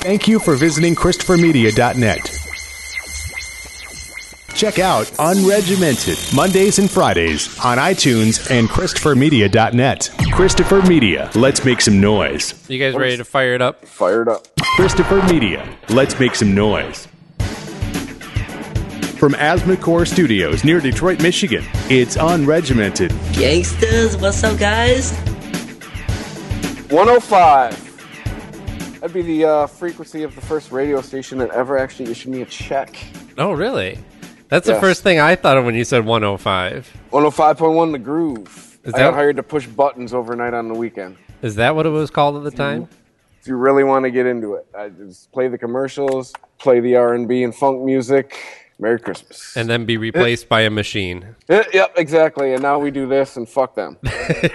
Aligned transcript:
Thank 0.00 0.26
you 0.26 0.38
for 0.38 0.56
visiting 0.56 0.94
ChristopherMedia.net. 0.94 2.24
Check 4.54 4.78
out 4.78 5.04
Unregimented 5.18 6.34
Mondays 6.34 6.78
and 6.78 6.90
Fridays 6.90 7.48
on 7.62 7.76
iTunes 7.76 8.50
and 8.50 8.66
ChristopherMedia.net. 8.68 10.10
Christopher 10.32 10.80
Media, 10.82 11.30
let's 11.34 11.66
make 11.66 11.82
some 11.82 12.00
noise. 12.00 12.54
You 12.68 12.78
guys 12.78 12.94
ready 12.94 13.18
to 13.18 13.24
fire 13.24 13.54
it 13.54 13.60
up? 13.60 13.84
Fire 13.84 14.22
it 14.22 14.28
up. 14.28 14.48
Christopher 14.76 15.22
Media, 15.24 15.68
let's 15.90 16.18
make 16.18 16.34
some 16.34 16.54
noise. 16.54 17.06
From 19.18 19.34
Asthmacore 19.34 20.08
Studios 20.08 20.64
near 20.64 20.80
Detroit, 20.80 21.20
Michigan, 21.22 21.62
it's 21.90 22.16
Unregimented. 22.16 23.10
Gangsters, 23.34 24.16
what's 24.16 24.42
up, 24.44 24.58
guys? 24.58 25.12
105. 26.88 27.89
That'd 29.00 29.14
be 29.14 29.22
the 29.22 29.44
uh, 29.46 29.66
frequency 29.66 30.24
of 30.24 30.34
the 30.34 30.42
first 30.42 30.70
radio 30.72 31.00
station 31.00 31.38
that 31.38 31.50
ever 31.52 31.78
actually 31.78 32.10
issued 32.10 32.32
me 32.32 32.42
a 32.42 32.46
check. 32.46 32.94
Oh, 33.38 33.52
really? 33.52 33.98
That's 34.48 34.66
the 34.66 34.78
first 34.78 35.02
thing 35.02 35.18
I 35.18 35.36
thought 35.36 35.56
of 35.56 35.64
when 35.64 35.74
you 35.74 35.84
said 35.84 36.04
105. 36.04 36.92
105.1 37.10 37.92
The 37.92 37.98
Groove. 37.98 38.78
Is 38.84 38.92
I 38.92 38.98
that- 38.98 39.04
got 39.04 39.14
hired 39.14 39.36
to 39.36 39.42
push 39.42 39.66
buttons 39.66 40.12
overnight 40.12 40.52
on 40.52 40.68
the 40.68 40.74
weekend. 40.74 41.16
Is 41.40 41.54
that 41.54 41.74
what 41.74 41.86
it 41.86 41.90
was 41.90 42.10
called 42.10 42.36
at 42.36 42.44
the 42.44 42.50
time? 42.50 42.88
If 43.40 43.46
you 43.46 43.56
really 43.56 43.84
want 43.84 44.04
to 44.04 44.10
get 44.10 44.26
into 44.26 44.54
it, 44.54 44.66
I 44.76 44.90
just 44.90 45.32
play 45.32 45.48
the 45.48 45.56
commercials, 45.56 46.34
play 46.58 46.80
the 46.80 46.96
R&B 46.96 47.42
and 47.42 47.54
funk 47.54 47.82
music. 47.82 48.36
Merry 48.80 48.98
Christmas. 48.98 49.56
And 49.56 49.68
then 49.68 49.84
be 49.84 49.96
replaced 49.98 50.48
by 50.48 50.62
a 50.62 50.70
machine. 50.70 51.36
Yep, 51.48 51.92
exactly. 51.96 52.54
And 52.54 52.62
now 52.62 52.78
we 52.78 52.90
do 52.90 53.06
this 53.06 53.36
and 53.36 53.48
fuck 53.48 53.74
them. 53.74 53.98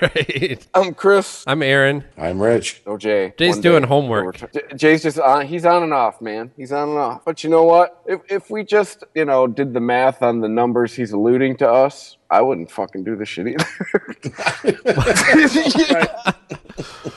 right. 0.02 0.66
I'm 0.74 0.94
Chris. 0.94 1.44
I'm 1.46 1.62
Aaron. 1.62 2.04
I'm 2.18 2.42
Rich. 2.42 2.82
Oh, 2.88 2.98
Jay. 2.98 3.34
Jay's 3.38 3.56
One 3.56 3.62
doing 3.62 3.82
day. 3.84 3.88
homework. 3.88 4.52
J- 4.52 4.62
Jay's 4.76 5.04
just 5.04 5.20
on. 5.20 5.46
He's 5.46 5.66
on 5.66 5.84
and 5.84 5.94
off, 5.94 6.22
man. 6.22 6.52
He's 6.58 6.72
on 6.72 6.90
and 6.90 6.98
off. 6.98 7.24
But 7.24 7.44
you 7.44 7.50
know 7.50 7.64
what? 7.64 8.02
If 8.06 8.22
if 8.30 8.50
we 8.50 8.64
just 8.64 9.04
you 9.14 9.26
know 9.26 9.46
did 9.48 9.74
the 9.74 9.80
math 9.80 10.22
on 10.24 10.42
the 10.42 10.50
numbers 10.50 10.94
he's 10.94 11.12
alluding 11.12 11.58
to 11.58 11.70
us, 11.70 12.18
I 12.30 12.42
wouldn't 12.42 12.72
fucking 12.72 13.04
do 13.04 13.16
this 13.16 13.30
shit 13.30 13.48
either. 13.48 13.66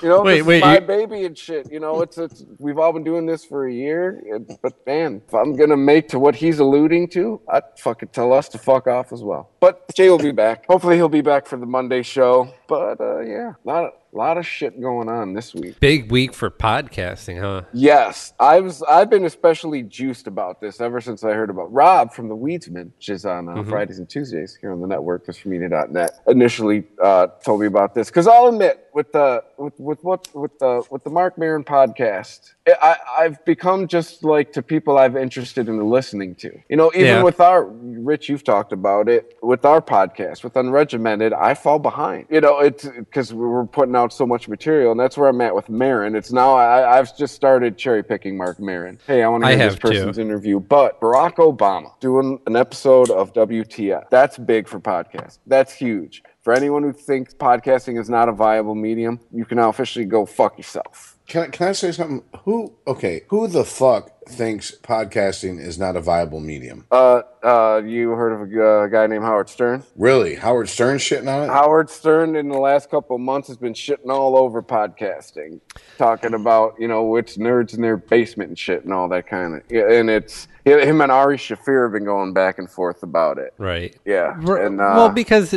You 0.02 0.08
know, 0.08 0.22
Wait, 0.22 0.42
wait, 0.42 0.60
my 0.60 0.74
you- 0.74 0.80
baby 0.82 1.24
and 1.24 1.36
shit. 1.36 1.72
You 1.72 1.80
know, 1.80 2.02
it's 2.02 2.16
it's 2.18 2.44
we've 2.58 2.78
all 2.78 2.92
been 2.92 3.02
doing 3.02 3.26
this 3.26 3.44
for 3.44 3.66
a 3.66 3.72
year. 3.72 4.22
But 4.62 4.86
man, 4.86 5.22
if 5.26 5.34
I'm 5.34 5.56
gonna 5.56 5.76
make 5.76 6.08
to 6.10 6.20
what 6.20 6.36
he's 6.36 6.60
alluding 6.60 7.08
to, 7.08 7.40
I'd 7.48 7.64
fucking 7.78 8.10
tell 8.10 8.32
us 8.32 8.48
to 8.50 8.58
fuck 8.58 8.86
off 8.86 9.12
as 9.12 9.22
well. 9.24 9.50
But 9.58 9.92
Jay 9.96 10.08
will 10.10 10.18
be 10.18 10.30
back. 10.30 10.66
Hopefully, 10.66 10.94
he'll 10.96 11.08
be 11.08 11.20
back 11.22 11.46
for 11.46 11.56
the 11.56 11.66
Monday 11.66 12.02
show. 12.02 12.48
But 12.68 13.00
uh, 13.00 13.20
yeah, 13.20 13.54
lot 13.64 13.84
of 13.84 13.92
lot 14.12 14.36
of 14.36 14.46
shit 14.46 14.78
going 14.80 15.08
on 15.08 15.32
this 15.32 15.54
week. 15.54 15.80
Big 15.80 16.10
week 16.10 16.34
for 16.34 16.50
podcasting, 16.50 17.40
huh? 17.40 17.62
Yes, 17.72 18.34
I 18.38 18.60
was. 18.60 18.82
I've 18.82 19.08
been 19.08 19.24
especially 19.24 19.82
juiced 19.82 20.26
about 20.26 20.60
this 20.60 20.78
ever 20.80 21.00
since 21.00 21.24
I 21.24 21.32
heard 21.32 21.48
about 21.48 21.72
Rob 21.72 22.12
from 22.12 22.28
the 22.28 22.36
Weedsman, 22.36 22.92
which 22.96 23.08
is 23.08 23.24
on 23.24 23.48
uh, 23.48 23.54
Mm-hmm. 23.54 23.70
Fridays 23.70 23.98
and 23.98 24.08
Tuesdays 24.08 24.56
here 24.60 24.70
on 24.72 24.80
the 24.80 24.86
network, 24.86 25.26
ChristopherMedia.net. 25.26 26.10
Initially 26.28 26.84
uh, 27.02 27.28
told 27.44 27.60
me 27.62 27.66
about 27.66 27.94
this 27.94 28.08
because 28.08 28.26
I'll 28.26 28.48
admit, 28.48 28.86
with 28.98 29.12
the 29.12 29.44
with 29.56 29.78
with 29.78 30.02
what 30.02 30.26
with 30.34 30.58
the 30.58 30.82
with 30.90 31.04
the 31.04 31.10
Marc 31.10 31.38
Maron 31.38 31.62
podcast, 31.62 32.54
I, 32.66 32.96
I've 33.20 33.44
become 33.44 33.86
just 33.86 34.24
like 34.24 34.52
to 34.54 34.60
people 34.60 34.98
I've 34.98 35.16
interested 35.16 35.68
in 35.68 35.78
listening 35.88 36.34
to. 36.42 36.50
You 36.68 36.76
know, 36.76 36.90
even 36.94 37.06
Yeah. 37.06 37.22
with 37.22 37.38
our 37.40 37.64
Rich, 37.64 38.28
you've 38.28 38.42
talked 38.42 38.72
about 38.72 39.08
it 39.08 39.38
with 39.40 39.64
our 39.64 39.80
podcast 39.80 40.42
with 40.42 40.54
Unregimented. 40.54 41.32
I 41.32 41.54
fall 41.54 41.78
behind. 41.78 42.26
You 42.28 42.40
know, 42.40 42.58
it's 42.58 42.86
because 42.88 43.32
we're 43.32 43.66
putting 43.66 43.94
out 43.94 44.12
so 44.12 44.26
much 44.26 44.48
material, 44.48 44.90
and 44.90 44.98
that's 44.98 45.16
where 45.16 45.28
I'm 45.28 45.40
at 45.42 45.54
with 45.54 45.68
Maron. 45.68 46.16
It's 46.16 46.32
now 46.32 46.54
I, 46.56 46.98
I've 46.98 47.16
just 47.16 47.36
started 47.36 47.78
cherry 47.78 48.02
picking 48.02 48.36
Marc 48.36 48.58
Maron. 48.58 48.98
Hey, 49.06 49.22
I 49.22 49.28
want 49.28 49.44
to 49.44 49.48
hear 49.50 49.58
this 49.58 49.64
have 49.74 49.74
too. 49.80 49.88
person's 49.90 50.18
interview, 50.18 50.58
but 50.58 51.00
Barack 51.00 51.36
Obama 51.36 51.92
doing 52.00 52.40
an 52.48 52.56
episode 52.56 53.10
of 53.10 53.32
WTF. 53.32 54.10
That's 54.10 54.36
big 54.38 54.66
for 54.66 54.80
podcasts. 54.80 55.38
That's 55.46 55.72
huge. 55.72 56.24
For 56.40 56.52
anyone 56.52 56.84
who 56.84 56.92
thinks 56.92 57.34
podcasting 57.34 58.00
is 58.00 58.08
not 58.08 58.28
a 58.28 58.32
viable 58.32 58.76
medium, 58.76 59.20
you 59.32 59.44
can 59.44 59.56
now 59.56 59.68
officially 59.70 60.04
go 60.04 60.24
fuck 60.24 60.56
yourself. 60.56 61.16
Can 61.26 61.42
I, 61.42 61.46
can 61.48 61.68
I 61.68 61.72
say 61.72 61.92
something? 61.92 62.22
Who 62.44 62.74
okay? 62.86 63.22
Who 63.28 63.48
the 63.48 63.64
fuck 63.64 64.12
thinks 64.28 64.74
podcasting 64.82 65.60
is 65.60 65.78
not 65.78 65.94
a 65.96 66.00
viable 66.00 66.40
medium? 66.40 66.86
Uh, 66.90 67.22
uh, 67.42 67.82
you 67.84 68.10
heard 68.10 68.32
of 68.32 68.50
a 68.50 68.66
uh, 68.66 68.86
guy 68.86 69.06
named 69.08 69.24
Howard 69.24 69.50
Stern? 69.50 69.84
Really? 69.96 70.36
Howard 70.36 70.70
Stern 70.70 70.96
shitting 70.96 71.28
on 71.28 71.44
it? 71.44 71.52
Howard 71.52 71.90
Stern 71.90 72.34
in 72.34 72.48
the 72.48 72.58
last 72.58 72.88
couple 72.88 73.16
of 73.16 73.20
months 73.20 73.48
has 73.48 73.58
been 73.58 73.74
shitting 73.74 74.08
all 74.08 74.38
over 74.38 74.62
podcasting, 74.62 75.60
talking 75.98 76.32
about 76.32 76.76
you 76.78 76.88
know 76.88 77.04
which 77.04 77.34
nerds 77.34 77.74
in 77.74 77.82
their 77.82 77.98
basement 77.98 78.48
and 78.48 78.58
shit 78.58 78.84
and 78.84 78.94
all 78.94 79.08
that 79.08 79.26
kind 79.26 79.56
of. 79.56 79.62
And 79.70 80.08
it's 80.08 80.48
him 80.68 81.00
and 81.00 81.12
Ari 81.12 81.38
Shaffir 81.38 81.84
have 81.84 81.92
been 81.92 82.04
going 82.04 82.32
back 82.32 82.58
and 82.58 82.70
forth 82.70 83.02
about 83.02 83.38
it. 83.38 83.54
Right. 83.58 83.96
Yeah, 84.04 84.38
and 84.38 84.80
uh, 84.80 84.92
well, 84.96 85.08
because 85.10 85.54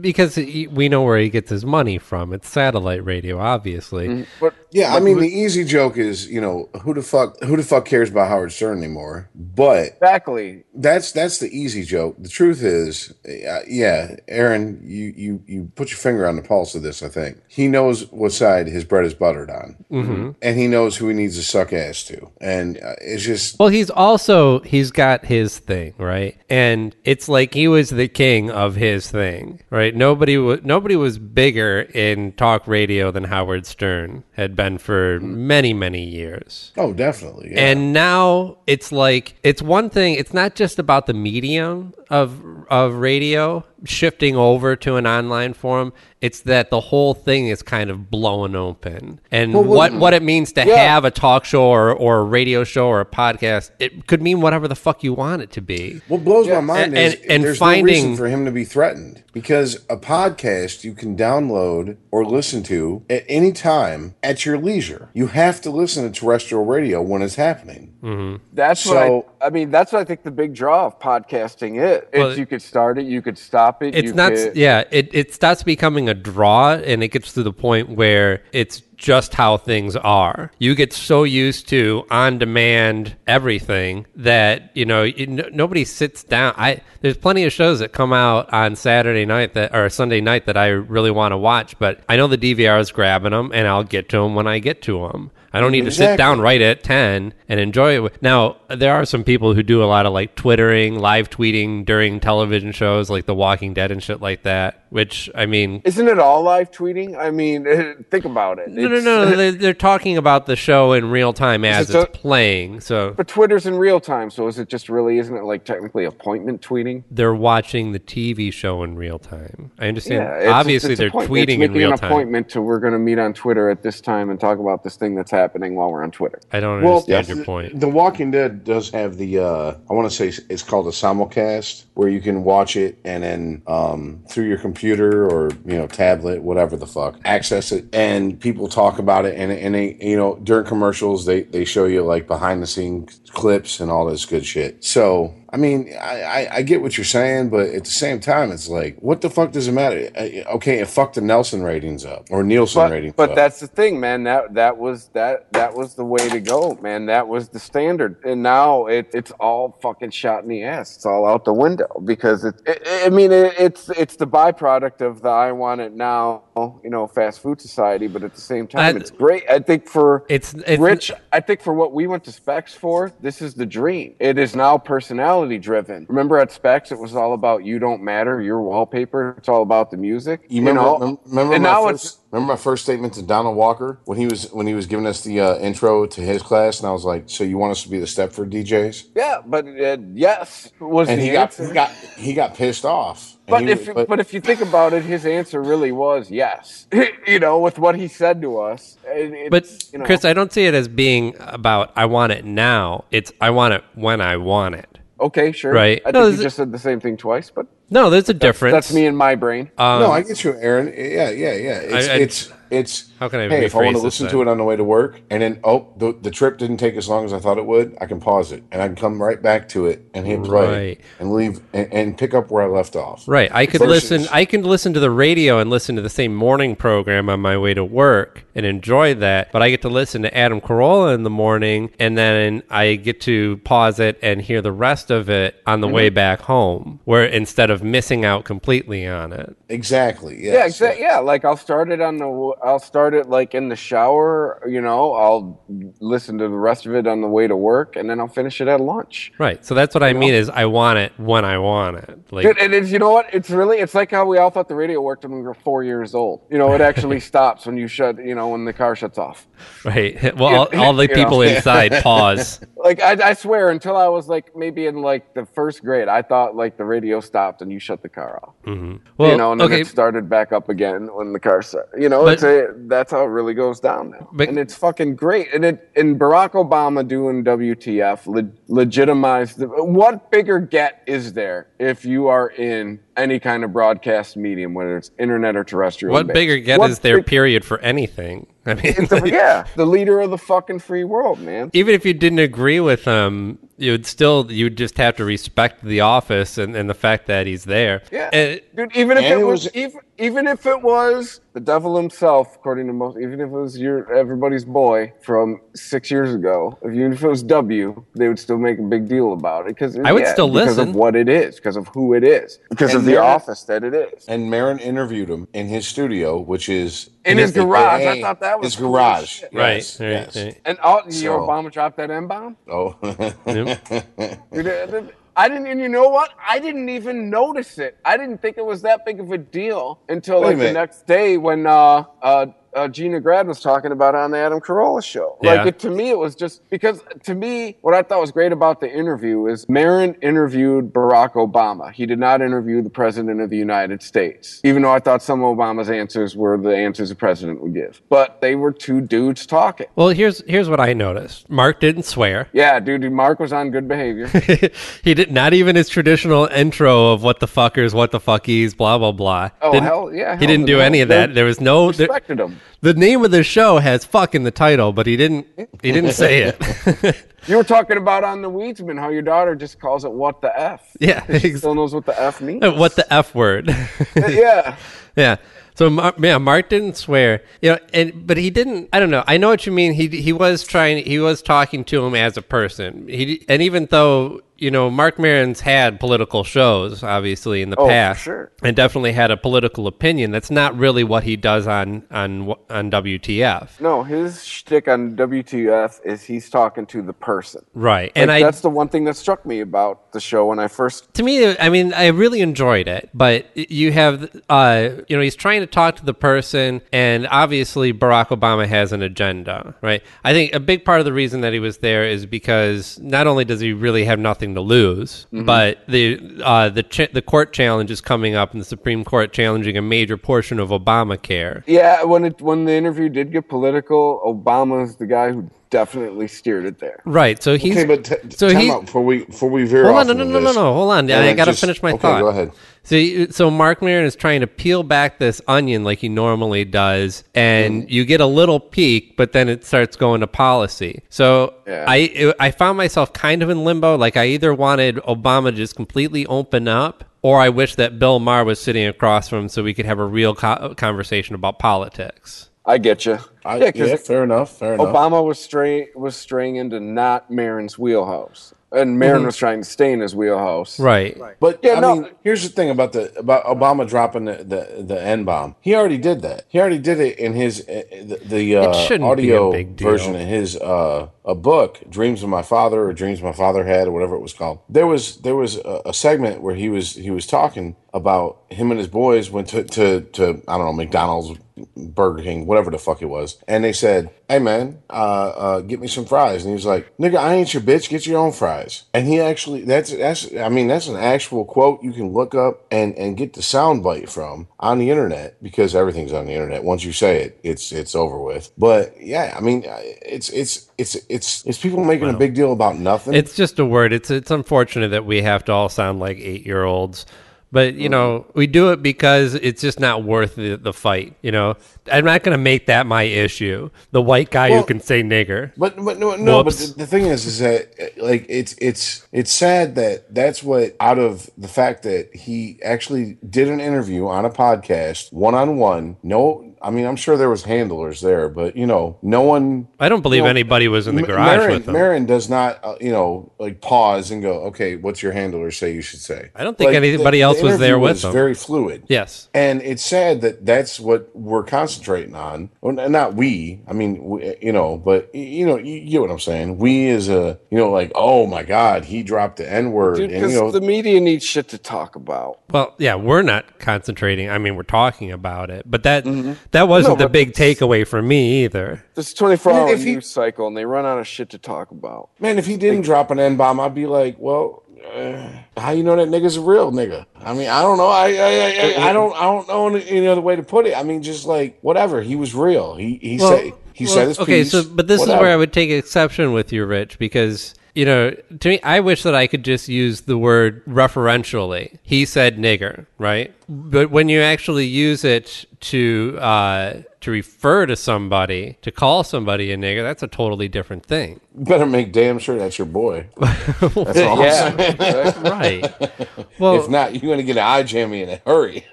because 0.00 0.36
we 0.36 0.88
know 0.88 1.02
where 1.02 1.18
he 1.18 1.30
gets 1.30 1.50
his 1.50 1.64
money 1.64 1.98
from. 1.98 2.32
It's 2.32 2.48
satellite 2.48 3.04
radio, 3.04 3.38
obviously. 3.38 4.08
Mm-hmm. 4.08 4.22
but 4.40 4.54
Yeah, 4.72 4.94
I 4.94 5.00
mean 5.00 5.18
the 5.18 5.28
easy 5.28 5.64
joke 5.64 5.96
is 5.96 6.28
you 6.28 6.40
know 6.40 6.68
who 6.82 6.94
the 6.94 7.02
fuck 7.02 7.40
who 7.42 7.56
the 7.56 7.62
fuck 7.62 7.84
cares 7.86 8.10
about 8.10 8.28
Howard 8.28 8.52
Stern 8.52 8.78
anymore? 8.78 9.28
But 9.34 9.88
exactly. 9.88 10.64
that's 10.74 11.12
that's 11.12 11.38
the 11.38 11.48
easy 11.48 11.84
joke. 11.84 12.16
The 12.18 12.28
truth 12.28 12.62
is, 12.62 13.12
uh, 13.26 13.60
yeah, 13.66 14.16
Aaron, 14.28 14.80
you 14.84 15.12
you 15.16 15.42
you 15.46 15.72
put 15.74 15.90
your 15.90 15.98
finger 15.98 16.26
on 16.26 16.36
the 16.36 16.42
pulse 16.42 16.74
of 16.74 16.82
this. 16.82 17.02
I 17.02 17.08
think 17.08 17.38
he 17.48 17.68
knows 17.68 18.10
what 18.10 18.32
side 18.32 18.66
his 18.66 18.84
bread 18.84 19.04
is 19.04 19.14
buttered 19.14 19.50
on, 19.50 19.76
mm-hmm. 19.90 20.30
and 20.42 20.58
he 20.58 20.66
knows 20.66 20.96
who 20.96 21.08
he 21.08 21.14
needs 21.14 21.36
to 21.36 21.42
suck 21.42 21.72
ass 21.72 22.04
to, 22.04 22.30
and 22.40 22.76
uh, 22.78 22.94
it's 23.00 23.22
just 23.22 23.58
Well, 23.58 23.68
he's 23.68 23.90
also 23.90 24.49
he's 24.58 24.90
got 24.90 25.24
his 25.24 25.58
thing, 25.60 25.94
right? 25.96 26.36
And 26.50 26.94
it's 27.04 27.28
like 27.28 27.54
he 27.54 27.68
was 27.68 27.90
the 27.90 28.08
king 28.08 28.50
of 28.50 28.74
his 28.74 29.10
thing, 29.10 29.62
right? 29.70 29.94
Nobody 29.94 30.36
was 30.36 30.60
nobody 30.64 30.96
was 30.96 31.18
bigger 31.18 31.82
in 31.94 32.32
talk 32.32 32.66
radio 32.66 33.10
than 33.10 33.24
Howard 33.24 33.64
Stern 33.64 34.24
had 34.32 34.56
been 34.56 34.76
for 34.78 35.20
many 35.20 35.72
many 35.72 36.04
years. 36.04 36.72
oh, 36.76 36.92
definitely, 36.92 37.52
yeah. 37.52 37.60
And 37.70 37.92
now 37.92 38.58
it's 38.66 38.90
like 38.92 39.36
it's 39.42 39.62
one 39.62 39.88
thing. 39.88 40.14
It's 40.16 40.34
not 40.34 40.54
just 40.56 40.78
about 40.78 41.06
the 41.06 41.14
medium 41.14 41.94
of 42.10 42.42
of 42.68 42.94
radio 42.94 43.64
shifting 43.84 44.36
over 44.36 44.76
to 44.76 44.96
an 44.96 45.06
online 45.06 45.54
form. 45.54 45.92
It's 46.20 46.40
that 46.42 46.68
the 46.68 46.80
whole 46.80 47.14
thing 47.14 47.46
is 47.46 47.62
kind 47.62 47.88
of 47.88 48.10
blown 48.10 48.54
open, 48.54 49.20
and 49.30 49.54
Well, 49.54 49.64
what 49.64 49.92
what 49.94 50.12
it 50.12 50.22
means 50.22 50.52
to 50.54 50.66
Yeah. 50.66 50.76
have 50.92 51.04
a 51.04 51.10
talk 51.10 51.44
show 51.44 51.64
or, 51.64 51.92
or 51.94 52.18
a 52.18 52.24
radio 52.24 52.64
show 52.64 52.88
or 52.88 53.00
a 53.00 53.06
podcast. 53.06 53.70
It 53.78 54.06
could 54.06 54.20
mean 54.20 54.39
whatever 54.40 54.66
the 54.68 54.74
fuck 54.74 55.02
you 55.04 55.12
want 55.14 55.42
it 55.42 55.50
to 55.52 55.60
be. 55.60 56.00
What 56.08 56.24
blows 56.24 56.46
Yeah, 56.46 56.60
my 56.60 56.74
mind 56.74 56.96
and- 56.96 57.14
is 57.14 57.20
and 57.28 57.44
there's 57.44 57.58
finding- 57.58 57.84
no 57.86 57.92
reason 57.92 58.16
for 58.16 58.28
him 58.28 58.44
to 58.44 58.50
be 58.50 58.64
threatened 58.64 59.22
because 59.32 59.76
a 59.88 59.96
podcast 59.96 60.84
you 60.84 60.94
can 60.94 61.16
download 61.16 61.96
or 62.10 62.24
listen 62.24 62.62
to 62.64 63.02
at 63.10 63.24
any 63.28 63.52
time 63.52 64.14
at 64.22 64.44
your 64.44 64.58
leisure. 64.58 65.08
You 65.14 65.28
have 65.28 65.60
to 65.62 65.70
listen 65.70 66.10
to 66.10 66.20
terrestrial 66.20 66.64
radio 66.64 67.00
when 67.02 67.22
it's 67.22 67.34
happening. 67.36 67.94
Mm-hmm. 68.02 68.42
That's 68.52 68.80
So- 68.80 68.94
what 69.16 69.26
I, 69.42 69.46
I 69.46 69.50
mean. 69.50 69.70
That's 69.70 69.92
what 69.92 70.00
I 70.00 70.04
think 70.04 70.22
the 70.22 70.30
big 70.30 70.54
draw 70.54 70.86
of 70.86 70.98
podcasting 70.98 71.76
is. 71.82 72.02
It's 72.12 72.18
Well, 72.18 72.38
you 72.38 72.46
could 72.46 72.62
start 72.62 72.98
it, 72.98 73.06
you 73.06 73.22
could 73.22 73.38
stop 73.38 73.82
it. 73.82 73.94
It's 73.94 74.08
you 74.08 74.14
not. 74.14 74.32
could- 74.32 74.56
Yeah, 74.56 74.84
it 74.90 75.08
it 75.14 75.32
starts 75.34 75.62
becoming 75.62 76.08
a 76.08 76.14
draw, 76.14 76.74
and 76.74 77.02
it 77.02 77.08
gets 77.08 77.32
to 77.34 77.42
the 77.42 77.52
point 77.52 77.90
where 77.90 78.42
it's 78.52 78.82
just 78.96 79.32
how 79.32 79.56
things 79.56 79.96
are. 79.96 80.50
You 80.58 80.74
get 80.74 80.92
so 80.92 81.24
used 81.24 81.68
to 81.70 82.04
on 82.10 82.38
demand 82.38 83.16
everything 83.26 84.06
that 84.16 84.70
you 84.74 84.84
know 84.84 85.02
you, 85.04 85.26
n- 85.26 85.50
nobody 85.52 85.84
sits 85.84 86.22
down. 86.22 86.52
I 86.58 86.80
there's 87.00 87.16
plenty 87.16 87.44
of 87.44 87.52
shows 87.52 87.78
that 87.78 87.92
come 87.92 88.12
out 88.12 88.52
on 88.52 88.76
Saturday 88.76 89.19
night 89.24 89.54
that 89.54 89.74
or 89.74 89.88
Sunday 89.88 90.20
night 90.20 90.46
that 90.46 90.56
I 90.56 90.68
really 90.68 91.10
want 91.10 91.32
to 91.32 91.38
watch, 91.38 91.78
but 91.78 92.00
I 92.08 92.16
know 92.16 92.26
the 92.26 92.38
DVR 92.38 92.80
is 92.80 92.92
grabbing 92.92 93.32
them, 93.32 93.50
and 93.54 93.66
I'll 93.66 93.84
get 93.84 94.08
to 94.10 94.18
them 94.18 94.34
when 94.34 94.46
I 94.46 94.58
get 94.58 94.82
to 94.82 95.08
them. 95.08 95.30
I 95.52 95.60
don't 95.60 95.72
need 95.72 95.84
to 95.86 95.90
sit 95.90 96.16
down 96.16 96.40
right 96.40 96.62
at 96.62 96.84
10 96.84 97.34
and 97.48 97.60
enjoy 97.60 98.04
it. 98.04 98.22
Now, 98.22 98.58
there 98.68 98.94
are 98.94 99.04
some 99.04 99.24
people 99.24 99.54
who 99.54 99.64
do 99.64 99.82
a 99.82 99.86
lot 99.86 100.06
of 100.06 100.12
like 100.12 100.36
twittering, 100.36 100.98
live 101.00 101.28
tweeting 101.28 101.84
during 101.84 102.20
television 102.20 102.70
shows 102.70 103.10
like 103.10 103.26
The 103.26 103.34
Walking 103.34 103.74
Dead 103.74 103.90
and 103.90 104.00
shit 104.00 104.20
like 104.20 104.44
that, 104.44 104.79
which 104.90 105.30
I 105.34 105.46
mean, 105.46 105.82
Isn't 105.84 106.08
it 106.08 106.18
all 106.18 106.42
live 106.42 106.70
tweeting? 106.70 107.16
I 107.18 107.30
mean, 107.30 107.64
think 108.10 108.24
about 108.24 108.58
it. 108.58 108.68
no, 108.68 108.82
no, 108.88 108.94
It's- 108.96 109.04
no, 109.04 109.26
they're, 109.36 109.52
they're 109.52 109.74
talking 109.74 110.16
about 110.16 110.46
the 110.46 110.56
show 110.56 110.92
in 110.92 111.10
real 111.10 111.32
time 111.32 111.64
as 111.64 111.90
it 111.90 111.96
it's 111.96 112.04
a- 112.04 112.18
playing. 112.18 112.80
So 112.80 113.14
But 113.16 113.28
Twitter's 113.28 113.66
in 113.66 113.76
real 113.76 114.00
time, 114.00 114.30
so 114.30 114.46
is 114.48 114.58
it 114.58 114.68
just 114.68 114.88
really? 114.88 115.18
Isn't 115.18 115.36
it 115.36 115.44
like 115.44 115.64
technically 115.64 116.04
appointment 116.04 116.60
tweeting? 116.60 117.04
they're 117.10 117.34
watching 117.34 117.92
the 117.92 118.00
TV 118.00 118.52
show 118.52 118.82
in 118.82 118.96
real 118.96 119.18
time. 119.18 119.70
I 119.78 119.88
understand. 119.88 120.22
it's- 120.42 120.52
Obviously, 120.52 120.92
it's 120.92 120.98
they're 120.98 121.08
appoint- 121.08 121.30
tweeting 121.30 121.42
it's 121.42 121.52
in 121.54 121.60
making 121.60 121.76
real 121.76 121.92
an 121.92 121.98
time. 121.98 122.10
appointment 122.10 122.48
to 122.50 122.60
we're 122.60 122.78
going 122.80 122.92
to 122.92 122.98
meet 122.98 123.18
on 123.18 123.32
Twitter 123.32 123.70
at 123.70 123.82
this 123.82 124.00
time 124.00 124.28
and 124.30 124.38
talk 124.40 124.58
about 124.58 124.82
this 124.84 124.96
thing 124.96 125.14
that's 125.14 125.30
happening 125.30 125.74
while 125.76 125.90
we're 125.92 126.02
on 126.02 126.10
Twitter. 126.10 126.40
I 126.52 126.60
don't 126.60 126.82
Well, 126.82 126.94
understand 126.94 127.28
yes, 127.28 127.36
your 127.36 127.44
point. 127.44 127.78
The 127.78 127.88
Walking 127.88 128.30
Dead 128.30 128.64
does 128.64 128.90
have 128.90 129.16
the 129.16 129.38
uh 129.38 129.74
I 129.88 129.92
want 129.92 130.10
to 130.10 130.14
say 130.30 130.42
it's 130.50 130.62
called 130.62 130.86
a 130.88 130.90
simulcast 130.90 131.84
where 131.94 132.08
you 132.08 132.20
can 132.20 132.42
watch 132.44 132.76
it 132.76 132.98
and 133.04 133.22
then 133.22 133.62
um 133.66 134.22
through 134.28 134.46
your 134.48 134.58
computer 134.58 134.79
computer 134.80 135.28
or 135.28 135.50
you 135.66 135.76
know 135.76 135.86
tablet, 135.86 136.42
whatever 136.42 136.74
the 136.74 136.86
fuck, 136.86 137.20
access 137.26 137.70
it, 137.70 137.84
and 137.94 138.40
people 138.40 138.66
talk 138.66 138.98
about 138.98 139.26
it, 139.26 139.36
and 139.36 139.52
and 139.52 139.74
they 139.74 139.94
you 140.00 140.16
know 140.16 140.36
during 140.42 140.64
commercials 140.64 141.26
they 141.26 141.42
they 141.42 141.66
show 141.66 141.84
you 141.84 142.02
like 142.02 142.26
behind 142.26 142.62
the 142.62 142.66
scenes 142.66 143.19
clips 143.32 143.80
and 143.80 143.90
all 143.90 144.06
this 144.06 144.24
good 144.26 144.44
shit. 144.44 144.84
So 144.84 145.34
I 145.52 145.56
mean, 145.56 145.92
I, 146.00 146.22
I, 146.22 146.48
I 146.58 146.62
get 146.62 146.80
what 146.80 146.96
you're 146.96 147.04
saying, 147.04 147.50
but 147.50 147.70
at 147.70 147.82
the 147.84 147.90
same 147.90 148.20
time, 148.20 148.52
it's 148.52 148.68
like, 148.68 148.96
what 149.00 149.20
the 149.20 149.28
fuck 149.28 149.50
does 149.50 149.66
it 149.66 149.72
matter? 149.72 150.08
Uh, 150.16 150.28
Okay, 150.54 150.78
it 150.78 150.86
fucked 150.86 151.16
the 151.16 151.20
Nelson 151.20 151.62
ratings 151.64 152.04
up 152.04 152.28
or 152.30 152.44
Nielsen 152.44 152.82
but, 152.82 152.90
ratings 152.92 153.14
but 153.16 153.30
up. 153.30 153.36
that's 153.36 153.58
the 153.58 153.66
thing, 153.66 153.98
man. 153.98 154.22
That 154.24 154.54
that 154.54 154.76
was 154.76 155.08
that 155.08 155.52
that 155.52 155.74
was 155.74 155.94
the 155.94 156.04
way 156.04 156.28
to 156.28 156.40
go, 156.40 156.78
man. 156.80 157.06
That 157.06 157.26
was 157.26 157.48
the 157.48 157.58
standard, 157.58 158.16
and 158.24 158.42
now 158.42 158.86
it, 158.86 159.10
it's 159.12 159.32
all 159.32 159.76
fucking 159.82 160.10
shot 160.10 160.42
in 160.44 160.48
the 160.48 160.62
ass. 160.62 160.94
It's 160.96 161.06
all 161.06 161.26
out 161.26 161.44
the 161.44 161.52
window 161.52 162.00
because 162.04 162.44
it. 162.44 162.54
it 162.66 162.82
I 163.04 163.08
mean, 163.10 163.32
it, 163.32 163.54
it's 163.58 163.90
it's 163.90 164.16
the 164.16 164.26
byproduct 164.26 165.00
of 165.00 165.22
the 165.22 165.28
I 165.30 165.50
want 165.52 165.80
it 165.80 165.92
now, 165.94 166.44
you 166.84 166.90
know, 166.90 167.06
fast 167.08 167.40
food 167.40 167.60
society. 167.60 168.06
But 168.06 168.22
at 168.22 168.34
the 168.34 168.40
same 168.40 168.66
time, 168.68 168.96
I- 168.96 168.98
it's 169.00 169.10
great. 169.10 169.44
I 169.50 169.58
think 169.58 169.88
for 169.88 170.24
It's- 170.28 170.54
it's- 170.54 170.78
rich. 170.78 171.10
I 171.32 171.40
think 171.40 171.60
for 171.60 171.74
what 171.74 171.92
we 171.92 172.06
went 172.06 172.22
to 172.24 172.32
Specs 172.32 172.74
for, 172.74 173.12
this 173.22 173.42
is 173.42 173.54
the 173.54 173.66
dream. 173.66 174.14
It 174.18 174.38
is 174.38 174.56
now 174.56 174.78
personality 174.78 175.58
driven. 175.58 176.06
Remember 176.08 176.38
at 176.38 176.50
Specs, 176.50 176.92
it 176.92 176.98
was 176.98 177.14
all 177.14 177.34
about 177.34 177.64
you 177.64 177.78
don't 177.78 178.02
matter, 178.02 178.40
your 178.40 178.60
wallpaper. 178.62 179.34
It's 179.38 179.48
all 179.48 179.62
about 179.62 179.90
the 179.90 179.96
music. 179.96 180.46
You 180.48 180.60
remember, 180.60 180.80
know? 180.82 181.20
remember, 181.26 181.54
and 181.54 181.62
now 181.62 181.86
first, 181.86 182.04
it's 182.04 182.19
remember 182.30 182.52
my 182.52 182.56
first 182.58 182.84
statement 182.84 183.14
to 183.14 183.22
Donald 183.22 183.56
Walker 183.56 183.98
when 184.04 184.18
he 184.18 184.26
was 184.26 184.50
when 184.52 184.66
he 184.66 184.74
was 184.74 184.86
giving 184.86 185.06
us 185.06 185.22
the 185.22 185.40
uh, 185.40 185.58
intro 185.58 186.06
to 186.06 186.20
his 186.20 186.42
class, 186.42 186.80
and 186.80 186.88
I 186.88 186.92
was 186.92 187.04
like, 187.04 187.24
"So 187.28 187.44
you 187.44 187.58
want 187.58 187.72
us 187.72 187.82
to 187.84 187.88
be 187.88 187.98
the 187.98 188.06
Stepford 188.06 188.50
DJs?" 188.50 189.06
Yeah, 189.16 189.42
but 189.46 189.66
uh, 189.66 189.96
yes 190.14 190.70
was 190.80 191.08
And 191.08 191.20
the 191.20 191.26
he 191.26 191.32
got 191.32 191.58
answer. 191.58 191.66
he 191.68 191.72
got 191.74 191.90
he 191.90 192.32
got 192.34 192.54
pissed 192.54 192.84
off. 192.84 193.36
But 193.46 193.62
he- 193.64 193.70
if 193.72 193.92
but, 193.94 194.20
if 194.20 194.32
you 194.32 194.40
think 194.40 194.60
about 194.60 194.92
it, 194.92 195.02
his 195.04 195.26
answer 195.26 195.60
really 195.60 195.90
was 195.92 196.30
yes. 196.30 196.86
you 197.26 197.40
know, 197.40 197.58
with 197.58 197.78
what 197.80 197.96
he 197.96 198.06
said 198.08 198.40
to 198.42 198.60
us. 198.60 198.96
It, 199.04 199.50
But 199.50 199.66
you 199.92 199.98
know, 199.98 200.04
Chris, 200.04 200.24
I 200.24 200.32
don't 200.32 200.52
see 200.52 200.66
it 200.66 200.74
as 200.74 200.86
being 200.88 201.34
about 201.40 201.92
I 201.96 202.06
want 202.06 202.32
it 202.32 202.44
now. 202.44 203.04
It's 203.10 203.32
I 203.40 203.50
want 203.50 203.74
it 203.74 203.82
when 203.94 204.20
I 204.20 204.36
want 204.36 204.76
it. 204.76 204.98
okay, 205.20 205.50
sure, 205.52 205.72
Right. 205.72 206.00
I 206.06 206.12
No, 206.12 206.22
think 206.22 206.34
is 206.34 206.38
you 206.38 206.40
it- 206.42 206.44
just 206.44 206.56
said 206.56 206.70
the 206.72 206.78
same 206.78 207.00
thing 207.00 207.16
twice, 207.16 207.50
but 207.50 207.66
No, 207.90 208.08
there's 208.10 208.28
a 208.28 208.34
difference. 208.34 208.72
that's 208.72 208.92
me 208.92 209.04
in 209.06 209.16
my 209.16 209.34
brain. 209.34 209.70
Um, 209.76 210.00
no, 210.00 210.12
I 210.12 210.22
get 210.22 210.42
you, 210.44 210.54
Aaron. 210.56 210.86
Yeah, 210.96 211.30
yeah, 211.30 211.52
yeah. 211.54 211.80
It's 211.80 212.08
I- 212.08 212.12
I- 212.12 212.16
it's 212.18 212.52
it's. 212.70 213.10
How 213.18 213.28
can 213.28 213.40
I 213.40 213.48
Hey, 213.48 213.64
if 213.64 213.74
I 213.74 213.82
want 213.82 213.96
to 213.96 214.02
listen 214.02 214.26
then? 214.26 214.34
to 214.34 214.42
it 214.42 214.48
on 214.48 214.58
the 214.58 214.64
way 214.64 214.76
to 214.76 214.84
work, 214.84 215.20
and 215.30 215.42
then 215.42 215.60
oh, 215.64 215.88
the 215.96 216.12
the 216.20 216.30
trip 216.30 216.58
didn't 216.58 216.78
take 216.78 216.94
as 216.96 217.08
long 217.08 217.24
as 217.24 217.32
I 217.32 217.38
thought 217.38 217.58
it 217.58 217.66
would, 217.66 217.96
I 218.00 218.06
can 218.06 218.20
pause 218.20 218.52
it 218.52 218.62
and 218.70 218.80
I 218.80 218.86
can 218.86 218.96
come 218.96 219.20
right 219.22 219.40
back 219.40 219.68
to 219.70 219.86
it 219.86 220.08
and 220.14 220.26
hit 220.26 220.42
play 220.44 220.66
Right. 220.88 221.00
and 221.18 221.32
leave 221.32 221.60
and, 221.72 221.92
and 221.92 222.18
pick 222.18 222.34
up 222.34 222.50
where 222.50 222.62
I 222.62 222.66
left 222.66 222.96
off. 222.96 223.26
Right. 223.26 223.50
I 223.52 223.66
could 223.66 223.80
Versus- 223.80 224.10
listen 224.10 224.28
I 224.32 224.44
can 224.44 224.62
listen 224.62 224.94
to 224.94 225.00
the 225.00 225.10
radio 225.10 225.58
and 225.58 225.70
listen 225.70 225.96
to 225.96 226.02
the 226.02 226.08
same 226.08 226.34
morning 226.34 226.76
program 226.76 227.28
on 227.28 227.40
my 227.40 227.56
way 227.58 227.74
to 227.74 227.84
work 227.84 228.44
and 228.54 228.64
enjoy 228.66 229.14
that, 229.14 229.52
but 229.52 229.62
I 229.62 229.70
get 229.70 229.82
to 229.82 229.88
listen 229.88 230.22
to 230.22 230.36
Adam 230.36 230.60
Carolla 230.60 231.14
in 231.14 231.22
the 231.22 231.30
morning 231.30 231.90
and 231.98 232.16
then 232.16 232.62
I 232.70 232.94
get 232.96 233.20
to 233.22 233.58
pause 233.58 234.00
it 234.00 234.18
and 234.22 234.40
hear 234.40 234.60
the 234.62 234.72
rest 234.72 235.10
of 235.10 235.28
it 235.28 235.62
on 235.66 235.80
the 235.80 235.88
way 235.88 236.08
mm-hmm. 236.08 236.14
back 236.14 236.40
home, 236.42 237.00
where 237.04 237.24
instead 237.24 237.70
of 237.70 237.82
missing 237.82 238.24
out 238.24 238.44
completely 238.44 239.06
on 239.06 239.32
it. 239.32 239.56
Exactly. 239.68 240.42
Yes, 240.42 240.54
yeah, 240.54 240.66
exactly. 240.66 241.02
Yeah, 241.02 241.18
like 241.18 241.44
I'll 241.44 241.56
start 241.56 241.90
it 241.90 242.00
on 242.00 242.16
the. 242.18 242.52
I'll 242.62 242.78
start 242.78 243.14
it 243.14 243.28
like 243.28 243.54
in 243.54 243.68
the 243.68 243.76
shower. 243.76 244.62
You 244.68 244.80
know, 244.80 245.12
I'll 245.14 245.62
listen 246.00 246.38
to 246.38 246.44
the 246.48 246.56
rest 246.56 246.86
of 246.86 246.94
it 246.94 247.06
on 247.06 247.20
the 247.20 247.28
way 247.28 247.46
to 247.46 247.56
work, 247.56 247.96
and 247.96 248.08
then 248.08 248.20
I'll 248.20 248.28
finish 248.28 248.60
it 248.60 248.68
at 248.68 248.80
lunch. 248.80 249.32
Right. 249.38 249.64
So 249.64 249.74
that's 249.74 249.94
what 249.94 250.02
I 250.02 250.12
mean 250.12 250.34
is 250.34 250.48
I 250.48 250.66
want 250.66 250.98
it 250.98 251.12
when 251.18 251.44
I 251.44 251.58
want 251.58 251.98
it. 251.98 252.18
Like 252.32 252.46
Dude, 252.46 252.58
and 252.58 252.74
it's 252.74 252.90
you 252.90 252.98
know 252.98 253.10
what? 253.10 253.32
It's 253.32 253.50
really 253.50 253.78
it's 253.78 253.94
like 253.94 254.10
how 254.10 254.24
we 254.26 254.38
all 254.38 254.50
thought 254.50 254.68
the 254.68 254.74
radio 254.74 255.00
worked 255.00 255.24
when 255.24 255.32
we 255.34 255.42
were 255.42 255.54
four 255.54 255.82
years 255.84 256.14
old. 256.14 256.42
You 256.50 256.58
know, 256.58 256.72
it 256.72 256.80
actually 256.80 257.20
stops 257.30 257.66
when 257.66 257.76
you 257.76 257.88
shut. 257.88 258.18
You 258.24 258.34
know, 258.34 258.48
when 258.48 258.64
the 258.64 258.72
car 258.72 258.94
shuts 258.96 259.18
off. 259.18 259.46
right. 259.84 260.18
Well, 260.40 260.68
all, 260.72 260.80
all 260.80 260.92
the 260.94 261.02
You 261.10 261.16
know. 261.16 261.24
people 261.24 261.42
inside 261.42 261.92
pause. 262.02 262.60
Like 262.76 263.00
I, 263.02 263.30
I 263.30 263.32
swear, 263.34 263.70
until 263.70 263.96
I 263.96 264.08
was 264.08 264.28
like 264.28 264.56
maybe 264.56 264.86
in 264.86 265.02
like 265.02 265.34
the 265.34 265.44
first 265.44 265.82
grade, 265.82 266.08
I 266.08 266.22
thought 266.22 266.56
like 266.56 266.76
the 266.76 266.84
radio 266.84 267.20
stopped 267.20 267.60
and 267.62 267.70
you 267.70 267.78
shut 267.78 268.00
the 268.02 268.08
car 268.08 268.40
off. 268.42 268.54
Mm-hmm. 268.66 268.96
Well, 269.18 269.30
you 269.32 269.36
know, 269.36 269.52
and 269.52 269.60
then 269.60 269.66
okay. 269.72 269.80
it 269.82 269.86
started 269.86 270.28
back 270.28 270.52
up 270.52 270.68
again 270.68 271.08
when 271.12 271.32
the 271.32 271.40
car 271.40 271.62
started. 271.62 272.00
You 272.00 272.08
know, 272.08 272.24
But- 272.24 272.34
it's 272.34 272.42
a, 272.50 272.72
that's 272.86 273.10
how 273.12 273.22
it 273.24 273.28
really 273.28 273.54
goes 273.54 273.80
down 273.80 274.10
now, 274.10 274.28
But- 274.32 274.48
and 274.48 274.58
it's 274.58 274.74
fucking 274.74 275.16
great. 275.16 275.48
And 275.54 275.64
it 275.64 275.88
and 275.96 276.18
Barack 276.20 276.50
Obama 276.52 277.06
doing 277.06 277.42
WTF 277.44 278.26
le- 278.26 278.50
legitimized. 278.68 279.58
The, 279.58 279.66
what 279.68 280.30
bigger 280.30 280.58
get 280.58 281.02
is 281.06 281.32
there 281.32 281.68
if 281.78 282.04
you 282.04 282.28
are 282.28 282.48
in 282.50 283.00
any 283.16 283.38
kind 283.38 283.64
of 283.64 283.72
broadcast 283.72 284.36
medium, 284.36 284.74
whether 284.74 284.96
it's 284.96 285.10
internet 285.18 285.56
or 285.56 285.64
terrestrial? 285.64 286.12
What 286.12 286.26
based? 286.28 286.34
bigger 286.34 286.58
get 286.58 286.78
What 286.78 286.90
is 286.90 286.98
there 287.00 287.18
big- 287.18 287.26
period 287.26 287.64
for 287.64 287.78
anything? 287.80 288.46
I 288.66 288.74
mean, 288.74 288.92
the- 289.06 289.22
yeah, 289.32 289.66
the 289.76 289.86
leader 289.86 290.20
of 290.20 290.30
the 290.30 290.38
fucking 290.38 290.80
free 290.80 291.04
world, 291.04 291.40
man. 291.40 291.70
even 291.72 291.94
if 291.94 292.04
you 292.04 292.12
didn't 292.12 292.40
agree 292.40 292.78
with 292.78 293.04
him, 293.06 293.58
you 293.78 293.92
would 293.92 294.04
still 294.04 294.52
you'd 294.52 294.76
just 294.76 294.98
have 294.98 295.16
to 295.16 295.24
respect 295.24 295.82
the 295.82 296.00
office 296.00 296.58
and, 296.58 296.76
and 296.76 296.88
the 296.88 296.94
fact 296.94 297.26
that 297.26 297.46
he's 297.46 297.64
there. 297.64 298.02
Yeah, 298.12 298.28
And- 298.32 298.60
dude. 298.76 298.94
Even 298.96 299.16
if 299.16 299.24
And 299.24 299.34
it 299.34 299.40
it 299.40 299.44
was, 299.44 299.64
was- 299.64 299.74
even, 299.74 300.00
even 300.20 300.46
if 300.46 300.66
it 300.66 300.82
was 300.82 301.40
the 301.52 301.60
devil 301.60 301.96
himself, 301.96 302.54
according 302.54 302.86
to 302.86 302.92
most, 302.92 303.16
even 303.18 303.40
if 303.40 303.46
it 303.46 303.50
was 303.50 303.76
your 303.78 304.12
everybody's 304.14 304.64
boy 304.64 305.12
from 305.22 305.60
six 305.74 306.10
years 306.10 306.34
ago, 306.34 306.78
if 306.82 306.92
even 306.92 307.12
if 307.12 307.24
it 307.24 307.28
was 307.28 307.42
W, 307.42 308.04
they 308.14 308.28
would 308.28 308.38
still 308.38 308.58
make 308.58 308.78
a 308.78 308.82
big 308.82 309.08
deal 309.08 309.32
about 309.32 309.62
it 309.66 309.68
because 309.74 309.98
I 309.98 310.12
would 310.12 310.26
still 310.28 310.48
because 310.48 310.76
listen. 310.76 310.90
of 310.90 310.94
what 310.94 311.16
it 311.16 311.28
is, 311.28 311.56
because 311.56 311.76
of 311.76 311.88
who 311.88 312.14
it 312.14 312.22
is, 312.22 312.58
because 312.68 312.90
And 312.90 312.98
of 313.00 313.04
the 313.04 313.12
there- 313.12 313.22
office 313.22 313.64
that 313.64 313.82
it 313.82 313.94
is. 313.94 314.26
And 314.28 314.48
Maron 314.50 314.78
interviewed 314.78 315.28
him 315.28 315.48
in 315.54 315.66
his 315.68 315.88
studio, 315.88 316.38
which 316.38 316.68
is 316.68 317.10
In 317.24 317.38
his 317.38 317.52
garage. 317.52 318.02
I 318.02 318.20
thought 318.20 318.40
that 318.40 318.60
was 318.60 318.68
his 318.74 318.76
cool 318.80 318.92
garage. 318.92 319.28
shit. 319.28 319.50
right, 319.52 319.74
Yes, 319.76 319.98
right, 320.00 320.08
yes. 320.10 320.36
right. 320.36 320.60
And 320.64 320.78
all, 320.80 321.02
you 321.06 321.12
So- 321.12 321.26
know, 321.38 321.46
Obama 321.46 321.72
dropped 321.72 321.96
that 321.96 322.10
M 322.10 322.28
bomb. 322.28 322.56
Oh, 322.70 322.94
Dude, 323.46 324.66
uh, 324.68 325.02
I 325.40 325.48
didn't, 325.48 325.68
and 325.68 325.80
you 325.80 325.88
know 325.88 326.10
what? 326.10 326.34
I 326.46 326.58
didn't 326.58 326.90
even 326.90 327.30
notice 327.30 327.78
it. 327.78 327.96
I 328.04 328.18
didn't 328.18 328.42
think 328.42 328.58
it 328.58 328.66
was 328.66 328.82
that 328.82 329.06
big 329.06 329.20
of 329.20 329.32
a 329.32 329.38
deal 329.38 329.98
until 330.10 330.42
Wait 330.42 330.48
like 330.48 330.58
the 330.58 330.72
next 330.72 331.06
day 331.06 331.38
when 331.38 331.66
uh, 331.66 332.04
uh, 332.20 332.46
uh, 332.74 332.88
Gina 332.88 333.20
Grad 333.20 333.46
was 333.46 333.60
talking 333.60 333.92
about 333.92 334.14
on 334.14 334.30
the 334.30 334.38
Adam 334.38 334.60
Carolla 334.60 335.02
show. 335.04 335.36
Yeah. 335.42 335.54
Like 335.54 335.66
it, 335.66 335.78
to 335.80 335.90
me, 335.90 336.10
it 336.10 336.18
was 336.18 336.34
just 336.34 336.68
because 336.70 337.02
to 337.24 337.34
me, 337.34 337.76
what 337.80 337.94
I 337.94 338.02
thought 338.02 338.20
was 338.20 338.30
great 338.32 338.52
about 338.52 338.80
the 338.80 338.90
interview 338.90 339.46
is 339.46 339.68
Maron 339.68 340.14
interviewed 340.22 340.92
Barack 340.92 341.32
Obama. 341.32 341.92
He 341.92 342.06
did 342.06 342.18
not 342.18 342.40
interview 342.42 342.82
the 342.82 342.90
president 342.90 343.40
of 343.40 343.50
the 343.50 343.56
United 343.56 344.02
States, 344.02 344.60
even 344.64 344.82
though 344.82 344.92
I 344.92 345.00
thought 345.00 345.22
some 345.22 345.42
of 345.42 345.56
Obama's 345.56 345.90
answers 345.90 346.36
were 346.36 346.56
the 346.58 346.76
answers 346.76 347.08
the 347.08 347.14
president 347.14 347.60
would 347.62 347.74
give. 347.74 348.00
But 348.08 348.40
they 348.40 348.54
were 348.56 348.72
two 348.72 349.00
dudes 349.00 349.46
talking. 349.46 349.86
Well, 349.96 350.08
here's 350.08 350.42
here's 350.46 350.68
what 350.68 350.80
I 350.80 350.92
noticed. 350.92 351.48
Marc 351.50 351.80
didn't 351.80 352.04
swear. 352.04 352.48
Yeah, 352.52 352.78
dude, 352.80 353.10
Marc 353.10 353.40
was 353.40 353.52
on 353.52 353.70
good 353.70 353.88
behavior. 353.88 354.26
he 355.02 355.14
did 355.14 355.30
not 355.30 355.52
even 355.54 355.76
his 355.76 355.88
traditional 355.88 356.46
intro 356.46 357.12
of 357.12 357.22
what 357.22 357.40
the 357.40 357.46
fuckers, 357.46 357.94
what 357.94 358.10
the 358.10 358.20
fuckies, 358.20 358.76
blah 358.76 358.98
blah 358.98 359.12
blah. 359.12 359.50
Oh, 359.62 359.72
Didn't- 359.72 359.86
hell 359.86 360.12
yeah, 360.14 360.38
He 360.38 360.46
didn't 360.46 360.66
do 360.66 360.76
no. 360.76 360.80
any 360.84 361.00
of 361.00 361.08
that. 361.08 361.34
There 361.34 361.44
was 361.44 361.60
no. 361.60 361.92
there- 361.92 362.06
Respected 362.06 362.38
him. 362.40 362.59
The 362.82 362.94
name 362.94 363.24
of 363.24 363.30
the 363.30 363.42
show 363.42 363.78
has 363.78 364.04
"fuck" 364.04 364.34
in 364.34 364.42
the 364.44 364.50
title, 364.50 364.92
but 364.92 365.06
he 365.06 365.16
didn't. 365.16 365.46
He 365.82 365.92
didn't 365.92 366.12
say 366.12 366.42
it. 366.42 367.16
You 367.46 367.56
were 367.56 367.64
talking 367.64 367.96
about 367.96 368.22
on 368.22 368.42
the 368.42 368.50
Weedsman 368.50 368.98
how 368.98 369.08
your 369.08 369.22
daughter 369.22 369.54
just 369.54 369.80
calls 369.80 370.04
it 370.04 370.12
"what 370.12 370.42
the 370.42 370.58
f." 370.60 370.94
yeah. 371.00 371.24
She 371.38 371.54
still 371.54 371.74
knows 371.74 371.94
what 371.94 372.04
the 372.04 372.20
f 372.20 372.40
means. 372.40 372.62
Uh, 372.62 372.72
what 372.72 372.96
the 372.96 373.10
f 373.12 373.34
word? 373.34 373.74
yeah, 374.14 374.76
Yeah. 375.16 375.36
So 375.74 375.88
Mar- 375.88 376.14
yeah, 376.18 376.36
Marc 376.36 376.68
didn't 376.68 376.98
swear, 376.98 377.42
you 377.62 377.70
know, 377.72 377.78
and 377.94 378.26
but 378.26 378.36
he 378.36 378.50
didn't. 378.50 378.90
I 378.92 379.00
don't 379.00 379.08
know. 379.10 379.24
I 379.26 379.38
know 379.38 379.48
what 379.48 379.64
you 379.64 379.72
mean. 379.72 379.94
He 379.94 380.08
he 380.08 380.32
was 380.34 380.64
trying. 380.64 381.02
He 381.04 381.18
was 381.18 381.40
talking 381.40 381.84
to 381.84 382.04
him 382.04 382.14
as 382.14 382.36
a 382.36 382.42
person. 382.42 383.08
He 383.08 383.44
and 383.48 383.62
even 383.62 383.86
though 383.86 384.42
you 384.60 384.70
know 384.70 384.90
Marc 384.90 385.18
Maron's 385.18 385.60
had 385.60 385.98
political 385.98 386.44
shows, 386.44 387.02
obviously 387.02 387.62
in 387.62 387.70
the 387.70 387.78
Oh, 387.80 387.88
past, 387.88 388.22
sure. 388.22 388.52
and 388.62 388.76
definitely 388.76 389.12
had 389.12 389.30
a 389.30 389.36
political 389.36 389.86
opinion. 389.86 390.30
That's 390.30 390.50
not 390.50 390.76
really 390.76 391.02
what 391.04 391.24
he 391.24 391.36
does 391.36 391.66
on 391.66 392.04
on 392.10 392.54
on 392.68 392.90
WTF, 392.90 393.80
no, 393.80 394.02
his 394.02 394.44
shtick 394.44 394.86
on 394.88 395.16
WTF 395.16 396.00
is 396.04 396.22
he's 396.22 396.50
talking 396.50 396.86
to 396.86 397.02
the 397.02 397.12
person. 397.12 397.64
right? 397.74 398.12
And 398.14 398.24
and 398.24 398.30
I 398.30 398.42
that's 398.42 398.60
the 398.60 398.70
one 398.70 398.88
thing 398.88 399.04
that 399.04 399.16
struck 399.16 399.44
me 399.46 399.60
about 399.60 400.12
the 400.12 400.20
show 400.20 400.46
when 400.46 400.58
I 400.58 400.68
first. 400.68 401.12
to 401.14 401.22
me, 401.22 401.56
I 401.58 401.68
mean, 401.68 401.92
I 401.94 402.08
really 402.08 402.40
enjoyed 402.40 402.88
it, 402.88 403.10
but 403.14 403.46
you 403.56 403.92
have, 403.92 404.28
uh, 404.48 404.88
you 405.08 405.16
know, 405.16 405.22
he's 405.22 405.36
trying 405.36 405.60
to 405.60 405.66
talk 405.66 405.96
to 405.96 406.04
the 406.04 406.14
person, 406.14 406.80
and 406.92 407.26
obviously 407.30 407.92
Barack 407.92 408.28
Obama 408.28 408.66
has 408.66 408.92
an 408.92 409.02
agenda, 409.02 409.74
right? 409.82 410.02
I 410.24 410.32
think 410.32 410.54
a 410.54 410.60
big 410.60 410.84
part 410.84 410.98
of 411.00 411.04
the 411.04 411.12
reason 411.12 411.40
that 411.42 411.52
he 411.52 411.60
was 411.60 411.78
there 411.78 412.04
is 412.06 412.26
because 412.26 412.98
not 413.00 413.26
only 413.26 413.44
does 413.44 413.60
he 413.60 413.72
really 413.72 414.04
have 414.04 414.18
nothing 414.18 414.49
to 414.54 414.60
lose, 414.60 415.26
but 415.32 415.86
the 415.88 416.18
uh, 416.44 416.68
the 416.68 416.82
ch- 416.82 417.12
the 417.12 417.22
court 417.22 417.52
challenge 417.52 417.90
is 417.90 418.00
coming 418.00 418.34
up, 418.34 418.52
and 418.52 418.60
the 418.60 418.64
Supreme 418.64 419.04
Court 419.04 419.32
challenging 419.32 419.76
a 419.76 419.82
major 419.82 420.16
portion 420.16 420.58
of 420.58 420.70
Obamacare. 420.70 421.62
Yeah, 421.66 422.04
when 422.04 422.24
it 422.24 422.40
when 422.40 422.64
the 422.64 422.72
interview 422.74 423.08
did 423.08 423.32
get 423.32 423.48
political, 423.48 424.20
Obama's 424.24 424.96
the 424.96 425.06
guy 425.06 425.32
who 425.32 425.50
definitely 425.70 426.28
steered 426.28 426.64
it 426.64 426.78
there. 426.80 427.00
Right. 427.04 427.42
So 427.42 427.56
he's 427.56 427.76
Okay, 427.76 427.84
but 427.86 428.04
t- 428.04 428.16
so 428.30 428.48
time 428.50 428.60
he 428.62 428.70
out 428.70 428.86
before 428.86 429.04
we 429.04 429.24
before 429.24 429.50
we 429.50 429.64
veer 429.64 429.84
hold 429.84 429.96
off. 429.96 430.00
on. 430.00 430.06
No, 430.08 430.24
no, 430.24 430.24
no, 430.24 430.40
no, 430.40 430.52
no. 430.52 430.72
Hold 430.74 430.92
on. 430.92 431.10
I 431.10 431.14
Aaron, 431.14 431.36
got 431.36 431.44
to 431.46 431.54
finish 431.54 431.82
my 431.82 431.92
okay, 431.92 431.98
thought. 431.98 432.20
Go 432.20 432.28
ahead. 432.28 432.52
So, 432.82 432.96
you- 432.96 433.28
so 433.30 433.50
Marc 433.50 433.82
Maron 433.82 434.04
is 434.06 434.16
trying 434.16 434.40
to 434.40 434.46
peel 434.46 434.82
back 434.82 435.18
this 435.18 435.40
onion 435.46 435.84
like 435.84 435.98
he 435.98 436.08
normally 436.08 436.64
does, 436.64 437.24
and 437.34 437.82
Mm. 437.84 437.90
you 437.90 438.04
get 438.04 438.20
a 438.20 438.26
little 438.26 438.58
peek, 438.58 439.16
but 439.16 439.32
then 439.32 439.48
it 439.48 439.64
starts 439.64 439.96
going 439.96 440.20
to 440.22 440.26
policy. 440.26 441.02
So 441.08 441.52
Yeah. 441.66 441.84
I 441.86 442.32
I 442.40 442.50
found 442.50 442.78
myself 442.78 443.12
kind 443.12 443.42
of 443.42 443.50
in 443.50 443.64
limbo. 443.64 443.96
Like 443.96 444.16
I 444.16 444.26
either 444.26 444.54
wanted 444.54 444.96
Obama 445.06 445.50
to 445.50 445.52
just 445.56 445.76
completely 445.76 446.26
open 446.26 446.68
up, 446.68 447.04
or 447.22 447.38
I 447.38 447.48
wish 447.50 447.74
that 447.74 447.98
Bill 447.98 448.18
Maher 448.18 448.44
was 448.44 448.58
sitting 448.60 448.86
across 448.86 449.28
from 449.28 449.40
him 449.40 449.48
so 449.50 449.62
we 449.62 449.74
could 449.74 449.86
have 449.86 449.98
a 449.98 450.04
real 450.06 450.34
co- 450.34 450.72
conversation 450.76 451.34
about 451.34 451.58
politics. 451.58 452.48
I 452.66 452.78
get 452.78 453.04
you. 453.06 453.18
I, 453.44 453.56
yeah, 453.58 453.70
yeah, 453.74 453.96
fair 453.96 454.22
enough. 454.24 454.58
Fair 454.58 454.74
enough. 454.74 454.88
Obama 454.88 455.24
was 455.24 455.38
straying 455.38 455.88
was 455.94 456.16
straying 456.16 456.56
into 456.56 456.80
not 456.80 457.30
Maron's 457.30 457.78
wheelhouse, 457.78 458.54
and 458.72 458.98
Maron 458.98 459.24
was 459.26 459.36
trying 459.36 459.60
to 459.60 459.68
stay 459.68 459.92
in 459.92 460.00
his 460.00 460.14
wheelhouse. 460.14 460.78
Right. 460.78 461.16
But 461.40 461.60
Yeah, 461.62 461.74
I 461.74 461.80
no- 461.80 461.94
mean, 461.96 462.10
here's 462.22 462.42
the 462.42 462.48
thing 462.48 462.70
about 462.70 462.92
the 462.92 463.16
about 463.18 463.44
Obama 463.44 463.88
dropping 463.88 464.26
the 464.26 464.36
the, 464.44 464.82
the 464.82 465.02
N 465.02 465.24
bomb. 465.24 465.56
He 465.60 465.74
already 465.74 465.98
did 465.98 466.22
that. 466.22 466.44
He 466.48 466.60
already 466.60 466.78
did 466.78 467.00
it 467.00 467.18
in 467.18 467.32
his 467.32 467.60
uh, 467.68 467.82
the, 467.90 468.20
the 468.24 468.56
uh, 468.56 468.72
shouldn't 468.72 469.16
be 469.16 469.30
a 469.30 469.36
audio 469.36 469.52
big 469.52 469.76
deal. 469.76 469.90
version 469.90 470.14
of 470.14 470.20
his 470.26 470.56
uh, 470.56 471.08
a 471.24 471.34
book, 471.34 471.80
Dreams 471.90 472.22
of 472.22 472.28
My 472.28 472.42
Father 472.42 472.84
or 472.84 472.92
Dreams 472.92 473.20
My 473.22 473.32
Father 473.32 473.64
Had 473.64 473.88
or 473.88 473.92
whatever 473.92 474.14
it 474.14 474.20
was 474.20 474.32
called. 474.32 474.60
There 474.68 474.86
was 474.86 475.16
there 475.18 475.36
was 475.36 475.56
a, 475.56 475.82
a 475.86 475.94
segment 475.94 476.40
where 476.42 476.54
he 476.54 476.68
was 476.68 476.94
he 476.94 477.10
was 477.10 477.26
talking 477.26 477.76
about 477.92 478.42
him 478.50 478.70
and 478.70 478.78
his 478.78 478.88
boys 478.88 479.30
went 479.30 479.48
to 479.48 479.64
to, 479.64 480.00
to 480.00 480.42
I 480.48 480.56
don't 480.56 480.66
know 480.66 480.72
McDonald's. 480.72 481.38
Burger 481.76 482.22
King, 482.22 482.46
whatever 482.46 482.70
the 482.70 482.78
fuck 482.78 483.02
it 483.02 483.06
was, 483.06 483.38
and 483.46 483.62
they 483.62 483.72
said, 483.72 484.10
"Hey 484.28 484.38
man, 484.38 484.82
uh, 484.88 484.92
uh, 485.36 485.60
get 485.60 485.80
me 485.80 485.88
some 485.88 486.04
fries." 486.04 486.42
And 486.42 486.50
he 486.50 486.54
was 486.54 486.66
like, 486.66 486.96
"Nigga, 486.98 487.16
I 487.16 487.34
ain't 487.34 487.52
your 487.52 487.62
bitch. 487.62 487.88
Get 487.88 488.06
your 488.06 488.18
own 488.18 488.32
fries." 488.32 488.84
And 488.94 489.06
he 489.06 489.20
actually, 489.20 489.64
that's 489.64 489.92
that's, 489.92 490.34
I 490.34 490.48
mean, 490.48 490.68
that's 490.68 490.88
an 490.88 490.96
actual 490.96 491.44
quote 491.44 491.82
you 491.82 491.92
can 491.92 492.12
look 492.12 492.34
up 492.34 492.66
and 492.70 492.94
and 492.96 493.16
get 493.16 493.34
the 493.34 493.40
soundbite 493.40 494.08
from 494.08 494.48
on 494.58 494.78
the 494.78 494.90
internet 494.90 495.42
because 495.42 495.74
everything's 495.74 496.12
on 496.12 496.26
the 496.26 496.32
internet. 496.32 496.64
Once 496.64 496.84
you 496.84 496.92
say 496.92 497.24
it, 497.24 497.40
it's 497.42 497.72
it's 497.72 497.94
over 497.94 498.18
with. 498.18 498.50
But 498.56 498.94
yeah, 499.00 499.34
I 499.36 499.40
mean, 499.40 499.64
it's 499.66 500.30
it's 500.30 500.70
it's 500.78 500.96
it's 501.08 501.44
it's 501.44 501.58
people 501.58 501.84
making 501.84 502.08
a 502.08 502.16
big 502.16 502.34
deal 502.34 502.52
about 502.52 502.78
nothing. 502.78 503.14
It's 503.14 503.36
just 503.36 503.58
a 503.58 503.64
word. 503.64 503.92
It's 503.92 504.10
it's 504.10 504.30
unfortunate 504.30 504.88
that 504.88 505.04
we 505.04 505.22
have 505.22 505.44
to 505.46 505.52
all 505.52 505.68
sound 505.68 506.00
like 506.00 506.18
eight 506.18 506.46
year 506.46 506.64
olds. 506.64 507.06
But 507.52 507.74
you 507.74 507.88
know, 507.88 508.26
we 508.34 508.46
do 508.46 508.70
it 508.70 508.82
because 508.82 509.34
it's 509.34 509.60
just 509.60 509.80
not 509.80 510.04
worth 510.04 510.36
the, 510.36 510.56
the 510.56 510.72
fight. 510.72 511.16
You 511.22 511.32
know, 511.32 511.56
I'm 511.90 512.04
not 512.04 512.22
going 512.22 512.36
to 512.36 512.42
make 512.42 512.66
that 512.66 512.86
my 512.86 513.02
issue. 513.02 513.70
The 513.90 514.02
white 514.02 514.30
guy 514.30 514.56
who 514.56 514.64
can 514.64 514.80
say 514.80 515.02
nigger. 515.02 515.52
But 515.56 515.76
but 515.76 515.98
no 515.98 516.14
no. 516.16 516.44
But 516.44 516.54
the, 516.54 516.74
the 516.78 516.86
thing 516.86 517.06
is, 517.06 517.26
is 517.26 517.40
that 517.40 517.98
like 517.98 518.26
it's 518.28 518.54
it's 518.58 519.06
it's 519.12 519.32
sad 519.32 519.74
that 519.74 520.14
that's 520.14 520.42
what 520.42 520.76
out 520.78 520.98
of 520.98 521.28
the 521.36 521.48
fact 521.48 521.82
that 521.82 522.14
he 522.14 522.60
actually 522.62 523.18
did 523.28 523.48
an 523.48 523.60
interview 523.60 524.06
on 524.06 524.24
a 524.24 524.30
podcast 524.30 525.12
one 525.12 525.34
on 525.34 525.56
one. 525.56 525.96
No, 526.02 526.49
I 526.62 526.70
mean 526.70 526.86
I'm 526.86 526.96
sure 526.96 527.16
there 527.16 527.30
was 527.30 527.42
handlers 527.44 528.00
there, 528.00 528.28
but 528.28 528.56
you 528.56 528.66
know 528.66 528.98
no 529.02 529.22
one. 529.22 529.68
I 529.78 529.88
don't 529.88 530.02
believe 530.02 530.18
you 530.18 530.24
know, 530.24 530.30
anybody 530.30 530.68
was 530.68 530.86
in 530.86 530.96
the 530.96 531.02
M- 531.02 531.06
garage 531.06 531.36
Maron, 531.38 531.52
with 531.52 531.68
him. 531.68 531.72
Maron 531.72 532.06
does 532.06 532.28
not 532.28 532.58
uh, 532.64 532.76
you 532.80 532.90
know 532.92 533.32
like 533.38 533.60
pause 533.60 534.10
and 534.10 534.20
go, 534.22 534.42
okay, 534.44 534.76
what's 534.76 535.02
your 535.02 535.12
handler 535.12 535.50
say 535.50 535.72
you 535.74 535.82
should 535.82 536.00
say? 536.00 536.30
I 536.34 536.44
don't 536.44 536.58
think 536.58 536.74
anybody 536.74 537.22
else 537.22 537.40
was 537.42 537.58
there 537.58 537.76
interview 537.76 537.82
with 537.82 537.90
was 537.92 538.02
them. 538.02 538.12
Very 538.12 538.34
fluid. 538.34 538.84
yes. 538.88 539.28
And 539.32 539.62
it's 539.62 539.84
sad 539.84 540.20
that 540.20 540.44
that's 540.44 540.78
what 540.78 541.14
we're 541.14 541.44
concentrating 541.44 542.14
on. 542.14 542.50
Well, 542.60 542.74
not 542.88 543.14
we. 543.14 543.62
I 543.66 543.72
mean, 543.72 544.02
we, 544.04 544.36
you 544.42 544.52
know, 544.52 544.76
but 544.76 545.14
you 545.14 545.46
know, 545.46 545.56
you, 545.56 545.74
you 545.74 545.90
get 545.90 546.00
what 546.02 546.10
I'm 546.10 546.18
saying. 546.20 546.58
We 546.58 546.88
as 546.90 547.08
a, 547.08 547.38
you 547.50 547.58
know, 547.58 547.70
like, 547.70 547.92
oh 547.94 548.26
my 548.26 548.42
God, 548.42 548.84
he 548.84 549.02
dropped 549.02 549.36
the 549.38 549.50
N 549.50 549.72
word, 549.72 550.00
and 550.00 550.10
because 550.10 550.32
you 550.32 550.40
know, 550.40 550.50
the 550.50 550.60
media 550.60 551.00
needs 551.00 551.24
shit 551.24 551.48
to 551.48 551.58
talk 551.58 551.96
about. 551.96 552.40
Well, 552.50 552.74
yeah, 552.78 552.96
we're 552.96 553.22
not 553.22 553.58
concentrating. 553.58 554.28
I 554.28 554.38
mean, 554.38 554.56
we're 554.56 554.62
talking 554.64 555.10
about 555.12 555.50
it, 555.50 555.62
but 555.70 555.82
that 555.84 556.04
Mm-hmm. 556.10 556.32
That 556.52 556.68
wasn't 556.68 556.98
No, 556.98 557.04
the 557.04 557.08
big 557.10 557.32
takeaway 557.32 557.86
for 557.86 558.02
me 558.02 558.44
either. 558.44 558.84
This 558.94 559.12
24 559.14 559.52
hour 559.52 559.68
if 559.72 559.84
he- 559.84 559.94
news 559.94 560.08
cycle, 560.10 560.46
and 560.46 560.56
they 560.56 560.64
run 560.64 560.84
out 560.86 560.98
of 560.98 561.06
shit 561.06 561.30
to 561.30 561.38
talk 561.38 561.70
about. 561.70 562.10
man, 562.18 562.38
if 562.38 562.46
he 562.46 562.56
didn't 562.56 562.82
drop 562.82 563.10
an 563.10 563.18
N 563.18 563.36
bomb, 563.36 563.60
I'd 563.60 563.74
be 563.74 563.86
like, 563.86 564.16
well. 564.18 564.64
Uh, 564.94 565.30
how 565.58 565.72
you 565.72 565.82
know 565.82 565.94
that 565.94 566.08
nigga's 566.08 566.38
a 566.38 566.40
real 566.40 566.72
nigga? 566.72 567.04
I 567.14 567.34
mean, 567.34 567.48
I 567.50 567.60
don't 567.60 567.76
know. 567.76 567.88
I 567.88 568.08
I, 568.14 568.78
I, 568.78 568.88
I 568.88 568.92
don't 568.94 569.14
I 569.14 569.24
don't 569.24 569.46
know 569.46 569.68
any- 569.68 569.86
any 569.90 570.06
other 570.08 570.22
way 570.22 570.36
to 570.36 570.42
put 570.42 570.64
it. 570.66 570.74
I 570.74 570.82
mean, 570.84 571.02
just 571.02 571.26
like 571.26 571.58
whatever. 571.60 572.00
He 572.00 572.16
was 572.16 572.34
real. 572.34 572.76
He 572.76 572.98
he 573.02 573.18
Well, 573.18 573.36
said 573.36 573.52
he 573.74 573.84
well, 573.84 573.94
said 573.94 574.08
his 574.08 574.18
okay, 574.18 574.40
piece. 574.40 574.52
so 574.52 574.64
but 574.64 574.86
this 574.88 575.02
is 575.02 575.08
where 575.08 575.26
I 575.30 575.36
would 575.36 575.52
take 575.52 575.68
exception 575.68 576.32
with 576.32 576.50
you, 576.50 576.64
Rich, 576.64 576.98
because 576.98 577.54
you 577.74 577.84
know, 577.84 578.10
to 578.40 578.48
me, 578.48 578.60
I 578.62 578.80
wish 578.80 579.02
that 579.04 579.14
I 579.14 579.26
could 579.26 579.44
just 579.44 579.68
use 579.68 580.02
the 580.02 580.18
word 580.18 580.64
referentially. 580.66 581.78
He 581.82 582.04
said 582.04 582.36
nigger, 582.36 582.86
right? 582.98 583.32
But 583.48 583.90
when 583.90 584.08
you 584.08 584.20
actually 584.20 584.66
use 584.66 585.04
it 585.04 585.44
to 585.60 586.18
uh, 586.20 586.82
to 587.00 587.10
refer 587.10 587.66
to 587.66 587.76
somebody, 587.76 588.56
to 588.62 588.70
call 588.70 589.04
somebody 589.04 589.52
a 589.52 589.56
nigger, 589.56 589.82
that's 589.82 590.02
a 590.02 590.08
totally 590.08 590.48
different 590.48 590.84
thing, 590.84 591.20
better 591.34 591.66
make 591.66 591.92
damn 591.92 592.18
sure 592.18 592.38
that's 592.38 592.58
your 592.58 592.66
boy. 592.66 593.06
That's 593.16 593.76
all 593.76 594.22
I'm 594.22 594.56
saying. 594.58 594.76
Yeah. 594.80 595.28
right? 595.28 595.98
Well, 596.38 596.60
if 596.60 596.68
not, 596.68 596.92
you're 596.92 597.02
going 597.02 597.18
to 597.18 597.24
get 597.24 597.36
an 597.36 597.44
eye 597.44 597.62
jammy 597.62 598.02
in 598.02 598.08
a 598.08 598.20
hurry. 598.26 598.66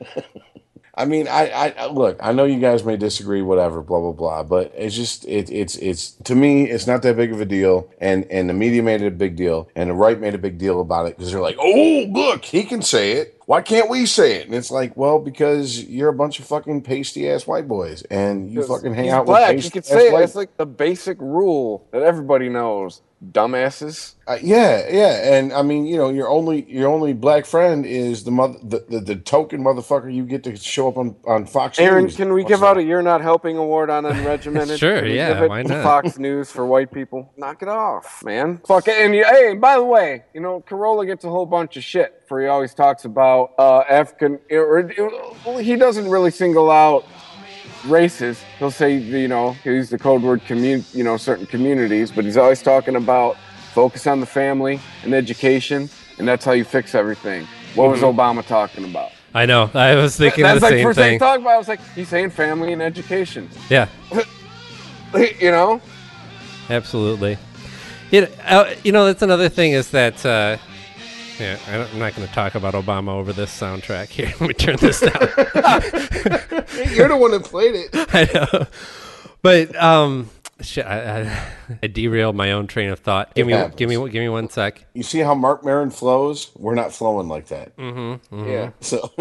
I 0.98 1.06
mean, 1.06 1.27
I, 1.27 1.74
I 1.77 1.86
look. 1.88 2.18
I 2.20 2.32
know 2.34 2.46
you 2.46 2.60
guys 2.60 2.84
may 2.84 2.98
disagree, 2.98 3.44
whatever, 3.44 3.82
blah 3.84 4.00
blah 4.00 4.12
blah. 4.13 4.44
But 4.44 4.74
it's 4.75 4.96
just 4.96 5.25
it, 5.25 5.50
it's 5.51 5.75
it's 5.75 6.12
to 6.24 6.34
me, 6.36 6.70
it's 6.70 6.88
not 6.88 7.04
that 7.04 7.16
big 7.16 7.32
of 7.32 7.39
a 7.39 7.46
deal. 7.46 7.88
And 8.01 8.25
and 8.32 8.50
the 8.50 8.54
media 8.54 8.82
made 8.82 9.01
it 9.04 9.08
a 9.08 9.12
big 9.12 9.36
deal, 9.36 9.70
and 9.75 9.92
the 9.92 9.94
right 9.94 10.20
made 10.20 10.34
a 10.34 10.39
big 10.39 10.58
deal 10.58 10.82
about 10.82 11.06
it 11.06 11.16
because 11.16 11.32
they're 11.32 11.42
like, 11.42 11.58
oh 11.60 12.06
look, 12.10 12.44
he 12.44 12.63
can 12.63 12.82
say 12.82 13.13
it. 13.13 13.36
Why 13.46 13.62
can't 13.62 13.89
we 13.89 14.06
say 14.08 14.38
it? 14.38 14.48
And 14.48 14.56
it's 14.56 14.72
like, 14.72 14.98
well, 14.98 15.20
because 15.20 15.82
you're 15.84 16.10
a 16.10 16.13
bunch 16.13 16.39
of 16.39 16.46
fucking 16.46 16.82
pasty 16.82 17.30
ass 17.30 17.48
white 17.48 17.68
boys, 17.68 18.01
and 18.04 18.51
you 18.51 18.63
fucking 18.63 18.94
hang 18.94 19.10
out 19.10 19.25
black. 19.27 19.56
with 19.56 19.66
You 19.66 19.70
pasty 19.70 19.72
could 19.72 19.84
ass 19.84 19.88
say 19.88 20.08
it. 20.08 20.13
white 20.13 20.24
It's 20.24 20.36
like 20.36 20.58
the 20.58 20.66
basic 20.66 21.18
rule 21.22 21.88
that 21.92 22.01
everybody 22.01 22.50
knows. 22.50 23.01
Dumbasses. 23.24 24.14
Uh, 24.28 24.38
yeah, 24.44 24.86
yeah, 24.92 25.34
and 25.36 25.52
I 25.52 25.64
mean, 25.64 25.86
you 25.88 25.98
know, 25.98 26.10
your 26.10 26.30
only 26.30 26.70
your 26.72 26.88
only 26.90 27.14
black 27.14 27.46
friend 27.46 27.86
is 27.86 28.24
the 28.26 28.32
mother, 28.32 28.60
the, 28.62 28.86
the, 28.88 29.00
the 29.00 29.16
token 29.16 29.64
motherfucker 29.64 30.14
you 30.14 30.24
get 30.24 30.44
to 30.44 30.56
show 30.56 30.88
up 30.88 30.98
on 30.98 31.16
on 31.26 31.46
Fox 31.48 31.80
Aaron, 31.80 32.04
News. 32.06 32.16
can 32.16 32.32
we 32.34 32.44
give 32.44 32.64
out 32.64 32.78
a 32.78 32.84
"You're 32.84 33.02
Not 33.02 33.22
Helping" 33.22 33.58
award 33.58 33.90
on 33.90 34.04
unregimented? 34.04 34.78
Sure, 34.78 35.04
yeah, 35.06 35.34
give 35.34 35.44
it 35.44 35.50
why 35.50 35.64
not? 35.64 35.84
Fox 35.84 36.20
News 36.20 36.52
for 36.52 36.66
white 36.68 36.92
people. 36.92 37.32
Knock 37.38 37.64
it 37.64 37.70
off, 37.70 38.24
man. 38.24 38.60
Fuck 38.68 38.88
it. 38.88 38.98
And 38.98 39.16
you, 39.16 39.26
hey, 39.26 39.56
by 39.56 39.78
the 39.78 39.84
way, 39.84 40.24
you 40.36 40.42
know, 40.42 40.62
Carolla 40.62 41.06
gets 41.08 41.26
a 41.26 41.30
whole 41.30 41.48
bunch 41.48 41.76
of 41.78 41.84
shit 41.84 42.22
for 42.28 42.40
he 42.42 42.48
always 42.48 42.74
talks 42.76 43.06
about 43.06 43.54
uh, 43.58 43.80
African. 43.90 44.40
Or, 44.52 44.92
or- 45.46 45.62
he 45.62 45.76
doesn't 45.76 46.08
really 46.10 46.30
single 46.32 46.70
out 46.70 47.06
races. 47.86 48.42
He'll 48.60 48.72
say, 48.72 48.96
you 48.98 49.28
know, 49.28 49.52
he'll 49.64 49.74
use 49.74 49.90
the 49.90 49.98
code 49.98 50.22
word 50.24 50.42
commun, 50.46 50.84
you 50.94 51.04
know, 51.04 51.18
certain 51.18 51.46
communities, 51.46 52.12
but 52.12 52.26
he's 52.26 52.38
always 52.38 52.62
talking 52.62 52.96
about 52.96 53.38
focus 53.74 54.08
on 54.08 54.20
the 54.20 54.26
family 54.26 54.80
and 55.04 55.14
education, 55.14 55.90
and 56.18 56.28
that's 56.28 56.44
how 56.44 56.54
you 56.54 56.64
fix 56.64 56.96
everything. 56.96 57.48
What 57.76 57.90
was 57.92 58.02
Obama 58.02 58.46
talking 58.46 58.86
about? 58.86 59.12
I 59.34 59.46
know. 59.46 59.70
I 59.74 59.96
was 59.96 60.16
thinking 60.18 60.44
That's 60.44 60.62
the 60.62 60.66
like 60.66 60.72
same 60.74 60.84
first 60.84 60.98
thing 60.98 61.20
thing. 61.20 61.38
about. 61.38 61.46
I 61.48 61.58
was 61.58 61.68
like, 61.68 61.80
he's 61.94 62.10
saying 62.10 62.32
family 62.32 62.74
and 62.74 62.82
education. 62.82 63.50
Yeah. 63.70 63.88
You 65.40 65.52
know, 65.52 65.82
Absolutely. 66.70 67.38
You 68.12 68.22
know, 68.22 68.28
uh, 68.46 68.76
you 68.84 68.92
know 68.92 69.06
that's 69.06 69.22
another 69.22 69.48
thing 69.48 69.72
is 69.72 69.90
that. 69.92 70.24
Uh, 70.26 70.58
yeah, 71.39 71.58
I'm 71.67 72.00
not 72.00 72.15
going 72.15 72.27
to 72.27 72.34
talk 72.34 72.56
about 72.56 72.74
Obama 72.74 73.10
over 73.10 73.32
this 73.34 73.58
soundtrack 73.58 74.08
here. 74.08 74.34
Let 74.39 74.48
me 74.48 74.53
turn 74.53 74.77
this 74.77 75.00
down. 75.00 75.12
You're 76.96 77.08
the 77.10 77.17
one 77.20 77.32
that 77.32 77.44
played 77.44 77.75
it. 77.75 77.89
I 78.13 78.29
know, 78.34 78.67
but 79.41 79.75
um, 79.75 80.29
shit, 80.62 80.86
I, 80.86 81.22
I, 81.22 81.48
I 81.84 81.88
derailed 81.88 82.36
my 82.36 82.51
own 82.53 82.67
train 82.67 82.89
of 82.89 83.00
thought. 83.00 83.36
Give 83.36 83.46
It 83.46 83.48
me, 83.48 83.53
happens. 83.53 83.75
give 83.75 83.89
me, 83.89 83.96
give 84.10 84.22
me 84.22 84.29
one 84.29 84.50
sec. 84.50 84.86
You 84.94 85.03
see 85.03 85.20
how 85.20 85.36
Marc 85.36 85.63
Maron 85.63 85.89
flows? 85.91 86.51
We're 86.56 86.75
not 86.75 86.91
flowing 86.94 87.27
like 87.27 87.48
that. 87.48 87.75
Mm-hmm. 87.77 88.48
yeah. 88.48 88.72
So 88.82 89.12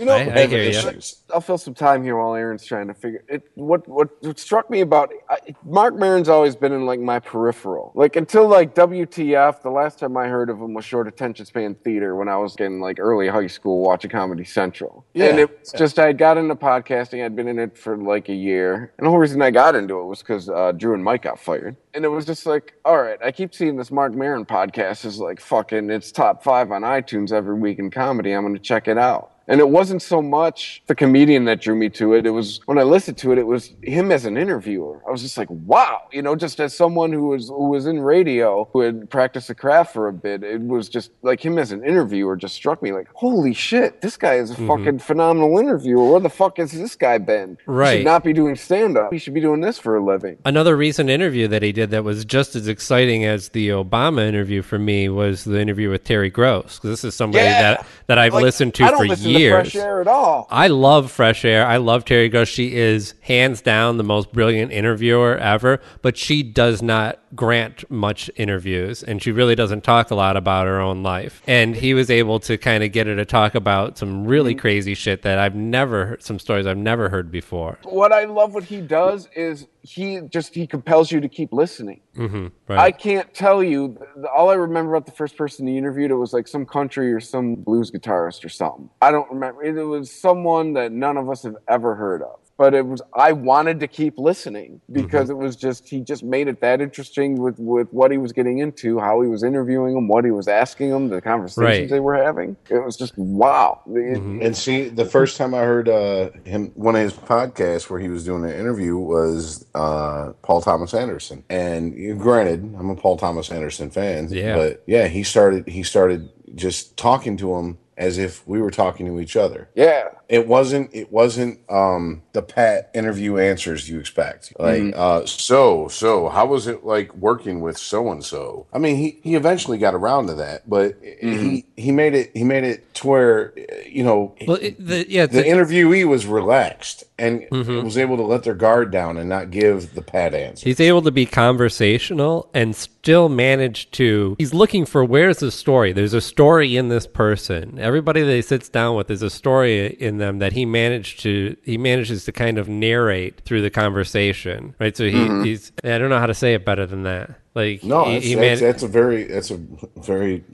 You 0.00 0.06
know, 0.06 0.14
I- 0.14 0.34
I 0.34 0.46
hear 0.46 0.60
issues. 0.60 1.22
I'll 1.32 1.40
fill 1.42 1.58
some 1.58 1.74
time 1.74 2.02
here 2.02 2.16
while 2.16 2.34
Aaron's 2.34 2.64
trying 2.64 2.88
to 2.88 2.94
figure 2.94 3.22
it. 3.28 3.42
What 3.54 3.86
what, 3.86 4.08
what 4.22 4.38
struck 4.38 4.70
me 4.70 4.80
about 4.80 5.12
I, 5.28 5.38
Marc 5.64 5.94
Maron's 5.94 6.28
always 6.28 6.56
been 6.56 6.72
in 6.72 6.86
like 6.86 7.00
my 7.00 7.18
peripheral. 7.20 7.92
Like 7.94 8.16
until 8.16 8.48
like 8.48 8.74
WTF, 8.74 9.62
the 9.62 9.70
last 9.70 9.98
time 9.98 10.16
I 10.16 10.26
heard 10.28 10.50
of 10.50 10.58
him 10.58 10.74
was 10.74 10.84
short 10.84 11.06
attention 11.06 11.44
span 11.46 11.74
theater 11.76 12.16
when 12.16 12.28
I 12.28 12.36
was 12.38 12.56
in 12.56 12.80
like 12.80 12.98
early 12.98 13.28
high 13.28 13.46
school 13.46 13.82
watching 13.82 14.10
Comedy 14.10 14.44
Central. 14.44 15.04
Yeah. 15.14 15.26
And 15.26 15.38
it's 15.40 15.72
just 15.72 15.98
I 15.98 16.12
got 16.12 16.38
into 16.38 16.54
podcasting. 16.56 17.24
I'd 17.24 17.36
been 17.36 17.48
in 17.48 17.58
it 17.58 17.76
for 17.76 17.96
like 17.96 18.28
a 18.28 18.34
year, 18.34 18.92
and 18.98 19.06
the 19.06 19.10
whole 19.10 19.18
reason 19.18 19.42
I 19.42 19.50
got 19.50 19.74
into 19.74 19.98
it 20.00 20.04
was 20.06 20.20
because 20.20 20.48
uh, 20.48 20.72
Drew 20.72 20.94
and 20.94 21.04
Mike 21.04 21.22
got 21.22 21.38
fired. 21.38 21.76
And 21.92 22.04
it 22.04 22.08
was 22.08 22.24
just 22.24 22.46
like, 22.46 22.74
all 22.84 23.02
right, 23.02 23.18
I 23.24 23.32
keep 23.32 23.54
seeing 23.54 23.76
this 23.76 23.90
Marc 23.90 24.14
Maron 24.14 24.46
podcast 24.46 25.04
is 25.04 25.18
like 25.18 25.40
fucking 25.40 25.90
it's 25.90 26.10
top 26.12 26.42
five 26.42 26.70
on 26.72 26.82
iTunes 26.82 27.32
every 27.32 27.54
week 27.58 27.78
in 27.78 27.90
comedy. 27.90 28.32
I'm 28.32 28.44
gonna 28.44 28.58
check 28.58 28.88
it 28.88 28.96
out. 28.98 29.32
And 29.50 29.58
it 29.58 29.68
wasn't 29.68 30.00
so 30.00 30.22
much 30.22 30.82
the 30.86 30.94
comedian 30.94 31.44
that 31.46 31.60
drew 31.60 31.74
me 31.74 31.88
to 31.90 32.14
it. 32.14 32.24
It 32.24 32.30
was 32.30 32.60
when 32.66 32.78
I 32.78 32.84
listened 32.84 33.18
to 33.18 33.32
it, 33.32 33.38
it 33.38 33.46
was 33.46 33.74
him 33.82 34.12
as 34.12 34.24
an 34.24 34.36
interviewer. 34.36 35.02
I 35.06 35.10
was 35.10 35.22
just 35.22 35.36
like, 35.36 35.48
wow, 35.50 36.02
you 36.12 36.22
know, 36.22 36.36
just 36.36 36.60
as 36.60 36.74
someone 36.74 37.12
who 37.12 37.26
was 37.28 37.48
who 37.48 37.68
was 37.68 37.86
in 37.86 38.00
radio, 38.00 38.68
who 38.72 38.80
had 38.80 39.10
practiced 39.10 39.48
the 39.48 39.56
craft 39.56 39.92
for 39.92 40.06
a 40.06 40.12
bit, 40.12 40.44
it 40.44 40.60
was 40.60 40.88
just 40.88 41.10
like 41.22 41.44
him 41.44 41.58
as 41.58 41.72
an 41.72 41.84
interviewer 41.84 42.36
just 42.36 42.54
struck 42.54 42.80
me 42.80 42.92
like, 42.92 43.08
holy 43.12 43.52
shit, 43.52 44.00
this 44.00 44.16
guy 44.16 44.34
is 44.34 44.52
a 44.52 44.54
mm-hmm. 44.54 44.68
fucking 44.68 44.98
phenomenal 45.00 45.58
interviewer. 45.58 46.08
Where 46.12 46.20
the 46.20 46.30
fuck 46.30 46.58
has 46.58 46.70
this 46.70 46.94
guy 46.94 47.18
been? 47.18 47.58
He 47.66 47.72
Right. 47.72 47.96
should 47.96 48.04
not 48.04 48.22
be 48.22 48.32
doing 48.32 48.54
stand 48.54 48.96
up. 48.96 49.12
He 49.12 49.18
should 49.18 49.34
be 49.34 49.40
doing 49.40 49.60
this 49.60 49.78
for 49.80 49.96
a 49.96 50.04
living. 50.04 50.38
Another 50.44 50.76
recent 50.76 51.10
interview 51.10 51.48
that 51.48 51.62
he 51.62 51.72
did 51.72 51.90
that 51.90 52.04
was 52.04 52.24
just 52.24 52.54
as 52.54 52.68
exciting 52.68 53.24
as 53.24 53.48
the 53.48 53.70
Obama 53.70 54.28
interview 54.28 54.62
for 54.62 54.78
me 54.78 55.08
was 55.08 55.42
the 55.42 55.58
interview 55.58 55.90
with 55.90 56.04
Terry 56.04 56.30
Gross. 56.30 56.78
this 56.78 57.02
is 57.02 57.16
somebody 57.16 57.44
Yeah. 57.44 57.62
that, 57.62 57.86
that 58.06 58.18
I've 58.18 58.34
Like, 58.34 58.44
listened 58.44 58.74
to 58.74 58.86
for 58.86 59.06
listen 59.06 59.30
years. 59.30 59.39
To 59.44 59.50
fresh 59.50 59.76
air 59.76 60.00
at 60.00 60.08
all. 60.08 60.46
I 60.50 60.68
love 60.68 61.10
Fresh 61.10 61.44
Air. 61.44 61.66
I 61.66 61.76
love 61.78 62.04
Terry 62.04 62.28
Gross. 62.28 62.48
She 62.48 62.76
is 62.76 63.14
hands 63.22 63.60
down 63.62 63.96
the 63.96 64.04
most 64.04 64.32
brilliant 64.32 64.72
interviewer 64.72 65.36
ever, 65.38 65.80
but 66.02 66.16
she 66.16 66.42
does 66.42 66.82
not 66.82 67.18
grant 67.36 67.88
much 67.88 68.28
interviews 68.34 69.04
and 69.04 69.22
she 69.22 69.30
really 69.30 69.54
doesn't 69.54 69.84
talk 69.84 70.10
a 70.10 70.14
lot 70.16 70.36
about 70.36 70.66
her 70.66 70.80
own 70.80 71.02
life. 71.04 71.42
And 71.46 71.76
he 71.76 71.94
was 71.94 72.10
able 72.10 72.40
to 72.40 72.58
kind 72.58 72.82
of 72.82 72.90
get 72.90 73.06
her 73.06 73.14
to 73.14 73.24
talk 73.24 73.54
about 73.54 73.96
some 73.98 74.26
really 74.26 74.52
Mm-hmm. 74.52 74.60
crazy 74.60 74.94
shit 74.94 75.22
that 75.22 75.38
I've 75.38 75.54
never 75.54 76.06
heard, 76.06 76.22
some 76.24 76.38
stories 76.40 76.66
I've 76.66 76.76
never 76.76 77.08
heard 77.08 77.30
before. 77.30 77.78
what 77.84 78.12
I 78.12 78.24
love 78.24 78.52
what 78.52 78.64
he 78.64 78.80
does 78.80 79.28
is 79.36 79.66
he 79.82 80.20
just 80.28 80.54
he 80.54 80.66
compels 80.66 81.10
you 81.10 81.20
to 81.20 81.28
keep 81.28 81.52
listening. 81.52 82.00
Mm-hmm, 82.16 82.48
right. 82.68 82.78
I 82.78 82.90
can't 82.90 83.32
tell 83.32 83.62
you. 83.62 83.98
All 84.34 84.50
I 84.50 84.54
remember 84.54 84.94
about 84.94 85.06
the 85.06 85.12
first 85.12 85.36
person 85.36 85.66
he 85.66 85.78
interviewed, 85.78 86.10
it 86.10 86.16
was 86.16 86.32
like 86.32 86.48
some 86.48 86.66
country 86.66 87.12
or 87.12 87.20
some 87.20 87.54
blues 87.54 87.90
guitarist 87.90 88.44
or 88.44 88.48
something. 88.48 88.90
I 89.00 89.10
don't 89.10 89.30
remember. 89.30 89.62
It 89.62 89.82
was 89.82 90.10
someone 90.10 90.74
that 90.74 90.92
none 90.92 91.16
of 91.16 91.30
us 91.30 91.42
have 91.44 91.56
ever 91.68 91.94
heard 91.94 92.22
of. 92.22 92.39
But 92.60 92.74
it 92.74 92.84
was. 92.86 93.00
I 93.14 93.32
wanted 93.32 93.80
to 93.80 93.88
keep 93.88 94.18
listening 94.18 94.82
because 94.92 95.30
it 95.30 95.36
was 95.38 95.56
just. 95.56 95.88
He 95.88 96.00
just 96.00 96.22
made 96.22 96.46
it 96.46 96.60
that 96.60 96.82
interesting 96.82 97.40
with 97.40 97.58
with 97.58 97.88
what 97.90 98.10
he 98.10 98.18
was 98.18 98.32
getting 98.32 98.58
into, 98.58 98.98
how 98.98 99.22
he 99.22 99.28
was 99.30 99.42
interviewing 99.42 99.96
him, 99.96 100.08
what 100.08 100.26
he 100.26 100.30
was 100.30 100.46
asking 100.46 100.90
him, 100.90 101.08
the 101.08 101.22
conversations 101.22 101.64
Right. 101.64 101.88
they 101.88 102.00
were 102.00 102.22
having. 102.22 102.58
It 102.68 102.84
was 102.84 102.98
just 102.98 103.16
wow. 103.16 103.80
It- 103.86 104.18
And 104.18 104.54
see, 104.54 104.90
the 104.90 105.06
first 105.06 105.38
time 105.38 105.54
I 105.54 105.60
heard 105.62 105.88
uh, 105.88 106.32
him, 106.44 106.70
one 106.74 106.96
of 106.96 107.00
his 107.00 107.14
podcasts 107.14 107.88
where 107.88 107.98
he 107.98 108.08
was 108.08 108.26
doing 108.26 108.44
an 108.44 108.50
interview 108.52 108.98
was 108.98 109.64
uh, 109.74 110.34
Paul 110.42 110.60
Thomas 110.60 110.92
Anderson. 110.92 111.42
And 111.48 112.20
granted, 112.20 112.74
I'm 112.78 112.90
a 112.90 112.94
Paul 112.94 113.16
Thomas 113.16 113.50
Anderson 113.50 113.88
fan, 113.88 114.28
Yeah. 114.30 114.54
but 114.56 114.82
yeah, 114.86 115.06
he 115.08 115.22
started 115.22 115.66
he 115.66 115.82
started 115.82 116.28
just 116.56 116.98
talking 116.98 117.38
to 117.38 117.54
him 117.54 117.78
as 118.00 118.16
if 118.16 118.46
we 118.48 118.60
were 118.60 118.70
talking 118.70 119.04
to 119.06 119.20
each 119.20 119.36
other. 119.36 119.68
Yeah. 119.74 120.08
It 120.28 120.48
wasn't 120.48 120.90
it 120.94 121.12
wasn't 121.12 121.60
um 121.70 122.22
the 122.32 122.42
pat 122.42 122.90
interview 122.94 123.36
answers 123.36 123.88
you 123.88 124.00
expect. 124.00 124.52
Like 124.58 124.94
uh 124.96 125.26
so 125.26 125.86
so 125.88 126.28
how 126.30 126.46
was 126.46 126.66
it 126.66 126.84
like 126.84 127.14
working 127.14 127.60
with 127.60 127.76
so 127.76 128.10
and 128.10 128.24
so? 128.24 128.66
I 128.72 128.78
mean 128.78 128.96
he 128.96 129.20
he 129.22 129.34
eventually 129.34 129.76
got 129.76 129.94
around 129.94 130.28
to 130.28 130.34
that, 130.36 130.68
but 130.68 130.96
he 131.02 131.66
he 131.80 131.92
made 131.92 132.14
it 132.14 132.30
he 132.34 132.44
made 132.44 132.64
it 132.64 132.94
to 132.94 133.06
where 133.06 133.52
you 133.86 134.04
know 134.04 134.34
well, 134.46 134.58
it, 134.60 134.76
the, 134.84 135.10
yeah, 135.10 135.26
the 135.26 135.38
the, 135.38 135.44
interviewee 135.44 136.06
was 136.06 136.26
relaxed 136.26 137.04
and 137.18 137.42
mm-hmm. 137.42 137.84
was 137.84 137.98
able 137.98 138.16
to 138.16 138.22
let 138.22 138.42
their 138.44 138.54
guard 138.54 138.90
down 138.90 139.16
and 139.16 139.28
not 139.28 139.50
give 139.50 139.94
the 139.94 140.02
pat 140.02 140.34
answer. 140.34 140.68
He's 140.68 140.80
able 140.80 141.02
to 141.02 141.10
be 141.10 141.26
conversational 141.26 142.50
and 142.54 142.74
still 142.76 143.28
manage 143.28 143.90
to. 143.92 144.36
He's 144.38 144.54
looking 144.54 144.86
for 144.86 145.04
where's 145.04 145.38
the 145.38 145.50
story. 145.50 145.92
There's 145.92 146.14
a 146.14 146.20
story 146.20 146.76
in 146.76 146.88
this 146.88 147.06
person. 147.06 147.78
Everybody 147.78 148.22
that 148.22 148.32
he 148.32 148.42
sits 148.42 148.68
down 148.68 148.96
with, 148.96 149.08
there's 149.08 149.22
a 149.22 149.30
story 149.30 149.86
in 149.86 150.18
them 150.18 150.38
that 150.38 150.52
he 150.52 150.64
managed 150.64 151.20
to. 151.20 151.56
He 151.62 151.78
manages 151.78 152.24
to 152.26 152.32
kind 152.32 152.58
of 152.58 152.68
narrate 152.68 153.40
through 153.44 153.62
the 153.62 153.70
conversation, 153.70 154.74
right? 154.78 154.96
So 154.96 155.04
he, 155.04 155.12
mm-hmm. 155.12 155.44
he's. 155.44 155.72
I 155.84 155.98
don't 155.98 156.10
know 156.10 156.18
how 156.18 156.26
to 156.26 156.34
say 156.34 156.54
it 156.54 156.64
better 156.64 156.86
than 156.86 157.04
that. 157.04 157.40
Like 157.54 157.82
No, 157.82 158.04
he, 158.04 158.14
that's, 158.14 158.24
he 158.24 158.34
that's, 158.34 158.60
that's 158.60 158.82
a 158.84 158.88
very 158.88 159.24
that's 159.24 159.50
a 159.50 159.56
very 159.96 160.44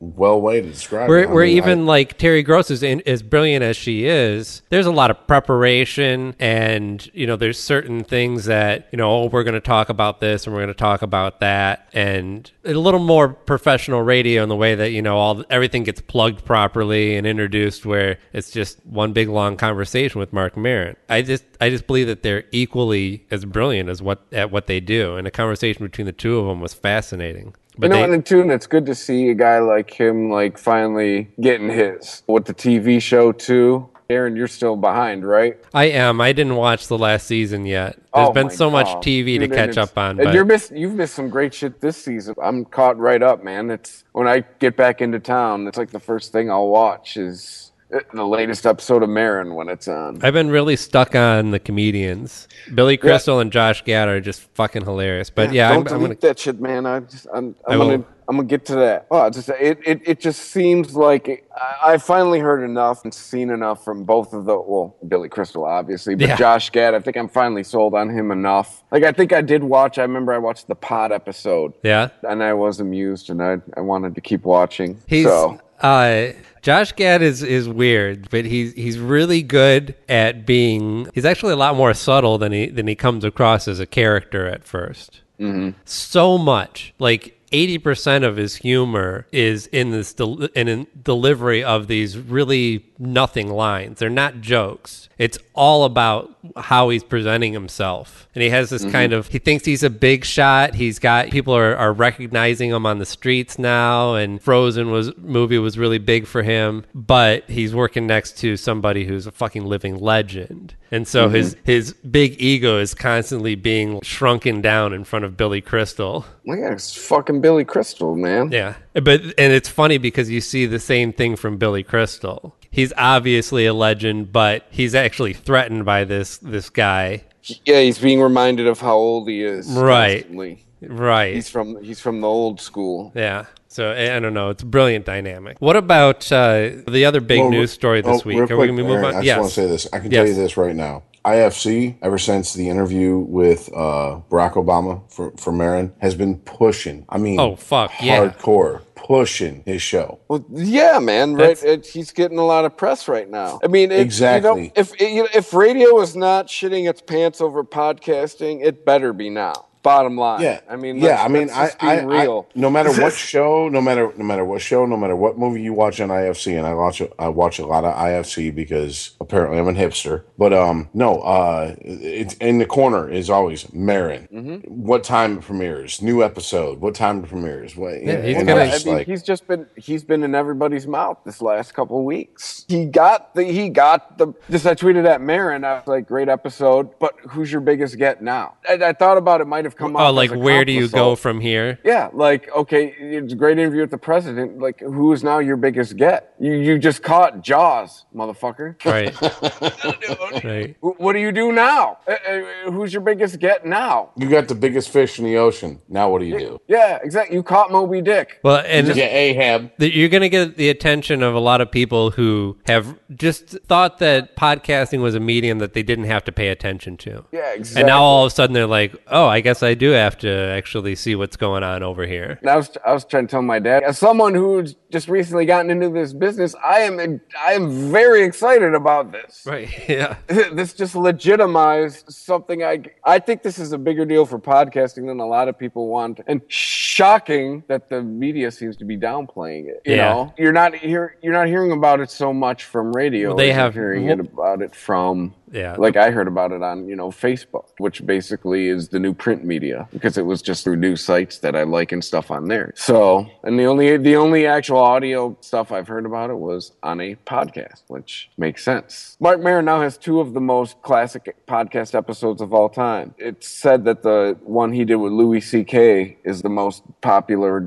well 0.00 0.40
way 0.40 0.60
to 0.60 0.68
describe 0.68 1.08
where, 1.08 1.24
it. 1.24 1.28
I 1.28 1.32
where 1.32 1.44
mean, 1.44 1.56
even 1.56 1.80
I- 1.80 1.82
like 1.82 2.18
Terry 2.18 2.42
Gross 2.42 2.70
is 2.70 2.82
in, 2.82 3.02
as 3.06 3.22
brilliant 3.22 3.64
as 3.64 3.76
she 3.76 4.06
is, 4.06 4.62
there's 4.70 4.86
a 4.86 4.92
lot 4.92 5.10
of 5.10 5.26
preparation, 5.26 6.34
and 6.38 7.08
you 7.12 7.26
know, 7.26 7.36
there's 7.36 7.58
certain 7.58 8.04
things 8.04 8.44
that 8.44 8.88
you 8.92 8.96
know, 8.96 9.10
oh, 9.10 9.26
we're 9.26 9.42
going 9.42 9.54
to 9.54 9.60
talk 9.60 9.88
about 9.88 10.20
this 10.20 10.46
and 10.46 10.54
we're 10.54 10.60
going 10.62 10.68
to 10.68 10.74
talk 10.74 11.02
about 11.02 11.40
that, 11.40 11.88
and 11.92 12.50
a 12.64 12.74
little 12.74 13.00
more 13.00 13.28
professional 13.28 14.02
radio 14.02 14.42
in 14.42 14.48
the 14.48 14.56
way 14.56 14.74
that 14.74 14.92
you 14.92 15.02
know, 15.02 15.16
all 15.16 15.44
everything 15.50 15.82
gets 15.82 16.00
plugged 16.00 16.44
properly 16.44 17.16
and 17.16 17.26
introduced, 17.26 17.84
where 17.84 18.18
it's 18.32 18.50
just 18.50 18.84
one 18.86 19.12
big 19.12 19.28
long 19.28 19.56
conversation 19.56 20.20
with 20.20 20.32
Marc 20.32 20.56
Maron. 20.56 20.96
I 21.08 21.22
just, 21.22 21.44
I 21.60 21.70
just 21.70 21.86
believe 21.86 22.06
that 22.06 22.22
they're 22.22 22.44
equally 22.52 23.26
as 23.30 23.44
brilliant 23.44 23.88
as 23.88 24.00
what 24.00 24.22
at 24.32 24.50
what 24.50 24.66
they 24.68 24.80
do, 24.80 25.16
and 25.16 25.26
the 25.26 25.30
conversation 25.32 25.84
between 25.84 26.06
the 26.06 26.12
two 26.12 26.38
of 26.38 26.46
them 26.46 26.60
was 26.60 26.72
fascinating. 26.72 27.54
You 27.80 27.88
know, 27.88 27.96
they- 27.96 28.02
and 28.04 28.14
in 28.14 28.22
tune, 28.22 28.50
it's 28.50 28.66
good 28.66 28.86
to 28.86 28.94
see 28.94 29.30
a 29.30 29.34
guy 29.34 29.58
like 29.60 29.90
him, 29.92 30.30
like 30.30 30.58
finally 30.58 31.28
getting 31.40 31.68
his 31.70 32.22
with 32.26 32.44
the 32.46 32.54
TV 32.54 33.00
show 33.00 33.32
too. 33.32 33.88
Aaron, 34.10 34.36
you're 34.36 34.48
still 34.48 34.74
behind, 34.74 35.22
right? 35.28 35.58
I 35.74 35.84
am. 35.90 36.18
I 36.18 36.32
didn't 36.32 36.56
watch 36.56 36.86
the 36.88 36.96
last 36.96 37.26
season 37.26 37.66
yet. 37.66 37.98
There's 38.14 38.28
Oh 38.28 38.32
been 38.32 38.48
so 38.48 38.70
much 38.70 38.86
TV 39.04 39.38
Dude, 39.38 39.50
to 39.50 39.54
catch 39.54 39.76
up 39.76 39.98
on. 39.98 40.12
and 40.12 40.24
But 40.24 40.34
you're 40.34 40.46
miss, 40.46 40.72
you've 40.74 40.94
missed 40.94 41.14
some 41.14 41.28
great 41.28 41.52
shit 41.52 41.82
this 41.82 41.98
season. 41.98 42.34
I'm 42.42 42.64
caught 42.64 42.96
right 42.98 43.22
up, 43.22 43.44
man. 43.44 43.70
It's 43.70 44.04
when 44.12 44.26
I 44.26 44.44
get 44.60 44.78
back 44.78 45.02
into 45.02 45.20
town. 45.20 45.66
It's 45.66 45.76
like 45.76 45.90
the 45.90 46.00
first 46.00 46.32
thing 46.32 46.50
I'll 46.50 46.68
watch 46.68 47.18
is 47.18 47.67
the 48.12 48.26
latest 48.26 48.66
episode 48.66 49.02
of 49.02 49.08
Maron 49.08 49.54
when 49.54 49.68
it's 49.68 49.88
on. 49.88 50.18
I've 50.22 50.34
been 50.34 50.50
really 50.50 50.76
stuck 50.76 51.14
on 51.14 51.50
the 51.52 51.58
comedians. 51.58 52.46
Billy 52.74 52.96
Crystal 52.96 53.40
and 53.40 53.50
Josh 53.50 53.82
Gad 53.84 54.08
are 54.08 54.20
just 54.20 54.42
fucking 54.54 54.84
hilarious. 54.84 55.30
But 55.30 55.52
yeah, 55.52 55.68
I'm, 55.70 55.76
don't 55.84 55.92
I'm 55.92 55.98
delete 56.02 56.20
gonna. 56.20 56.32
that 56.32 56.38
shit, 56.38 56.60
man. 56.60 56.84
I 56.86 57.00
just, 57.00 57.26
I'm, 57.32 57.54
I 57.66 57.72
I'm 57.72 57.78
gonna, 57.78 58.04
I'm 58.28 58.36
gonna 58.36 58.44
get 58.46 58.66
to 58.66 58.74
that. 58.74 59.06
Oh, 59.10 59.24
it's 59.26 59.38
just, 59.38 59.48
it, 59.48 59.78
it, 59.86 60.02
it 60.04 60.20
just 60.20 60.50
seems 60.50 60.94
like 60.94 61.48
I, 61.56 61.92
I 61.94 61.98
finally 61.98 62.40
heard 62.40 62.62
enough 62.62 63.04
and 63.04 63.14
seen 63.14 63.48
enough 63.48 63.82
from 63.84 64.04
both 64.04 64.34
of 64.34 64.44
the, 64.44 64.58
well, 64.58 64.94
Billy 65.08 65.30
Crystal, 65.30 65.64
obviously, 65.64 66.14
but 66.14 66.28
Yeah. 66.28 66.36
Josh 66.36 66.68
Gad. 66.68 66.94
I 66.94 67.00
think 67.00 67.16
I'm 67.16 67.28
finally 67.28 67.64
sold 67.64 67.94
on 67.94 68.10
him 68.10 68.30
enough. 68.30 68.82
Like, 68.90 69.04
I 69.04 69.12
think 69.12 69.32
I 69.32 69.40
did 69.40 69.64
watch. 69.64 69.98
I 69.98 70.02
remember 70.02 70.34
I 70.34 70.38
watched 70.38 70.68
the 70.68 70.74
Pod 70.74 71.10
episode, 71.10 71.72
Yeah, 71.82 72.10
and 72.22 72.42
I 72.42 72.52
was 72.52 72.80
amused, 72.80 73.30
and 73.30 73.42
I, 73.42 73.58
I 73.78 73.80
wanted 73.80 74.14
to 74.14 74.20
keep 74.20 74.42
watching. 74.44 75.00
he's. 75.06 75.24
so 75.24 75.58
Uh, 75.80 76.28
Josh 76.62 76.92
Gad 76.92 77.22
is 77.22 77.42
is 77.42 77.68
weird, 77.68 78.28
but 78.30 78.44
he's 78.44 78.72
he's 78.74 78.98
really 78.98 79.42
good 79.42 79.94
at 80.08 80.44
being. 80.44 81.08
He's 81.14 81.24
actually 81.24 81.52
a 81.52 81.56
lot 81.56 81.76
more 81.76 81.94
subtle 81.94 82.36
than 82.38 82.52
he 82.52 82.66
than 82.66 82.86
he 82.88 82.94
comes 82.94 83.24
across 83.24 83.68
as 83.68 83.80
a 83.80 83.86
character 83.86 84.46
at 84.46 84.64
1st 84.64 85.20
Mm-hmm. 85.40 85.70
So 85.84 86.36
much 86.38 86.94
like. 86.98 87.34
80% 87.50 88.26
of 88.26 88.36
his 88.36 88.56
humor 88.56 89.26
is 89.32 89.68
in 89.68 89.90
this 89.90 90.12
del- 90.12 90.42
in, 90.54 90.68
in 90.68 90.86
delivery 91.02 91.64
of 91.64 91.86
these 91.86 92.18
really 92.18 92.84
nothing 92.98 93.48
lines. 93.48 94.00
They're 94.00 94.10
not 94.10 94.42
jokes. 94.42 95.08
It's 95.16 95.38
all 95.58 95.84
about 95.84 96.32
how 96.56 96.88
he's 96.88 97.02
presenting 97.02 97.52
himself. 97.52 98.28
And 98.34 98.42
he 98.44 98.50
has 98.50 98.70
this 98.70 98.82
mm-hmm. 98.82 98.92
kind 98.92 99.12
of 99.12 99.26
he 99.26 99.40
thinks 99.40 99.64
he's 99.64 99.82
a 99.82 99.90
big 99.90 100.24
shot. 100.24 100.76
He's 100.76 101.00
got 101.00 101.30
people 101.30 101.54
are, 101.54 101.76
are 101.76 101.92
recognizing 101.92 102.70
him 102.70 102.86
on 102.86 102.98
the 102.98 103.04
streets 103.04 103.58
now 103.58 104.14
and 104.14 104.40
Frozen 104.40 104.92
was 104.92 105.14
movie 105.16 105.58
was 105.58 105.76
really 105.76 105.98
big 105.98 106.28
for 106.28 106.44
him, 106.44 106.84
but 106.94 107.42
he's 107.50 107.74
working 107.74 108.06
next 108.06 108.38
to 108.38 108.56
somebody 108.56 109.04
who's 109.04 109.26
a 109.26 109.32
fucking 109.32 109.66
living 109.66 109.98
legend. 109.98 110.76
And 110.92 111.06
so 111.06 111.26
mm-hmm. 111.26 111.34
his 111.34 111.56
his 111.64 111.92
big 111.92 112.40
ego 112.40 112.78
is 112.78 112.94
constantly 112.94 113.56
being 113.56 114.00
shrunken 114.02 114.60
down 114.60 114.92
in 114.92 115.02
front 115.02 115.24
of 115.24 115.36
Billy 115.36 115.60
Crystal. 115.60 116.24
At 116.48 116.72
it's 116.72 116.96
fucking 116.96 117.40
Billy 117.40 117.64
Crystal, 117.64 118.14
man. 118.14 118.52
Yeah. 118.52 118.74
But 118.94 119.22
and 119.36 119.52
it's 119.52 119.68
funny 119.68 119.98
because 119.98 120.30
you 120.30 120.40
see 120.40 120.66
the 120.66 120.78
same 120.78 121.12
thing 121.12 121.34
from 121.34 121.58
Billy 121.58 121.82
Crystal. 121.82 122.54
He's 122.70 122.92
obviously 122.96 123.66
a 123.66 123.74
legend, 123.74 124.32
but 124.32 124.66
he's 124.70 124.94
actually 124.94 125.32
threatened 125.48 125.82
by 125.86 126.04
this 126.04 126.36
this 126.38 126.68
guy. 126.68 127.24
Yeah, 127.64 127.80
he's 127.80 127.98
being 127.98 128.20
reminded 128.20 128.66
of 128.66 128.80
how 128.80 128.96
old 128.96 129.26
he 129.26 129.42
is. 129.42 129.66
Right. 129.70 130.16
constantly. 130.20 130.66
Right. 130.82 131.34
He's 131.34 131.48
from 131.48 131.82
he's 131.82 132.00
from 132.00 132.20
the 132.20 132.28
old 132.28 132.60
school. 132.60 133.12
yeah. 133.14 133.46
So 133.68 133.90
I 133.92 134.14
I 134.16 134.20
don't 134.20 134.34
know. 134.34 134.50
It's 134.50 134.62
a 134.62 134.66
brilliant 134.66 135.06
dynamic. 135.06 135.56
What 135.60 135.76
about 135.76 136.30
uh, 136.30 136.70
the 136.86 137.06
other 137.06 137.20
big 137.22 137.40
Well, 137.40 137.50
news 137.50 137.70
story 137.70 138.02
this 138.02 138.20
oh, 138.22 138.28
week? 138.28 138.36
real 138.38 138.52
Are 138.52 138.56
we 138.60 138.66
going 138.66 138.76
to 138.76 138.82
move 138.82 138.92
Aaron, 138.92 139.04
on? 139.06 139.10
I 139.14 139.16
just 139.16 139.24
yes. 139.26 139.38
want 139.38 139.48
to 139.48 139.54
say 139.54 139.66
this. 139.66 139.88
I 139.92 139.98
can 140.00 140.10
Yes. 140.10 140.18
tell 140.18 140.26
you 140.28 140.34
this 140.34 140.56
right 140.58 140.76
now. 140.76 141.02
IFC, 141.24 141.96
ever 142.02 142.18
since 142.18 142.54
the 142.54 142.68
interview 142.68 143.18
with 143.18 143.68
uh, 143.74 144.20
Barack 144.30 144.54
Obama 144.54 145.10
for, 145.12 145.32
for 145.36 145.52
Maron, 145.52 145.92
has 146.00 146.14
been 146.14 146.38
pushing. 146.38 147.04
I 147.08 147.18
mean, 147.18 147.38
Oh, 147.40 147.56
fuck, 147.56 147.92
yeah. 148.00 148.26
hardcore 148.28 148.82
pushing 148.94 149.62
his 149.64 149.80
show. 149.80 150.18
Well, 150.28 150.44
yeah, 150.50 150.98
man. 150.98 151.34
Right, 151.34 151.62
it, 151.62 151.86
he's 151.86 152.12
getting 152.12 152.38
a 152.38 152.44
lot 152.44 152.64
of 152.64 152.76
press 152.76 153.08
right 153.08 153.28
now. 153.28 153.58
I 153.62 153.68
mean, 153.68 153.90
it, 153.90 154.00
Exactly. 154.00 154.62
You 154.62 154.66
know, 154.66 154.72
if 154.76 155.00
you 155.00 155.22
know, 155.22 155.28
if 155.34 155.54
radio 155.54 156.00
is 156.00 156.14
not 156.16 156.48
shitting 156.48 156.88
its 156.88 157.00
pants 157.00 157.40
over 157.40 157.64
podcasting, 157.64 158.64
it 158.64 158.84
better 158.84 159.12
be 159.12 159.30
now. 159.30 159.67
Bottom 159.88 160.16
line. 160.18 160.42
Yeah, 160.42 160.60
I 160.68 160.76
mean, 160.76 160.98
yeah. 160.98 161.22
I 161.22 161.28
mean, 161.28 161.46
let's 161.48 161.56
I, 161.58 161.64
just 161.66 161.78
be 161.80 161.86
I, 161.86 161.96
I, 161.96 162.02
real. 162.02 162.46
no 162.54 162.68
matter 162.70 162.90
what 163.00 163.12
show, 163.32 163.68
no 163.70 163.80
matter, 163.80 164.12
no 164.16 164.24
matter 164.24 164.44
what 164.44 164.60
show, 164.60 164.84
no 164.84 164.96
matter 164.98 165.16
what 165.16 165.38
movie 165.38 165.62
you 165.62 165.72
watch 165.72 165.98
on 166.00 166.10
IFC, 166.10 166.58
and 166.58 166.66
I 166.66 166.74
watch, 166.74 167.00
I 167.18 167.28
watch 167.28 167.58
a 167.58 167.64
lot 167.66 167.84
of 167.84 167.94
IFC 167.94 168.54
because 168.54 169.16
apparently 169.18 169.58
I'm 169.58 169.66
a 169.66 169.72
hipster. 169.72 170.24
But 170.36 170.52
um, 170.52 170.90
no, 170.92 171.20
uh, 171.20 171.74
it's 171.80 172.34
in 172.34 172.58
the 172.58 172.66
corner 172.66 173.08
is 173.10 173.30
always 173.30 173.72
Maron. 173.72 174.28
Mm-hmm. 174.30 174.56
What 174.70 175.04
time 175.04 175.38
it 175.38 175.42
premieres? 175.42 176.02
New 176.02 176.22
episode. 176.22 176.80
What 176.80 176.94
time 176.94 177.24
it 177.24 177.28
premieres? 177.28 177.74
What? 177.74 178.02
Yeah, 178.02 178.20
he's 178.20 178.36
gonna- 178.36 178.56
I'm 178.58 178.70
just 178.70 178.84
mean, 178.84 178.94
like, 178.96 179.06
he's 179.06 179.22
just 179.22 179.46
been 179.46 179.66
he's 179.76 180.04
been 180.04 180.22
in 180.22 180.34
everybody's 180.34 180.86
mouth 180.86 181.18
this 181.24 181.40
last 181.40 181.72
couple 181.72 181.98
of 181.98 182.04
weeks. 182.04 182.66
He 182.68 182.84
got 182.84 183.34
the 183.34 183.44
he 183.44 183.70
got 183.70 184.18
the 184.18 184.34
just 184.50 184.66
I 184.66 184.74
tweeted 184.74 185.06
at 185.06 185.22
Maron. 185.22 185.64
I 185.64 185.74
was 185.74 185.86
like, 185.86 186.06
great 186.06 186.28
episode, 186.28 186.98
but 186.98 187.14
who's 187.30 187.50
your 187.50 187.62
biggest 187.62 187.96
get 187.96 188.22
now? 188.22 188.56
I, 188.68 188.74
I 188.74 188.92
thought 188.92 189.16
about 189.16 189.40
it 189.40 189.46
might 189.46 189.64
have 189.64 189.76
come 189.78 189.96
Oh, 189.96 190.00
off 190.00 190.14
like 190.14 190.30
as 190.30 190.36
a 190.36 190.38
where 190.38 190.64
do 190.64 190.72
you 190.72 190.82
compliment. 190.88 191.10
go 191.12 191.16
from 191.16 191.40
here? 191.40 191.78
Yeah, 191.84 192.10
like 192.12 192.50
okay, 192.54 192.94
it's 192.98 193.32
a 193.32 193.36
great 193.36 193.58
interview 193.58 193.80
with 193.82 193.90
the 193.90 193.98
president. 193.98 194.58
Like, 194.58 194.80
who 194.80 195.12
is 195.12 195.22
now 195.24 195.38
your 195.38 195.56
biggest 195.56 195.96
get? 195.96 196.34
You 196.38 196.52
you 196.52 196.78
just 196.78 197.02
caught 197.02 197.42
Jaws, 197.42 198.04
motherfucker. 198.14 198.76
Right. 198.84 199.14
right. 200.44 200.76
What 200.80 201.12
do 201.12 201.18
you 201.18 201.32
do 201.32 201.52
now? 201.52 201.98
Uh, 202.06 202.12
uh, 202.12 202.70
who's 202.70 202.92
your 202.92 203.02
biggest 203.02 203.38
get 203.38 203.64
now? 203.64 204.10
you 204.16 204.28
got 204.28 204.48
the 204.48 204.54
biggest 204.54 204.90
fish 204.90 205.18
in 205.18 205.24
the 205.24 205.36
ocean. 205.36 205.80
Now 205.88 206.10
what 206.10 206.20
do 206.20 206.26
you 206.26 206.38
do? 206.38 206.60
Yeah, 206.66 206.98
exactly. 207.02 207.36
You 207.36 207.42
caught 207.42 207.70
Moby 207.70 208.00
Dick. 208.02 208.40
Well, 208.42 208.62
and 208.66 208.88
Yeah, 208.96 209.04
Ahab. 209.06 209.70
that 209.78 209.94
you're 209.94 210.08
going 210.08 210.22
to 210.22 210.28
get 210.28 210.56
the 210.56 210.68
attention 210.68 211.22
of 211.22 211.34
a 211.34 211.38
lot 211.40 211.60
of 211.60 211.70
people 211.70 212.10
who 212.10 212.58
have 212.66 212.98
just 213.14 213.58
thought 213.66 213.98
that 213.98 214.36
podcasting 214.36 215.00
was 215.00 215.14
a 215.14 215.20
medium 215.20 215.58
that 215.58 215.72
they 215.72 215.82
didn't 215.82 216.04
have 216.04 216.24
to 216.24 216.32
pay 216.32 216.48
attention 216.48 216.96
to. 216.98 217.24
Yeah, 217.32 217.52
exactly. 217.54 217.82
And 217.82 217.88
now 217.88 218.02
all 218.02 218.24
of 218.24 218.32
a 218.32 218.34
sudden 218.34 218.54
they're 218.54 218.66
like, 218.66 218.94
"Oh, 219.08 219.26
I 219.26 219.40
guess 219.40 219.62
I 219.62 219.67
do 219.74 219.90
have 219.90 220.16
to 220.18 220.28
actually 220.30 220.94
see 220.94 221.14
what's 221.14 221.36
going 221.36 221.62
on 221.62 221.82
over 221.82 222.06
here." 222.06 222.38
I 222.46 222.56
was 222.56 222.70
I 222.84 222.92
was 222.92 223.04
trying 223.04 223.26
to 223.26 223.30
tell 223.30 223.42
my 223.42 223.58
dad, 223.58 223.82
as 223.82 223.98
someone 223.98 224.34
who's 224.34 224.74
just 224.90 225.08
recently 225.08 225.44
gotten 225.46 225.70
into 225.70 225.88
this 225.90 226.12
business, 226.12 226.54
I 226.64 226.80
am 226.80 227.20
I 227.38 227.52
am 227.52 227.90
very 227.90 228.22
excited 228.22 228.74
about 228.74 229.12
this. 229.12 229.42
Right. 229.46 229.68
Yeah. 229.88 230.16
this 230.52 230.72
just 230.74 230.94
legitimized 230.94 232.04
something 232.12 232.62
I 232.62 232.82
I 233.04 233.18
think 233.18 233.42
this 233.42 233.58
is 233.58 233.72
a 233.72 233.78
bigger 233.78 234.04
deal 234.04 234.26
for 234.26 234.38
podcasting 234.38 235.06
than 235.06 235.20
a 235.20 235.26
lot 235.26 235.48
of 235.48 235.58
people 235.58 235.88
want. 235.88 236.20
And 236.26 236.40
shocking 236.48 237.62
that 237.68 237.88
the 237.88 238.02
media 238.02 238.50
seems 238.50 238.76
to 238.78 238.84
be 238.84 238.96
downplaying 238.96 239.68
it. 239.68 239.82
You 239.84 239.94
Yeah. 239.96 240.12
know, 240.12 240.34
you're 240.38 240.52
not 240.52 240.74
hear 240.74 241.16
you're 241.22 241.32
not 241.32 241.46
hearing 241.46 241.72
about 241.72 242.00
it 242.00 242.10
so 242.10 242.32
much 242.32 242.64
from 242.64 242.92
radio. 242.94 243.28
Well, 243.30 243.36
they 243.36 243.52
have- 243.52 243.74
hearing 243.74 244.08
it 244.08 244.20
about 244.20 244.62
it 244.62 244.74
from 244.74 245.34
Yeah. 245.52 245.76
like 245.78 245.96
I 245.96 246.10
heard 246.10 246.28
about 246.28 246.52
it 246.52 246.62
on, 246.62 246.88
you 246.88 246.96
know, 246.96 247.08
Facebook, 247.10 247.64
which 247.78 248.04
basically 248.04 248.68
is 248.68 248.88
the 248.88 248.98
new 248.98 249.14
print 249.14 249.44
media 249.44 249.88
because 249.92 250.18
it 250.18 250.26
was 250.26 250.42
just 250.42 250.64
through 250.64 250.76
news 250.76 251.02
sites 251.02 251.38
that 251.38 251.54
I 251.56 251.62
like 251.64 251.92
and 251.92 252.04
stuff 252.04 252.30
on 252.30 252.48
there. 252.48 252.72
So, 252.76 253.26
and 253.42 253.58
the 253.58 253.64
only 253.64 253.96
the 253.96 254.16
only 254.16 254.46
actual 254.46 254.78
audio 254.78 255.36
stuff 255.40 255.72
I've 255.72 255.88
heard 255.88 256.06
about 256.06 256.30
it 256.30 256.36
was 256.38 256.72
on 256.82 257.00
a 257.00 257.14
podcast, 257.26 257.82
which 257.88 258.30
makes 258.36 258.62
sense. 258.64 259.16
Marc 259.20 259.40
Maron 259.40 259.64
now 259.64 259.80
has 259.80 259.96
two 259.98 260.20
of 260.20 260.34
the 260.34 260.40
most 260.40 260.80
classic 260.82 261.34
podcast 261.46 261.94
episodes 261.94 262.40
of 262.40 262.52
all 262.52 262.68
time. 262.68 263.14
It's 263.18 263.48
said 263.48 263.84
that 263.84 264.02
the 264.02 264.36
one 264.42 264.72
he 264.72 264.84
did 264.84 264.96
with 264.96 265.12
Louis 265.12 265.40
C.K. 265.40 266.18
is 266.24 266.42
the 266.42 266.48
most 266.48 266.82
popular 267.00 267.58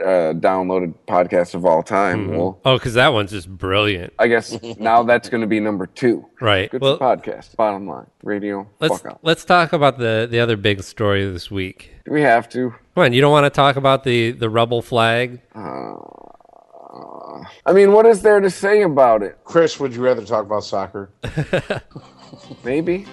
uh, 0.00 0.32
downloaded 0.34 0.94
podcast 1.08 1.54
of 1.54 1.64
all 1.64 1.82
time. 1.82 2.28
Well, 2.28 2.58
Oh, 2.64 2.76
because 2.76 2.94
that 2.94 3.12
one's 3.12 3.30
just 3.30 3.48
brilliant. 3.48 4.12
I 4.18 4.28
guess 4.28 4.56
now 4.78 5.02
that's 5.02 5.28
going 5.28 5.40
to 5.42 5.46
be 5.46 5.60
number 5.60 5.86
two. 5.86 6.26
Right. 6.40 6.70
Good 6.70 6.80
Well, 6.80 6.96
for 6.96 7.04
podcast. 7.30 7.56
Bottom 7.56 7.86
line, 7.86 8.06
radio. 8.22 8.66
let's 8.80 8.98
fuck 9.00 9.12
up. 9.12 9.20
let's 9.22 9.44
talk 9.44 9.72
about 9.72 9.98
the 9.98 10.26
the 10.30 10.40
other 10.40 10.56
big 10.56 10.82
story 10.82 11.24
this 11.30 11.50
week. 11.50 11.92
Do 12.04 12.12
we 12.12 12.22
have 12.22 12.48
to? 12.50 12.70
Come 12.94 13.04
on, 13.04 13.12
you 13.12 13.20
don't 13.20 13.32
want 13.32 13.44
to 13.44 13.50
talk 13.50 13.76
about 13.76 14.04
the 14.04 14.32
the 14.32 14.48
rebel 14.50 14.82
flag? 14.82 15.40
I 17.66 17.72
mean, 17.72 17.92
what 17.92 18.06
is 18.06 18.22
there 18.22 18.40
to 18.40 18.50
say 18.50 18.82
about 18.82 19.22
it? 19.22 19.38
Chris, 19.44 19.78
would 19.80 19.94
you 19.94 20.02
rather 20.02 20.24
talk 20.24 20.44
about 20.44 20.64
soccer? 20.64 21.10
Maybe. 22.64 23.06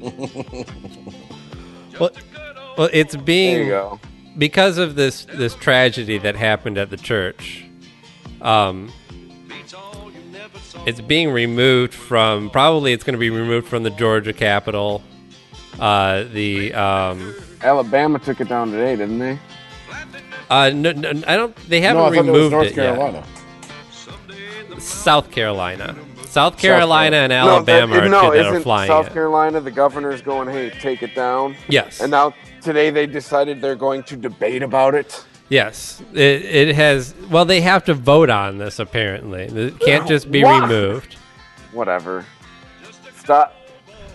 Well, 1.98 2.10
well, 2.76 2.90
it's 2.92 3.14
There 3.14 3.22
being 3.22 3.58
you 3.60 3.70
go. 3.70 4.00
because 4.36 4.76
of 4.76 4.96
this 4.96 5.24
this 5.24 5.54
tragedy 5.54 6.18
that 6.18 6.36
happened 6.36 6.76
at 6.76 6.90
the 6.90 6.98
church. 6.98 7.64
Um, 8.42 8.92
it's 10.84 11.00
being 11.00 11.30
removed 11.30 11.94
from 11.94 12.50
probably 12.50 12.92
it's 12.92 13.04
going 13.04 13.14
to 13.14 13.18
be 13.18 13.30
removed 13.30 13.68
from 13.68 13.82
the 13.82 13.90
Georgia 13.90 14.32
Capitol. 14.32 15.02
Uh, 15.78 16.24
the 16.32 16.72
um, 16.74 17.34
Alabama 17.62 18.18
took 18.18 18.40
it 18.40 18.48
down 18.48 18.70
today, 18.70 18.96
didn't 18.96 19.18
they? 19.18 19.38
uh, 20.50 20.70
no, 20.70 20.92
no, 20.92 21.10
I 21.26 21.36
don't. 21.36 21.54
They 21.68 21.80
haven't 21.80 22.02
it 22.02 22.06
was 22.10 22.26
removed 22.26 22.52
North 22.52 22.66
it 22.68 22.76
yet. 22.76 22.94
Carolina. 22.96 23.26
South 24.78 25.30
Carolina, 25.30 25.96
South 26.26 26.58
Carolina, 26.58 27.16
and 27.16 27.30
No, 27.30 27.62
that- 27.62 27.82
Alabama 27.82 27.96
are 28.04 28.08
no, 28.08 28.30
that 28.32 28.46
are 28.46 28.50
isn't 28.50 28.62
flying 28.62 28.88
South 28.88 29.06
it. 29.08 29.12
Carolina, 29.12 29.60
the 29.60 29.70
governor's 29.70 30.20
going, 30.22 30.48
"Hey, 30.48 30.70
take 30.70 31.02
it 31.02 31.14
down." 31.14 31.56
Yes. 31.68 32.00
And 32.00 32.10
now 32.10 32.34
today 32.60 32.90
they 32.90 33.06
decided 33.06 33.60
they're 33.60 33.74
going 33.74 34.02
to 34.04 34.16
debate 34.16 34.62
about 34.62 34.94
it. 34.94 35.24
Yes, 35.48 36.02
it, 36.12 36.18
it 36.44 36.74
has. 36.74 37.14
Well, 37.30 37.44
they 37.44 37.60
have 37.60 37.84
to 37.84 37.94
vote 37.94 38.30
on 38.30 38.58
this. 38.58 38.78
Apparently, 38.80 39.42
it 39.44 39.78
can't 39.80 40.08
just 40.08 40.30
be 40.30 40.42
Why? 40.42 40.60
removed. 40.60 41.14
Whatever. 41.72 42.24
Stop. 43.16 43.54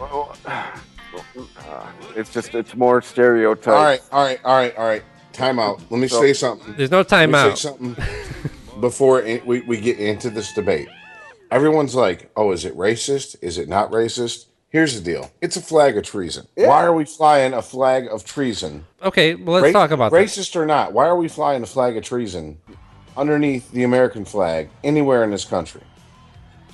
Uh, 0.01 1.87
It's 2.15 2.33
just 2.33 2.53
it's 2.55 2.75
more 2.75 3.01
stereotypes. 3.01 3.67
All 3.67 3.83
right, 3.83 4.01
all 4.11 4.23
right, 4.25 4.39
all 4.43 4.55
right, 4.57 4.77
all 4.77 4.85
right. 4.85 5.03
Time 5.33 5.59
out. 5.59 5.81
Let 5.89 5.99
me 6.01 6.07
So- 6.07 6.19
say 6.21 6.33
something. 6.33 6.73
There's 6.75 6.91
no 6.91 6.97
Let 6.99 7.11
me 7.11 7.17
timeout. 7.33 7.57
say 7.57 7.69
something 7.69 7.95
before 8.81 9.23
we, 9.45 9.61
we 9.61 9.79
get 9.79 9.99
into 9.99 10.29
this 10.29 10.51
debate. 10.53 10.89
Everyone's 11.49 11.95
like, 11.95 12.29
oh, 12.35 12.51
is 12.51 12.65
it 12.65 12.75
racist? 12.77 13.35
Is 13.41 13.57
it 13.57 13.67
not 13.69 13.91
racist? 13.91 14.45
Here's 14.71 14.95
the 14.95 15.01
deal 15.01 15.29
it's 15.41 15.57
a 15.57 15.61
flag 15.61 15.97
of 15.97 16.03
treason. 16.05 16.47
Why 16.55 16.83
are 16.83 16.93
we 16.93 17.03
flying 17.03 17.53
a 17.53 17.61
flag 17.61 18.07
of 18.07 18.23
treason? 18.23 18.85
Okay, 19.03 19.35
well, 19.35 19.61
let's 19.61 19.73
Ra- 19.73 19.81
talk 19.81 19.91
about 19.91 20.13
this. 20.13 20.37
racist 20.37 20.55
or 20.55 20.65
not. 20.65 20.93
Why 20.93 21.07
are 21.07 21.15
we 21.17 21.27
flying 21.27 21.61
a 21.61 21.65
flag 21.65 21.97
of 21.97 22.03
treason 22.05 22.57
underneath 23.17 23.69
the 23.71 23.83
American 23.83 24.23
flag 24.23 24.69
anywhere 24.81 25.25
in 25.25 25.31
this 25.31 25.43
country? 25.43 25.81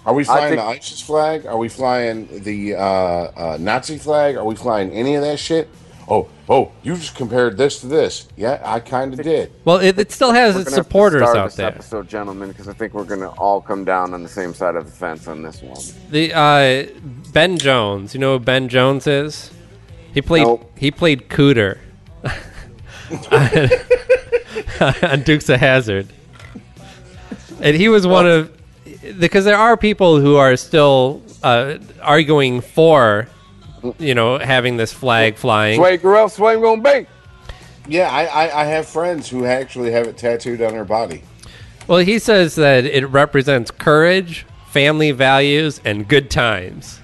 Are 0.06 0.14
we 0.14 0.24
flying 0.24 0.56
think- 0.56 0.62
the 0.62 0.78
ISIS 0.78 1.02
flag? 1.02 1.48
Are 1.48 1.58
we 1.58 1.70
flying 1.70 2.44
the 2.44 2.76
uh, 2.76 2.82
uh, 2.82 3.58
Nazi 3.60 3.98
flag? 3.98 4.38
Are 4.38 4.46
we 4.46 4.56
flying 4.56 4.92
any 4.92 5.16
of 5.16 5.24
that 5.24 5.40
shit? 5.40 5.68
Oh, 6.10 6.30
oh, 6.48 6.72
you 6.84 6.96
just 6.96 7.16
compared 7.16 7.58
this 7.58 7.82
to 7.82 7.88
this. 7.88 8.30
Yeah, 8.38 8.62
I 8.64 8.80
kind 8.80 9.14
of 9.14 9.22
did. 9.22 9.52
Well, 9.66 9.78
it, 9.78 10.00
it 10.00 10.12
still 10.12 10.32
has 10.32 10.56
We're 10.56 10.62
its 10.62 10.70
gonna 10.70 10.78
have 10.78 10.86
to 10.86 10.90
supporters 10.90 11.22
start 11.24 11.38
out 11.38 11.46
this 11.48 11.56
there. 11.56 11.68
episode, 11.68 12.08
gentlemen, 12.08 12.50
because 12.50 12.70
I 12.70 12.74
think 12.74 12.94
we're 12.94 13.04
going 13.04 13.20
to 13.20 13.30
all 13.32 13.60
come 13.60 13.84
down 13.84 14.14
on 14.14 14.24
the 14.24 14.30
same 14.30 14.54
side 14.54 14.78
of 14.78 14.86
the 14.86 14.92
fence 14.92 15.28
on 15.28 15.42
this 15.42 15.62
one. 15.62 15.82
The 16.10 16.34
uh, 16.34 16.86
Ben 17.34 17.58
Jones. 17.58 18.14
You 18.14 18.22
know 18.22 18.38
who 18.38 18.44
Ben 18.44 18.70
Jones 18.70 19.06
is? 19.06 19.52
He 20.14 20.22
played. 20.22 20.48
Nope. 20.48 20.72
He 20.78 20.92
played 20.92 21.28
Cooter 21.28 21.78
on 25.12 25.22
Dukes 25.24 25.50
of 25.50 25.60
Hazzard, 25.60 26.08
and 27.62 27.76
he 27.76 27.90
was 27.90 28.08
one 28.08 28.28
of 28.28 28.58
because 29.20 29.46
there 29.46 29.58
are 29.58 29.78
people 29.78 30.20
who 30.20 30.36
are 30.38 30.56
still 30.56 31.22
uh, 31.44 31.78
arguing 32.02 32.62
for, 32.62 33.28
you 34.00 34.16
know, 34.16 34.38
having 34.38 34.78
this 34.78 34.92
flag 34.94 35.36
flying. 35.36 35.80
Sway 35.80 35.98
Gorell, 35.98 36.30
Sway 36.32 36.56
gonna 36.60 36.82
be. 36.82 37.08
Yeah, 37.88 38.10
I, 38.12 38.26
I, 38.26 38.62
I 38.62 38.66
have 38.66 38.88
friends 38.88 39.30
who 39.30 39.46
actually 39.46 39.92
have 39.92 40.08
it 40.08 40.18
tattooed 40.18 40.62
on 40.62 40.74
their 40.74 40.84
body. 40.86 41.24
Well, 41.88 42.00
he 42.00 42.20
says 42.20 42.56
that 42.56 42.84
it 42.86 43.06
represents 43.08 43.72
courage, 43.72 44.46
family 44.70 45.12
values, 45.12 45.80
and 45.86 46.06
good 46.08 46.30
times. 46.30 47.00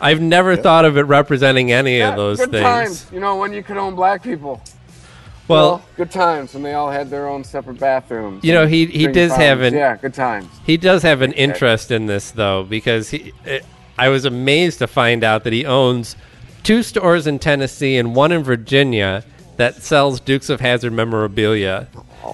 I've 0.00 0.20
never 0.20 0.56
thought 0.56 0.84
of 0.84 0.96
it 0.98 1.02
representing 1.02 1.70
any 1.70 2.00
of 2.00 2.16
those 2.16 2.38
good 2.38 2.50
things. 2.50 2.64
times. 2.64 3.06
You 3.12 3.20
know 3.20 3.36
when 3.36 3.52
you 3.52 3.62
could 3.62 3.76
own 3.76 3.94
black 3.94 4.22
people. 4.22 4.60
Well, 5.46 5.84
good 5.96 6.10
times 6.10 6.54
when 6.54 6.62
they 6.62 6.72
all 6.72 6.90
had 6.90 7.10
their 7.10 7.28
own 7.28 7.44
separate 7.44 7.78
bathrooms. 7.78 8.42
You 8.42 8.54
know, 8.54 8.66
he- 8.66 8.86
he 8.86 9.04
drinking 9.04 9.12
does 9.12 9.30
have 9.32 9.58
fountains. 9.58 9.72
an- 9.74 9.78
yeah, 9.78 9.96
good 9.96 10.14
times. 10.14 10.48
he 10.64 10.76
does 10.78 11.02
have 11.02 11.20
an 11.22 11.32
interest 11.32 11.90
in 11.90 12.06
this 12.06 12.30
though, 12.30 12.64
because 12.64 13.10
he. 13.10 13.32
It, 13.44 13.64
I 13.96 14.08
was 14.08 14.24
amazed 14.24 14.78
to 14.80 14.86
find 14.86 15.22
out 15.22 15.44
that 15.44 15.52
he 15.52 15.64
owns 15.64 16.16
two 16.62 16.82
stores 16.82 17.26
in 17.26 17.38
Tennessee 17.38 17.96
and 17.96 18.14
one 18.14 18.32
in 18.32 18.42
Virginia 18.42 19.24
that 19.56 19.82
sells 19.82 20.18
Dukes 20.20 20.48
of 20.50 20.60
Hazzard 20.60 20.92
memorabilia, 20.92 21.86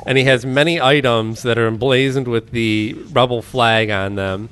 and 0.07 0.17
he 0.17 0.25
has 0.25 0.47
many 0.47 0.81
items 0.81 1.43
that 1.43 1.59
are 1.59 1.67
emblazoned 1.67 2.29
with 2.29 2.51
the 2.51 2.95
rebel 3.13 3.43
flag 3.43 3.91
on 3.91 4.15
them. 4.15 4.49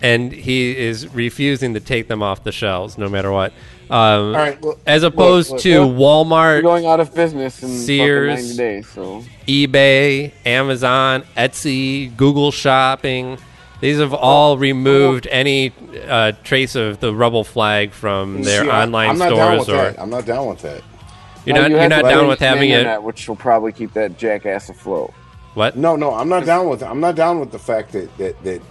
And 0.00 0.32
he 0.32 0.76
is 0.76 1.06
refusing 1.14 1.74
to 1.74 1.80
take 1.80 2.08
them 2.08 2.24
off 2.24 2.42
the 2.42 2.50
shelves, 2.50 2.98
no 2.98 3.08
matter 3.08 3.30
what. 3.30 3.52
Um, 3.88 3.90
All 3.90 4.32
right, 4.32 4.60
look, 4.60 4.80
as 4.84 5.04
opposed 5.04 5.52
look, 5.52 5.60
to. 5.60 5.80
Walmart, 5.80 6.56
We're 6.56 6.62
going 6.62 6.86
out 6.86 6.98
of 6.98 7.14
business 7.14 7.62
in 7.62 7.68
Sears. 7.68 8.32
fucking 8.32 8.56
90 8.56 8.56
days, 8.56 8.88
so 8.88 9.22
eBay, 9.46 10.32
Amazon, 10.44 11.22
Etsy, 11.36 12.16
Google 12.16 12.50
Shopping. 12.50 13.38
These 13.82 13.98
have 13.98 14.14
all 14.14 14.58
removed 14.58 15.26
any 15.28 15.72
uh, 16.06 16.32
trace 16.44 16.76
of 16.76 17.00
the 17.00 17.12
rebel 17.12 17.42
flag 17.42 17.90
from 17.90 18.42
their 18.44 18.62
See, 18.62 18.70
I- 18.70 18.82
online 18.84 19.10
I'm 19.10 19.18
not 19.18 19.30
down 19.30 19.36
stores 19.36 19.58
with 19.58 19.68
or 19.70 19.72
that. 19.92 20.00
I'm 20.00 20.08
not 20.08 20.24
down 20.24 20.46
with 20.46 20.62
that. 20.62 20.82
You're 21.44 21.56
Now, 21.56 21.62
not 21.62 21.70
you 21.70 21.74
you 21.74 21.78
are 21.78 21.82
had 21.82 21.88
not 21.90 22.02
the 22.04 22.08
down 22.10 22.18
British 22.20 22.28
with 22.28 22.38
having 22.38 22.70
it. 22.70 22.78
internet, 22.78 23.02
which 23.02 23.28
will 23.28 23.34
probably 23.34 23.72
keep 23.72 23.92
that 23.94 24.16
jackass 24.16 24.68
afloat. 24.68 25.12
What? 25.54 25.76
No, 25.76 25.96
no, 25.96 26.14
I'm 26.14 26.28
not 26.28 26.46
down 26.46 26.68
with. 26.68 26.80
I'm 26.84 27.00
not 27.00 27.16
down 27.16 27.40
with 27.40 27.50
the 27.50 27.58
fact 27.58 27.90
that 27.92 28.16
that 28.18 28.40
that 28.44 28.62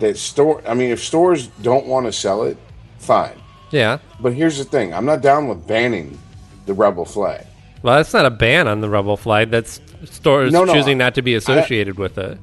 that 0.00 0.16
store. 0.16 0.62
I 0.66 0.72
mean, 0.72 0.88
if 0.90 1.04
stores 1.04 1.48
don't 1.60 1.86
want 1.86 2.06
to 2.06 2.12
sell 2.12 2.44
it, 2.44 2.56
fine. 2.98 3.38
Yeah. 3.70 3.98
But 4.18 4.32
here's 4.32 4.56
the 4.56 4.64
thing: 4.64 4.94
I'm 4.94 5.04
not 5.04 5.20
down 5.20 5.46
with 5.46 5.66
banning 5.66 6.18
the 6.64 6.72
rebel 6.72 7.04
flag. 7.04 7.44
Well, 7.82 7.96
that's 7.96 8.14
not 8.14 8.24
a 8.24 8.30
ban 8.30 8.66
on 8.66 8.80
the 8.80 8.88
rebel 8.88 9.18
flag. 9.18 9.50
That's 9.50 9.78
stores 10.06 10.54
No, 10.54 10.64
no, 10.64 10.72
choosing 10.72 10.96
not 10.96 11.14
to 11.16 11.22
be 11.22 11.34
associated 11.34 11.98
with 11.98 12.16
it. 12.16 12.38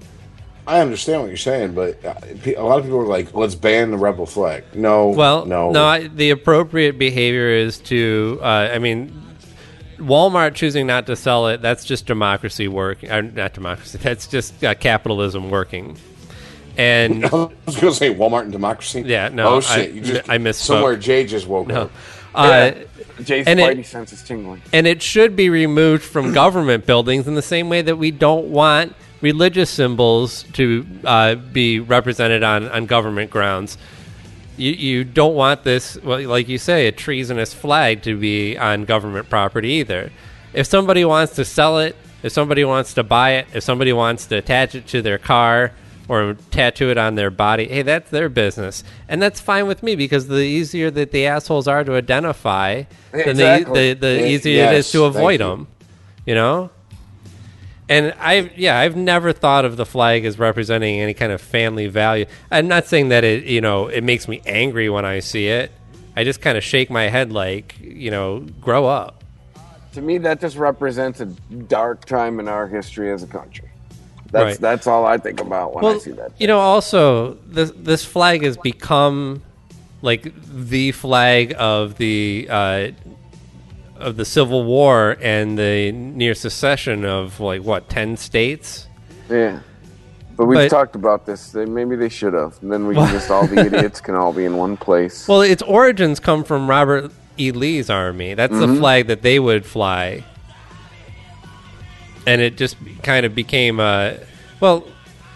I 0.67 0.79
understand 0.79 1.21
what 1.21 1.27
you're 1.29 1.37
saying, 1.37 1.73
but 1.73 2.03
uh, 2.05 2.13
a 2.57 2.61
lot 2.61 2.79
of 2.79 2.85
people 2.85 2.99
are 2.99 3.07
like, 3.07 3.33
"Let's 3.33 3.55
ban 3.55 3.91
the 3.91 3.97
rebel 3.97 4.25
flag." 4.25 4.63
No, 4.73 5.09
Well, 5.09 5.45
no, 5.45 5.71
no. 5.71 5.85
I, 5.85 6.07
the 6.07 6.29
appropriate 6.29 6.97
behavior 6.99 7.49
is 7.49 7.79
to. 7.79 8.39
Uh, 8.41 8.45
I 8.73 8.79
mean, 8.79 9.11
Walmart 9.97 10.53
choosing 10.55 10.87
not 10.87 11.07
to 11.07 11.15
sell 11.15 11.47
it. 11.47 11.61
That's 11.61 11.83
just 11.85 12.05
democracy 12.05 12.67
working. 12.67 13.11
Uh, 13.11 13.21
not 13.21 13.53
democracy. 13.53 13.97
That's 14.01 14.27
just 14.27 14.63
uh, 14.63 14.75
capitalism 14.75 15.49
working. 15.49 15.97
And 16.77 17.25
I 17.25 17.29
was 17.29 17.49
going 17.65 17.91
to 17.91 17.93
say 17.93 18.13
Walmart 18.13 18.43
and 18.43 18.51
democracy. 18.51 19.01
Yeah, 19.05 19.29
no, 19.29 19.55
Oh 19.55 19.61
shit! 19.61 19.89
I- 19.89 19.93
you 19.93 20.01
just 20.01 20.29
I 20.29 20.37
misspoke. 20.37 20.53
somewhere. 20.55 20.95
Jay 20.95 21.25
just 21.25 21.47
woke 21.47 21.67
no, 21.67 21.81
up. 21.83 21.91
uh, 22.35 22.71
Jay's 23.23 23.45
And 23.47 23.59
it- 23.59 23.85
sense 23.85 24.13
is 24.13 24.23
tingling. 24.23 24.61
and 24.71 24.87
it 24.87 25.01
should 25.01 25.35
be 25.35 25.49
removed 25.49 26.03
from 26.03 26.33
government 26.33 26.85
buildings 26.85 27.27
in 27.27 27.35
the 27.35 27.41
same 27.41 27.67
way 27.67 27.81
that 27.81 27.97
we 27.97 28.09
don't 28.11 28.47
want 28.47 28.95
religious 29.21 29.69
symbols 29.69 30.43
to 30.53 30.85
uh, 31.05 31.35
be 31.35 31.79
represented 31.79 32.43
on, 32.43 32.67
on 32.69 32.85
government 32.85 33.29
grounds. 33.31 33.77
You, 34.57 34.71
you 34.71 35.03
don't 35.03 35.35
want 35.35 35.63
this, 35.63 35.97
well, 36.03 36.21
like 36.27 36.47
you 36.47 36.57
say, 36.57 36.87
a 36.87 36.91
treasonous 36.91 37.53
flag 37.53 38.01
to 38.03 38.17
be 38.17 38.57
on 38.57 38.85
government 38.85 39.29
property 39.29 39.69
either. 39.73 40.11
If 40.53 40.67
somebody 40.67 41.05
wants 41.05 41.35
to 41.35 41.45
sell 41.45 41.79
it, 41.79 41.95
if 42.23 42.31
somebody 42.31 42.63
wants 42.63 42.93
to 42.95 43.03
buy 43.03 43.31
it, 43.31 43.47
if 43.53 43.63
somebody 43.63 43.93
wants 43.93 44.25
to 44.27 44.37
attach 44.37 44.75
it 44.75 44.85
to 44.87 45.01
their 45.01 45.17
car 45.17 45.71
or 46.07 46.35
tattoo 46.51 46.89
it 46.89 46.97
on 46.97 47.15
their 47.15 47.31
body, 47.31 47.67
hey, 47.67 47.81
that's 47.83 48.09
their 48.11 48.27
business. 48.29 48.83
And 49.07 49.21
that's 49.21 49.39
fine 49.39 49.65
with 49.65 49.81
me 49.81 49.95
because 49.95 50.27
the 50.27 50.41
easier 50.41 50.91
that 50.91 51.11
the 51.11 51.25
assholes 51.25 51.67
are 51.67 51.83
to 51.83 51.95
identify, 51.95 52.83
then 53.11 53.29
Exactly. 53.29 53.93
the, 53.93 53.99
the, 53.99 54.07
the 54.15 54.19
Yeah, 54.21 54.27
easier 54.27 54.65
it 54.65 54.73
is 54.73 54.91
to 54.91 55.05
avoid 55.05 55.39
thank 55.39 55.49
you. 55.49 55.55
them. 55.65 55.67
You 56.25 56.35
know? 56.35 56.69
And 57.91 58.13
I've 58.21 58.57
yeah, 58.57 58.79
I've 58.79 58.95
never 58.95 59.33
thought 59.33 59.65
of 59.65 59.75
the 59.75 59.85
flag 59.85 60.23
as 60.23 60.39
representing 60.39 61.01
any 61.01 61.13
kind 61.13 61.33
of 61.33 61.41
family 61.41 61.87
value. 61.87 62.25
I'm 62.49 62.69
not 62.69 62.85
saying 62.85 63.09
that 63.09 63.25
it 63.25 63.43
you 63.43 63.59
know 63.59 63.87
it 63.87 64.01
makes 64.01 64.29
me 64.29 64.41
angry 64.45 64.89
when 64.89 65.03
I 65.03 65.19
see 65.19 65.47
it. 65.47 65.73
I 66.15 66.23
just 66.23 66.39
kind 66.39 66.57
of 66.57 66.63
shake 66.63 66.89
my 66.89 67.09
head 67.09 67.33
like 67.33 67.77
you 67.81 68.09
know 68.09 68.45
grow 68.61 68.85
up. 68.85 69.25
To 69.91 70.01
me, 70.01 70.19
that 70.19 70.39
just 70.39 70.55
represents 70.55 71.19
a 71.19 71.25
dark 71.25 72.05
time 72.05 72.39
in 72.39 72.47
our 72.47 72.65
history 72.65 73.11
as 73.11 73.23
a 73.23 73.27
country. 73.27 73.69
That's 74.31 74.43
Right. 74.45 74.59
that's 74.61 74.87
all 74.87 75.05
I 75.05 75.17
think 75.17 75.41
about 75.41 75.75
when 75.75 75.83
I 75.83 75.97
see 75.97 76.11
that. 76.11 76.31
you 76.37 76.47
know, 76.47 76.59
also 76.59 77.33
this 77.45 77.73
this 77.75 78.05
flag 78.05 78.43
has 78.43 78.55
become 78.55 79.41
like 80.01 80.31
the 80.47 80.93
flag 80.93 81.53
of 81.57 81.97
the 81.97 82.47
uh, 82.49 82.87
of 84.01 84.17
the 84.17 84.25
Civil 84.25 84.63
War 84.63 85.17
and 85.21 85.57
the 85.57 85.91
near 85.91 86.33
secession 86.33 87.05
of 87.05 87.39
like 87.39 87.63
what 87.63 87.89
ten 87.89 88.17
states. 88.17 88.87
Yeah. 89.29 89.59
But 90.35 90.45
we've 90.45 90.57
But- 90.57 90.69
talked 90.69 90.95
about 90.95 91.25
this. 91.25 91.51
They, 91.51 91.65
maybe 91.65 91.95
they 91.95 92.09
should 92.09 92.33
have. 92.33 92.57
And 92.61 92.71
then 92.71 92.87
we 92.87 92.95
can 92.95 93.07
just 93.11 93.29
all 93.29 93.45
the 93.45 93.59
idiots 93.65 94.01
can 94.01 94.15
all 94.15 94.33
be 94.33 94.45
in 94.45 94.57
one 94.57 94.77
place. 94.77 95.27
Well, 95.27 95.41
its 95.41 95.61
origins 95.61 96.19
come 96.19 96.43
from 96.43 96.69
Robert 96.69 97.11
E. 97.37 97.51
Lee's 97.51 97.89
army. 97.89 98.33
That's 98.33 98.53
the 98.53 98.67
mm-hmm. 98.67 98.79
flag 98.79 99.07
that 99.07 99.21
they 99.21 99.39
would 99.39 99.65
fly, 99.65 100.23
and 102.25 102.41
it 102.41 102.57
just 102.57 102.75
kind 103.03 103.25
of 103.25 103.33
became 103.35 103.79
a 103.79 104.17
well, 104.59 104.85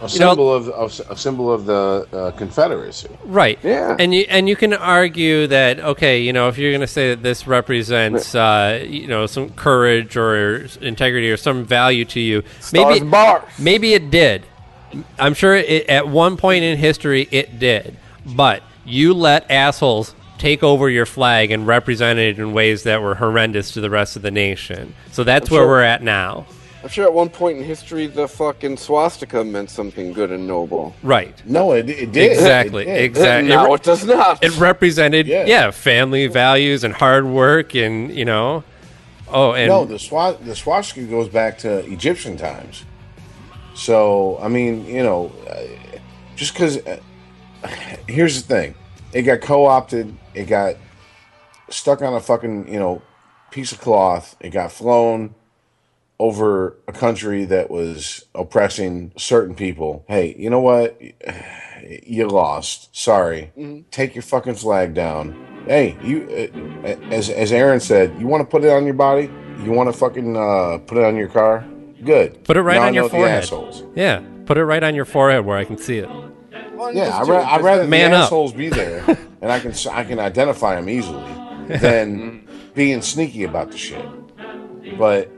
A 0.01 0.09
You 0.09 0.19
know- 0.19 0.29
symbol 0.29 0.53
of, 0.53 0.67
a 1.09 1.15
symbol 1.15 1.51
of 1.53 1.65
the 1.65 2.05
uh, 2.11 2.31
Confederacy. 2.31 3.07
right? 3.23 3.57
Yeah. 3.63 3.95
and 3.97 4.13
you 4.13 4.25
and 4.29 4.49
you 4.49 4.55
can 4.57 4.73
argue 4.73 5.47
that 5.47 5.79
okay, 5.79 6.19
you 6.21 6.33
know, 6.33 6.49
if 6.49 6.57
you're 6.57 6.71
going 6.71 6.81
to 6.81 6.87
say 6.87 7.09
that 7.11 7.23
this 7.23 7.47
represents 7.47 8.35
uh, 8.35 8.83
you 8.85 9.07
know 9.07 9.25
some 9.25 9.51
courage 9.51 10.17
or 10.17 10.67
integrity 10.81 11.31
or 11.31 11.37
some 11.37 11.63
value 11.63 12.03
to 12.05 12.19
you, 12.19 12.43
Stars 12.59 12.99
maybe 12.99 13.09
bars. 13.09 13.43
maybe 13.57 13.93
it 13.93 14.11
did. 14.11 14.43
I'm 15.17 15.33
sure 15.33 15.55
it, 15.55 15.87
at 15.87 16.07
one 16.09 16.35
point 16.37 16.63
in 16.65 16.77
history 16.77 17.27
it 17.31 17.57
did, 17.59 17.95
but 18.25 18.63
you 18.85 19.13
let 19.13 19.49
assholes 19.49 20.13
take 20.37 20.61
over 20.61 20.89
your 20.89 21.05
flag 21.05 21.51
and 21.51 21.65
represent 21.65 22.19
it 22.19 22.37
in 22.37 22.51
ways 22.51 22.83
that 22.83 23.01
were 23.01 23.15
horrendous 23.15 23.71
to 23.71 23.81
the 23.81 23.89
rest 23.89 24.17
of 24.17 24.21
the 24.21 24.31
nation. 24.31 24.93
So 25.11 25.23
that's 25.23 25.49
where 25.49 25.61
sure. 25.61 25.67
we're 25.67 25.81
at 25.83 26.03
now. 26.03 26.45
I'm 26.85 26.91
sure 26.91 27.03
at 27.03 27.13
one 27.13 27.29
point 27.29 27.57
in 27.57 27.63
history, 27.63 28.05
the 28.05 28.27
fucking 28.27 28.77
swastika 28.77 29.43
meant 29.43 29.71
something 29.71 30.13
good 30.13 30.31
and 30.31 30.45
noble. 30.45 30.95
Right. 31.01 31.33
No, 31.43 31.71
it, 31.71 31.89
it 31.89 32.11
did 32.11 32.31
Exactly. 32.31 32.83
It 32.83 32.85
did. 32.85 33.03
Exactly. 33.05 33.49
Now 33.49 33.73
it 33.73 33.81
does 33.81 34.05
not. 34.05 34.43
It 34.43 34.55
represented 34.59 35.25
yeah. 35.25 35.47
Yeah. 35.47 35.71
family 35.71 36.27
values 36.27 36.83
and 36.83 36.93
hard 36.93 37.25
work 37.25 37.73
and 37.73 38.13
you 38.15 38.23
know 38.23 38.63
oh 39.29 39.53
and 39.53 39.67
No, 39.67 39.85
the 39.85 39.95
swa- 39.95 40.37
the 40.45 40.55
swastika 40.55 41.07
goes 41.07 41.27
back 41.27 41.57
to 41.59 41.79
Egyptian 41.91 42.37
times. 42.37 42.85
So 43.73 44.37
I 44.39 44.47
mean, 44.47 44.85
you 44.85 45.01
know, 45.01 45.31
uh, 45.49 45.97
just 46.35 46.53
because. 46.53 46.77
Uh, 46.85 46.99
here's 48.07 48.43
the 48.43 48.47
thing: 48.47 48.75
it 49.11 49.23
got 49.23 49.41
co-opted. 49.41 50.15
It 50.35 50.45
got 50.45 50.75
stuck 51.71 52.03
on 52.03 52.13
a 52.13 52.19
fucking 52.19 52.71
you 52.71 52.77
know 52.77 53.01
piece 53.49 53.71
of 53.71 53.81
cloth. 53.81 54.35
It 54.39 54.51
got 54.51 54.71
flown 54.71 55.33
over 56.19 56.77
a 56.87 56.93
country 56.93 57.45
that 57.45 57.69
was 57.69 58.25
oppressing 58.33 59.11
certain 59.17 59.55
people. 59.55 60.05
Hey, 60.07 60.35
you 60.37 60.49
know 60.49 60.61
what? 60.61 60.99
You 62.03 62.27
lost. 62.27 62.95
Sorry. 62.95 63.51
Take 63.91 64.15
your 64.15 64.21
fucking 64.21 64.55
flag 64.55 64.93
down. 64.93 65.63
Hey, 65.67 65.97
you 66.03 66.51
uh, 66.83 66.87
as 67.11 67.29
as 67.29 67.51
Aaron 67.51 67.79
said, 67.79 68.19
you 68.19 68.27
want 68.27 68.41
to 68.41 68.45
put 68.45 68.63
it 68.63 68.69
on 68.71 68.85
your 68.85 68.93
body? 68.93 69.29
You 69.63 69.71
want 69.71 69.91
to 69.91 69.97
fucking 69.97 70.37
uh, 70.37 70.77
put 70.85 70.97
it 70.97 71.03
on 71.03 71.15
your 71.15 71.27
car? 71.27 71.65
Good. 72.03 72.43
Put 72.43 72.55
it 72.57 72.61
right 72.61 72.75
Now 72.75 72.83
I 72.83 72.87
on 72.87 72.93
your 72.93 73.09
forehead. 73.09 73.43
assholes. 73.43 73.83
yeah, 73.95 74.21
put 74.45 74.57
it 74.57 74.65
right 74.65 74.83
on 74.83 74.93
your 74.95 75.05
forehead 75.05 75.43
where 75.45 75.57
I 75.57 75.65
can 75.65 75.77
see 75.77 75.97
it. 75.97 76.09
Yeah, 76.93 77.17
I'd, 77.19 77.27
ra- 77.27 77.43
I'd 77.43 77.63
rather 77.63 77.87
Man 77.87 78.11
the 78.11 78.17
up. 78.17 78.23
assholes 78.25 78.53
be 78.53 78.69
there, 78.69 79.03
and 79.41 79.51
I 79.51 79.59
can 79.59 79.73
I 79.91 80.03
can 80.03 80.19
identify 80.19 80.75
them 80.75 80.87
easily, 80.89 81.23
than 81.79 82.47
being 82.75 83.01
sneaky 83.01 83.43
about 83.43 83.71
the 83.71 83.77
shit. 83.77 84.05
But 84.99 85.31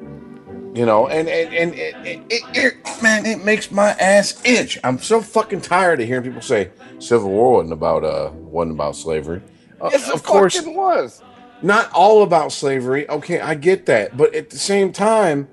you 0.78 0.86
know, 0.86 1.08
and 1.08 1.28
and 1.28 1.52
and 1.54 1.74
it, 1.74 1.96
it, 2.30 2.44
it, 2.54 3.02
man, 3.02 3.26
it 3.26 3.44
makes 3.44 3.72
my 3.72 3.90
ass 4.00 4.40
itch. 4.46 4.78
I'm 4.84 5.00
so 5.00 5.22
fucking 5.22 5.62
tired 5.62 6.00
of 6.00 6.08
hearing 6.08 6.24
people 6.24 6.42
say 6.42 6.70
Civil 7.00 7.30
War 7.32 7.54
wasn't 7.54 7.74
about 7.74 8.04
uh 8.04 8.32
wasn't 8.44 8.76
about 8.76 8.96
slavery. 8.96 9.42
Uh, 9.82 9.90
Yes, 9.92 10.10
of 10.10 10.22
course, 10.24 10.56
it 10.56 10.68
was. 10.68 11.24
not 11.62 11.90
all 11.94 12.22
about 12.22 12.52
slavery. 12.52 13.10
Okay, 13.10 13.40
I 13.42 13.56
get 13.56 13.88
that, 13.88 14.16
but 14.16 14.36
at 14.36 14.52
the 14.52 14.60
same 14.60 14.92
time, 14.94 15.48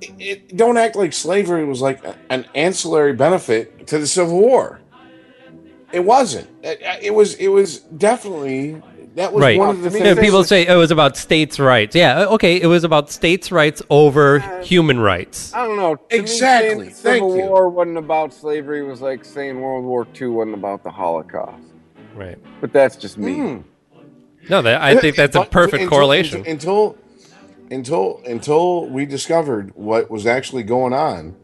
it, 0.00 0.14
it, 0.18 0.56
don't 0.56 0.76
act 0.76 0.94
like 0.94 1.12
slavery 1.12 1.64
was 1.64 1.80
like 1.80 2.04
a- 2.04 2.16
an 2.30 2.46
ancillary 2.54 3.12
benefit 3.14 3.86
to 3.88 3.98
the 3.98 4.06
Civil 4.06 4.38
War. 4.40 4.80
It 5.92 6.00
wasn't. 6.04 6.48
It, 6.62 6.80
it 7.02 7.14
was. 7.14 7.34
It 7.34 7.48
was 7.48 7.80
definitely 7.80 8.80
that 9.18 9.32
was 9.32 9.42
Right. 9.42 9.58
one 9.58 9.70
of 9.70 9.82
the 9.82 9.98
Yeah, 9.98 10.14
Yeah, 10.14 10.20
people 10.20 10.42
say 10.44 10.66
it 10.66 10.74
was 10.76 10.90
about 10.90 11.16
states' 11.16 11.58
rights. 11.58 11.94
Yeah, 11.94 12.24
okay, 12.30 12.60
it 12.60 12.66
was 12.66 12.84
about 12.84 13.10
states' 13.10 13.52
rights 13.52 13.82
over 13.90 14.38
human 14.62 14.98
rights. 15.00 15.52
I 15.54 15.66
don't 15.66 15.76
know. 15.76 15.96
To 15.96 16.16
Exactly. 16.16 16.90
saying 16.90 16.94
Civil 16.94 17.30
Thank 17.30 17.42
you. 17.44 17.48
War 17.50 17.68
wasn't 17.68 17.98
about 17.98 18.32
slavery 18.32 18.82
was 18.82 19.00
like 19.00 19.24
saying 19.24 19.60
World 19.60 19.84
War 19.84 20.06
II 20.20 20.28
wasn't 20.28 20.54
about 20.54 20.82
the 20.84 20.90
Holocaust. 20.90 21.62
Right. 22.16 22.38
But 22.60 22.72
that's 22.72 22.96
just 22.96 23.18
me. 23.18 23.34
Mm. 23.36 23.62
No, 24.48 24.62
that, 24.62 24.80
I 24.80 24.96
think 24.96 25.14
that's 25.16 25.36
a 25.36 25.44
perfect 25.44 25.82
until- 25.82 25.90
correlation. 25.90 26.44
Until, 26.46 26.96
until 27.70 28.22
until 28.26 28.86
we 28.88 29.04
discovered 29.04 29.72
what 29.74 30.10
was 30.10 30.26
actually 30.26 30.62
going 30.62 30.92
on 30.94 31.36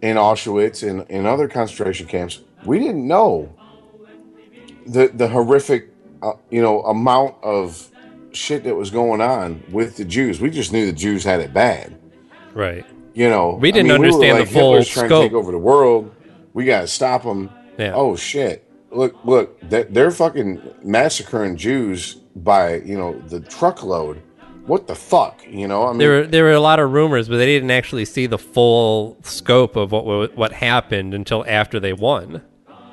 in 0.00 0.16
Auschwitz 0.16 0.88
and 0.88 1.04
in 1.10 1.26
other 1.26 1.48
concentration 1.48 2.06
camps, 2.06 2.40
we 2.64 2.78
didn't 2.78 3.06
know 3.06 3.52
the 4.86 5.08
the 5.12 5.28
horrific, 5.28 5.91
uh, 6.22 6.32
you 6.50 6.62
know, 6.62 6.82
amount 6.82 7.34
of 7.42 7.90
shit 8.32 8.64
that 8.64 8.74
was 8.74 8.90
going 8.90 9.20
on 9.20 9.62
with 9.70 9.96
the 9.96 10.04
Jews. 10.04 10.40
We 10.40 10.50
just 10.50 10.72
knew 10.72 10.86
the 10.86 10.92
Jews 10.92 11.24
had 11.24 11.40
it 11.40 11.52
bad. 11.52 11.94
right. 12.54 12.86
You 13.14 13.28
know, 13.28 13.56
We 13.60 13.72
didn't 13.72 13.88
were 13.90 13.96
understand 13.96 14.38
the 14.40 14.46
full 14.46 14.70
Hitler's 14.70 14.88
trying 14.88 15.10
to 15.10 15.20
take 15.20 15.32
over 15.34 15.52
the 15.52 15.58
world. 15.58 16.14
We 16.54 16.64
got 16.64 16.80
to 16.80 16.86
stop 16.86 17.24
them. 17.24 17.50
Yeah. 17.76 17.92
Oh 17.94 18.16
shit! 18.16 18.66
Look, 18.90 19.16
look, 19.24 19.60
they're, 19.68 19.84
they're 19.84 20.10
fucking 20.10 20.62
massacring 20.82 21.56
Jews 21.58 22.14
by 22.36 22.76
you 22.76 22.96
know 22.96 23.18
the 23.28 23.40
truckload. 23.40 24.22
What 24.64 24.86
the 24.86 24.94
fuck? 24.94 25.42
You 25.46 25.68
know, 25.68 25.84
I 25.86 25.90
mean, 25.90 25.98
There 25.98 26.10
were 26.20 26.26
there 26.26 26.44
were 26.44 26.52
a 26.52 26.60
lot 26.60 26.78
of 26.80 26.90
rumors, 26.92 27.28
but 27.28 27.36
they 27.36 27.44
didn't 27.46 27.70
actually 27.70 28.06
see 28.06 28.26
the 28.26 28.38
full 28.38 29.18
scope 29.22 29.76
of 29.76 29.92
what 29.92 30.34
what 30.34 30.52
happened 30.52 31.12
until 31.12 31.44
after 31.46 31.78
they 31.80 31.92
won. 31.92 32.40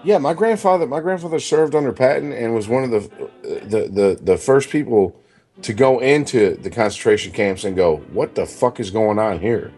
Yeah. 0.04 0.18
My 0.18 0.34
grandfather, 0.34 0.86
my 0.88 1.00
grandfather 1.00 1.40
served 1.40 1.76
under 1.76 1.92
Patton 1.92 2.32
and 2.32 2.54
was 2.54 2.68
one 2.68 2.84
of 2.84 2.92
the 2.92 3.30
the 3.44 3.88
the, 3.88 4.20
the 4.22 4.38
first 4.38 4.70
people 4.70 5.16
to 5.62 5.74
go 5.74 6.00
into 6.00 6.56
the 6.56 6.70
concentration 6.70 7.32
camps 7.34 7.64
and 7.66 7.76
go, 7.76 7.98
what 8.14 8.36
the 8.36 8.46
fuck 8.46 8.80
is 8.80 8.92
going 8.92 9.20
on 9.20 9.40
here? 9.40 9.72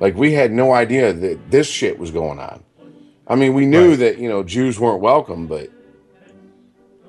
Like 0.00 0.14
we 0.16 0.32
had 0.32 0.52
no 0.52 0.72
idea 0.72 1.12
that 1.12 1.50
this 1.50 1.68
shit 1.68 1.98
was 1.98 2.10
going 2.10 2.38
on. 2.38 2.62
I 3.26 3.34
mean, 3.36 3.54
we 3.54 3.66
knew 3.66 3.90
Right. 3.90 3.98
that 4.00 4.18
you 4.18 4.28
know 4.28 4.42
Jews 4.42 4.78
weren't 4.78 5.00
welcome, 5.00 5.46
but 5.46 5.70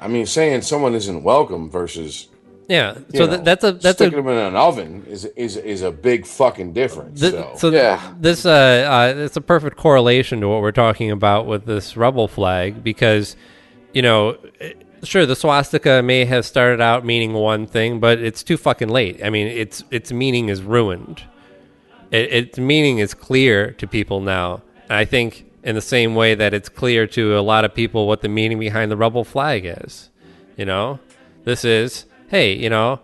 I 0.00 0.08
mean, 0.08 0.26
saying 0.26 0.62
someone 0.62 0.94
isn't 0.94 1.22
welcome 1.22 1.70
versus 1.70 2.28
Yeah. 2.72 2.94
So 3.14 3.20
know, 3.20 3.26
that, 3.26 3.44
that's 3.44 3.64
a 3.64 3.72
that's 3.72 3.84
a 3.84 3.92
sticking 3.92 4.16
them 4.16 4.28
in 4.28 4.38
an 4.38 4.56
oven 4.56 5.04
is 5.06 5.24
is 5.36 5.56
is 5.56 5.82
a 5.82 5.90
big 5.92 6.26
fucking 6.26 6.72
difference. 6.72 7.20
Th- 7.20 7.32
so. 7.32 7.52
so 7.56 7.70
Yeah. 7.70 8.14
this 8.18 8.46
uh, 8.46 8.50
uh, 8.50 9.20
it's 9.24 9.36
a 9.36 9.40
perfect 9.42 9.76
correlation 9.76 10.40
to 10.40 10.48
what 10.48 10.62
we're 10.62 10.72
talking 10.72 11.10
about 11.10 11.46
with 11.46 11.66
this 11.66 11.96
rebel 11.96 12.28
flag 12.28 12.82
because 12.82 13.36
you 13.92 14.00
know 14.02 14.38
eh, 14.60 14.72
sure 15.02 15.26
the 15.26 15.36
swastika 15.36 16.02
may 16.02 16.24
have 16.24 16.46
started 16.46 16.80
out 16.80 17.04
meaning 17.04 17.32
one 17.34 17.66
thing 17.66 18.00
but 18.00 18.18
it's 18.20 18.42
too 18.42 18.56
fucking 18.56 18.88
late 18.88 19.20
i 19.24 19.28
mean 19.28 19.48
its 19.48 19.82
its 19.90 20.12
meaning 20.12 20.48
is 20.48 20.62
ruined 20.62 21.24
it, 22.12 22.32
its 22.32 22.58
meaning 22.58 22.98
is 22.98 23.12
clear 23.12 23.72
to 23.72 23.86
people 23.86 24.20
now 24.20 24.62
and 24.84 24.92
i 24.92 25.04
think 25.04 25.44
in 25.64 25.74
the 25.74 25.80
same 25.82 26.14
way 26.14 26.34
that 26.36 26.54
it's 26.54 26.68
clear 26.68 27.06
to 27.08 27.36
a 27.36 27.42
lot 27.42 27.64
of 27.64 27.74
people 27.74 28.06
what 28.06 28.20
the 28.22 28.28
meaning 28.28 28.58
behind 28.60 28.90
the 28.92 28.96
rebel 28.96 29.24
flag 29.24 29.64
is 29.66 30.08
you 30.56 30.64
know 30.64 31.00
this 31.44 31.64
is 31.64 32.06
hey 32.32 32.52
you 32.54 32.68
know 32.68 32.98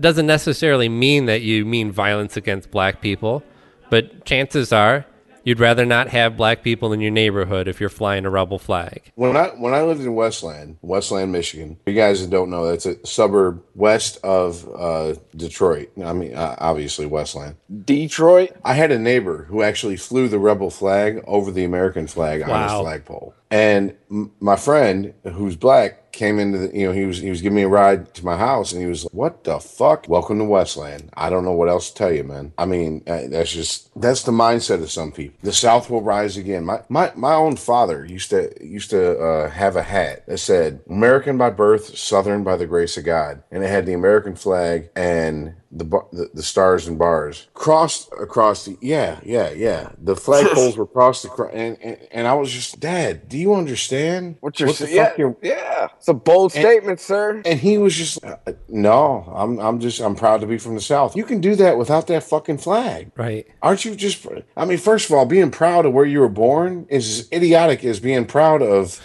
doesn't 0.00 0.26
necessarily 0.26 0.88
mean 0.88 1.26
that 1.26 1.42
you 1.42 1.64
mean 1.64 1.92
violence 1.92 2.36
against 2.36 2.70
black 2.70 3.02
people, 3.02 3.42
but 3.90 4.24
chances 4.24 4.72
are 4.72 5.04
you'd 5.44 5.60
rather 5.60 5.84
not 5.84 6.08
have 6.08 6.34
black 6.36 6.62
people 6.62 6.92
in 6.94 7.00
your 7.00 7.10
neighborhood 7.10 7.68
if 7.68 7.78
you're 7.80 7.90
flying 7.90 8.24
a 8.24 8.30
rebel 8.30 8.58
flag. 8.58 9.12
When 9.16 9.36
I 9.36 9.48
when 9.48 9.74
I 9.74 9.82
lived 9.82 10.00
in 10.00 10.14
Westland, 10.14 10.78
Westland, 10.80 11.30
Michigan, 11.30 11.76
you 11.84 11.92
guys 11.92 12.22
that 12.22 12.30
don't 12.30 12.48
know, 12.48 12.66
that's 12.66 12.86
a 12.86 13.04
suburb 13.06 13.62
west 13.74 14.16
of 14.24 14.66
uh, 14.74 15.14
Detroit. 15.36 15.90
I 16.02 16.14
mean, 16.14 16.34
uh, 16.34 16.56
obviously 16.58 17.04
Westland. 17.04 17.56
Detroit. 17.84 18.52
I 18.64 18.72
had 18.72 18.90
a 18.92 18.98
neighbor 18.98 19.44
who 19.50 19.62
actually 19.62 19.96
flew 19.96 20.26
the 20.28 20.38
rebel 20.38 20.70
flag 20.70 21.22
over 21.26 21.50
the 21.50 21.64
American 21.64 22.06
flag 22.06 22.40
on 22.42 22.48
Wow. 22.48 22.68
his 22.68 22.80
flagpole. 22.80 23.34
And 23.50 23.94
m- 24.10 24.30
my 24.40 24.56
friend, 24.56 25.12
who's 25.24 25.56
black, 25.56 26.01
came 26.12 26.38
into 26.38 26.58
the, 26.58 26.78
you 26.78 26.86
know, 26.86 26.92
he 26.92 27.06
was 27.06 27.18
he 27.18 27.30
was 27.30 27.42
giving 27.42 27.56
me 27.56 27.62
a 27.62 27.68
ride 27.68 28.14
to 28.14 28.24
my 28.24 28.36
house, 28.36 28.72
and 28.72 28.80
he 28.80 28.86
was 28.86 29.04
like, 29.04 29.14
"What 29.14 29.44
the 29.44 29.58
fuck? 29.58 30.08
Welcome 30.08 30.38
to 30.38 30.44
Westland." 30.44 31.10
I 31.14 31.30
don't 31.30 31.44
know 31.44 31.52
what 31.52 31.68
else 31.68 31.90
to 31.90 31.94
tell 31.94 32.12
you, 32.12 32.24
man. 32.24 32.52
I 32.58 32.66
mean, 32.66 33.02
that's 33.06 33.52
just 33.52 33.88
that's 34.00 34.22
the 34.22 34.32
mindset 34.32 34.82
of 34.82 34.90
some 34.90 35.12
people. 35.12 35.38
The 35.42 35.52
South 35.52 35.90
will 35.90 36.02
rise 36.02 36.36
again. 36.36 36.64
My 36.64 36.82
my 36.88 37.12
my 37.16 37.34
own 37.34 37.56
father 37.56 38.04
used 38.04 38.30
to 38.30 38.52
used 38.64 38.90
to 38.90 39.18
uh, 39.18 39.50
have 39.50 39.76
a 39.76 39.82
hat 39.82 40.26
that 40.26 40.38
said 40.38 40.80
"American 40.88 41.38
by 41.38 41.50
birth, 41.50 41.96
Southern 41.96 42.44
by 42.44 42.56
the 42.56 42.66
grace 42.66 42.96
of 42.96 43.04
God," 43.04 43.42
and 43.50 43.64
it 43.64 43.70
had 43.70 43.86
the 43.86 43.94
American 43.94 44.36
flag 44.36 44.90
and 44.94 45.54
the, 45.74 45.84
the 46.12 46.30
the 46.34 46.42
stars 46.42 46.86
and 46.86 46.98
bars 46.98 47.48
crossed 47.54 48.10
across 48.20 48.66
the 48.66 48.76
yeah 48.82 49.18
yeah 49.24 49.50
yeah 49.50 49.90
the 49.98 50.14
flagpoles 50.14 50.76
were 50.80 50.86
crossed 50.86 51.24
across 51.24 51.50
and, 51.54 51.78
and 51.80 51.96
and 52.10 52.26
I 52.26 52.34
was 52.34 52.52
just 52.52 52.78
dad 52.78 53.28
do 53.28 53.38
you 53.38 53.54
understand 53.54 54.36
What 54.40 54.60
you're 54.60 54.68
saying? 54.68 54.94
Yeah, 54.94 55.12
you're- 55.16 55.34
yeah. 55.42 55.88
It's 55.96 56.08
a 56.08 56.14
bold 56.14 56.52
statement, 56.52 57.00
sir. 57.00 57.40
and 57.46 57.58
he 57.58 57.78
was 57.78 57.94
just 57.96 58.22
uh, 58.24 58.36
no 58.68 59.32
I'm 59.34 59.58
I'm 59.60 59.80
just 59.80 60.00
I'm 60.00 60.14
proud 60.14 60.42
to 60.42 60.46
be 60.46 60.58
from 60.58 60.74
the 60.74 60.80
south 60.80 61.16
you 61.16 61.24
can 61.24 61.40
do 61.40 61.54
that 61.56 61.78
without 61.78 62.06
that 62.08 62.22
fucking 62.22 62.58
flag 62.58 63.10
Right. 63.16 63.46
aren't 63.62 63.84
you 63.84 63.94
just 63.94 64.26
I 64.56 64.64
mean 64.66 64.78
first 64.78 65.08
of 65.08 65.16
all 65.16 65.24
being 65.26 65.50
proud 65.50 65.86
of 65.86 65.92
where 65.94 66.04
you 66.04 66.20
were 66.20 66.28
born 66.28 66.86
is 66.90 67.20
as 67.20 67.28
idiotic 67.32 67.82
as 67.84 67.98
being 67.98 68.26
proud 68.26 68.60
of 68.62 69.00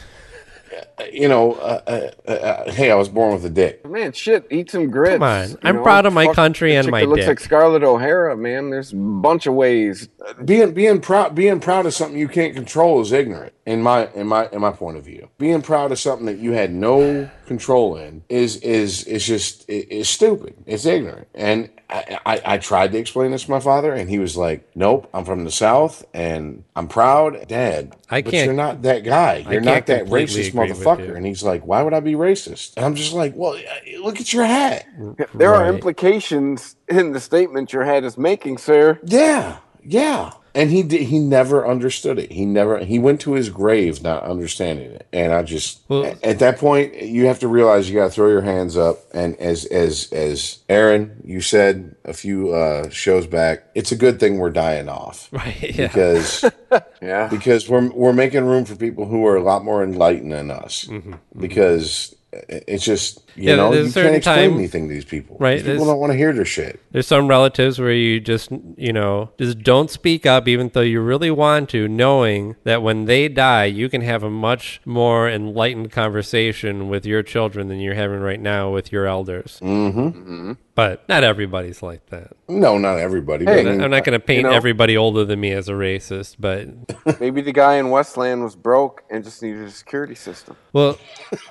you 1.12 1.28
know 1.28 1.54
uh, 1.54 2.12
uh, 2.28 2.32
uh, 2.32 2.72
hey 2.72 2.92
I 2.92 2.96
was 2.96 3.10
born 3.10 3.34
with 3.34 3.46
a 3.46 3.50
dick 3.50 3.86
Man, 3.86 4.12
shit, 4.12 4.46
eat 4.52 4.70
some 4.70 4.92
grits. 4.92 5.16
Come 5.16 5.24
on. 5.24 5.58
I'm 5.64 5.82
proud 5.82 6.06
of 6.06 6.14
my 6.14 6.26
Fuck 6.26 6.36
country 6.36 6.76
and 6.76 6.90
my 6.92 7.02
that 7.02 7.08
looks 7.10 7.26
like 7.26 7.40
Scarlett 7.40 7.84
O'Hara, 7.84 8.36
man. 8.36 8.70
There's 8.70 8.94
a 8.94 8.96
bunch 8.96 9.48
of 9.48 9.54
ways. 9.54 10.10
being 10.44 10.74
being 10.74 11.00
proud 11.02 11.34
being 11.34 11.60
proud 11.60 11.86
of 11.86 11.94
something 11.94 12.20
you 12.20 12.28
can't 12.28 12.54
control 12.54 13.02
is 13.02 13.12
ignorant 13.12 13.54
in 13.68 13.84
my 13.84 14.08
in 14.16 14.26
my 14.28 14.48
in 14.52 14.62
my 14.62 14.72
point 14.72 14.98
of 14.98 15.04
view. 15.04 15.30
Being 15.38 15.62
proud 15.62 15.92
of 15.92 16.00
something 16.00 16.26
that 16.26 16.38
you 16.38 16.54
had 16.54 16.74
no 16.74 17.30
control 17.46 17.98
in 17.98 18.24
is 18.30 18.56
is 18.58 19.04
is 19.04 19.28
just 19.28 19.66
is 19.70 20.08
stupid. 20.08 20.56
It's 20.66 20.86
ignorant. 20.86 21.28
And 21.36 21.70
I, 21.90 22.20
I 22.26 22.42
i 22.46 22.58
tried 22.58 22.94
to 22.94 22.98
explain 22.98 23.32
this 23.32 23.44
to 23.44 23.52
my 23.52 23.60
father 23.60 23.94
and 23.94 24.10
he 24.10 24.20
was 24.20 24.36
like 24.36 24.70
nope 24.76 25.10
i'm 25.14 25.24
from 25.24 25.46
the 25.46 25.52
south 25.52 26.04
and 26.14 26.66
i'm 26.76 26.90
proud 26.90 27.48
dad 27.48 27.96
I 28.10 28.22
but 28.22 28.32
can't- 28.32 28.46
you're 28.46 28.54
not 28.54 28.82
that 28.82 29.06
guy. 29.06 29.46
You're 29.50 29.62
can't 29.62 29.86
that 29.86 30.06
racist 30.08 30.50
agree 30.50 30.70
with 30.70 30.80
you. 30.80 30.86
motherfucker 30.86 31.16
and 31.16 31.26
he's 31.26 31.44
like 31.44 31.66
why 31.66 31.82
would 31.84 31.94
i 31.94 32.02
be 32.02 32.14
racist? 32.14 32.74
And 32.76 32.86
i'm 32.86 32.96
just 32.96 33.14
like 33.14 33.34
well 33.36 33.54
uh, 33.54 34.00
look 34.02 34.20
at 34.20 34.34
your 34.34 34.46
hat. 34.46 34.86
There 35.34 35.54
are 35.54 35.68
implications 35.70 36.76
in 36.90 37.14
the 37.14 37.20
statement 37.22 37.72
your 37.74 37.86
hat 37.86 38.04
is 38.04 38.18
making, 38.18 38.58
sir. 38.58 39.00
Yeah, 39.06 39.58
yeah. 39.84 40.32
And 40.58 40.72
he 40.72 40.82
did, 40.82 41.04
he 41.04 41.20
never 41.20 41.68
understood 41.68 42.18
it. 42.18 42.32
He 42.32 42.44
never 42.44 42.80
he 42.84 42.98
went 42.98 43.22
to 43.22 43.34
his 43.34 43.50
grave 43.50 44.02
not 44.02 44.24
understanding 44.24 44.90
it. 44.92 45.06
And 45.14 45.32
I 45.32 45.44
just 45.44 45.82
Well- 45.88 46.16
at 46.24 46.40
that 46.40 46.58
point 46.58 47.00
you 47.02 47.28
have 47.28 47.38
to 47.40 47.48
realize 47.48 47.88
you 47.88 47.96
got 47.96 48.06
to 48.06 48.12
throw 48.12 48.28
your 48.28 48.42
hands 48.42 48.76
up. 48.76 48.98
And 49.14 49.36
as 49.38 49.66
as 49.66 50.12
as 50.12 50.58
Aaron 50.68 51.22
you 51.24 51.42
said 51.42 51.96
a 52.06 52.14
few 52.14 52.54
uh, 52.54 52.90
shows 52.90 53.28
back, 53.28 53.66
it's 53.76 53.92
a 53.92 53.96
good 53.96 54.20
thing 54.20 54.40
we're 54.40 54.50
dying 54.50 54.90
off 54.90 55.30
Right. 55.32 55.76
Yeah. 55.76 55.88
because 55.88 56.44
Yeah. 57.02 57.28
because 57.30 57.70
we're 57.70 57.90
we're 57.92 58.14
making 58.14 58.44
room 58.46 58.66
for 58.66 58.76
people 58.76 59.06
who 59.06 59.26
are 59.28 59.36
a 59.38 59.44
lot 59.44 59.64
more 59.64 59.84
enlightened 59.84 60.32
than 60.32 60.50
us. 60.50 60.90
Because 61.38 62.12
it- 62.12 62.17
it's 62.34 62.84
just 62.84 63.20
you 63.36 63.44
Mm-hmm, 63.44 63.50
Yeah, 63.50 63.56
know 63.56 63.72
you 63.74 63.92
can't 63.92 64.16
explain 64.16 64.50
time- 64.50 64.54
anything 64.58 64.88
to 64.90 64.94
these 64.94 65.06
people. 65.06 65.38
Right, 65.40 65.58
These 65.64 65.68
people 65.74 65.86
don't 65.86 66.00
want 66.00 66.12
to 66.12 66.18
hear 66.18 66.34
their 66.34 66.44
shit. 66.46 66.80
There's 66.92 67.08
some 67.08 67.28
relatives 67.28 67.80
where 67.80 67.92
you 67.94 68.20
just, 68.20 68.50
you 68.76 68.92
know, 68.92 69.30
just 69.38 69.60
don't 69.60 69.90
speak 69.90 70.26
up, 70.26 70.48
even 70.48 70.70
though 70.74 70.82
you 70.82 71.00
really 71.02 71.32
want 71.32 71.70
to, 71.70 71.88
knowing 71.88 72.56
that 72.64 72.82
when 72.82 73.06
they 73.06 73.28
die, 73.30 73.66
you 73.66 73.90
can 73.90 74.02
have 74.02 74.24
a 74.24 74.30
much 74.30 74.82
more 74.86 75.30
enlightened 75.30 75.92
conversation 75.92 76.90
with 76.90 77.06
your 77.06 77.24
children 77.24 77.68
than 77.70 77.80
you're 77.80 77.94
having 77.96 78.20
right 78.20 78.42
now 78.42 78.72
with 78.72 78.92
your 78.92 79.06
elders. 79.06 79.60
Mm-hmm. 79.62 80.54
But 80.78 81.10
not 81.10 81.24
everybody's 81.24 81.82
like 81.82 82.06
that. 82.12 82.34
No, 82.48 82.78
not 82.78 83.00
everybody. 83.00 83.46
Hey, 83.46 83.64
but 83.64 83.68
I 83.68 83.72
mean, 83.72 83.82
I'm 83.82 83.90
not 83.90 84.04
going 84.06 84.18
to 84.18 84.24
paint 84.24 84.44
know- 84.44 84.52
everybody 84.52 84.96
older 84.96 85.26
than 85.26 85.40
me 85.40 85.52
as 85.52 85.70
a 85.70 85.72
racist, 85.74 86.36
but 86.38 87.20
Maybe 87.20 87.42
the 87.42 87.52
guy 87.52 87.78
in 87.78 87.90
Westland 87.90 88.44
was 88.44 88.56
broke 88.56 89.02
and 89.10 89.24
just 89.24 89.42
needed 89.42 89.64
a 89.64 89.72
security 89.72 90.14
system. 90.14 90.56
well, 90.74 91.00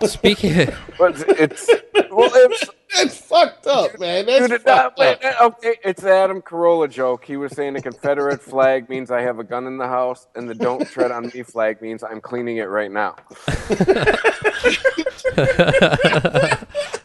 speaking. 0.05 0.69
But 0.99 1.17
it's 1.41 1.69
well, 2.11 2.31
it's 2.35 2.71
That's 2.97 3.19
fucked 3.19 3.67
up, 3.67 3.99
man. 3.99 4.27
That's 4.27 4.47
Dude, 4.47 4.63
fucked 4.63 4.69
uh, 4.69 4.73
up. 4.73 4.97
wait, 4.97 5.19
okay, 5.43 5.75
it's 5.85 6.03
the 6.03 6.13
Adam 6.15 6.41
Carolla 6.41 6.89
joke. 6.89 7.25
He 7.25 7.37
was 7.37 7.53
saying 7.53 7.75
the 7.75 7.83
Confederate 7.83 8.41
flag 8.41 8.89
means 8.89 9.11
I 9.11 9.23
have 9.23 9.41
a 9.41 9.45
gun 9.45 9.67
in 9.67 9.77
the 9.77 9.89
house, 9.89 10.29
and 10.37 10.49
the 10.49 10.55
"Don't 10.55 10.89
tread 10.89 11.11
on 11.11 11.31
me" 11.35 11.43
flag 11.43 11.83
means 11.83 12.05
I'm 12.05 12.21
cleaning 12.21 12.59
it 12.59 12.69
right 12.71 12.91
now. 12.91 13.17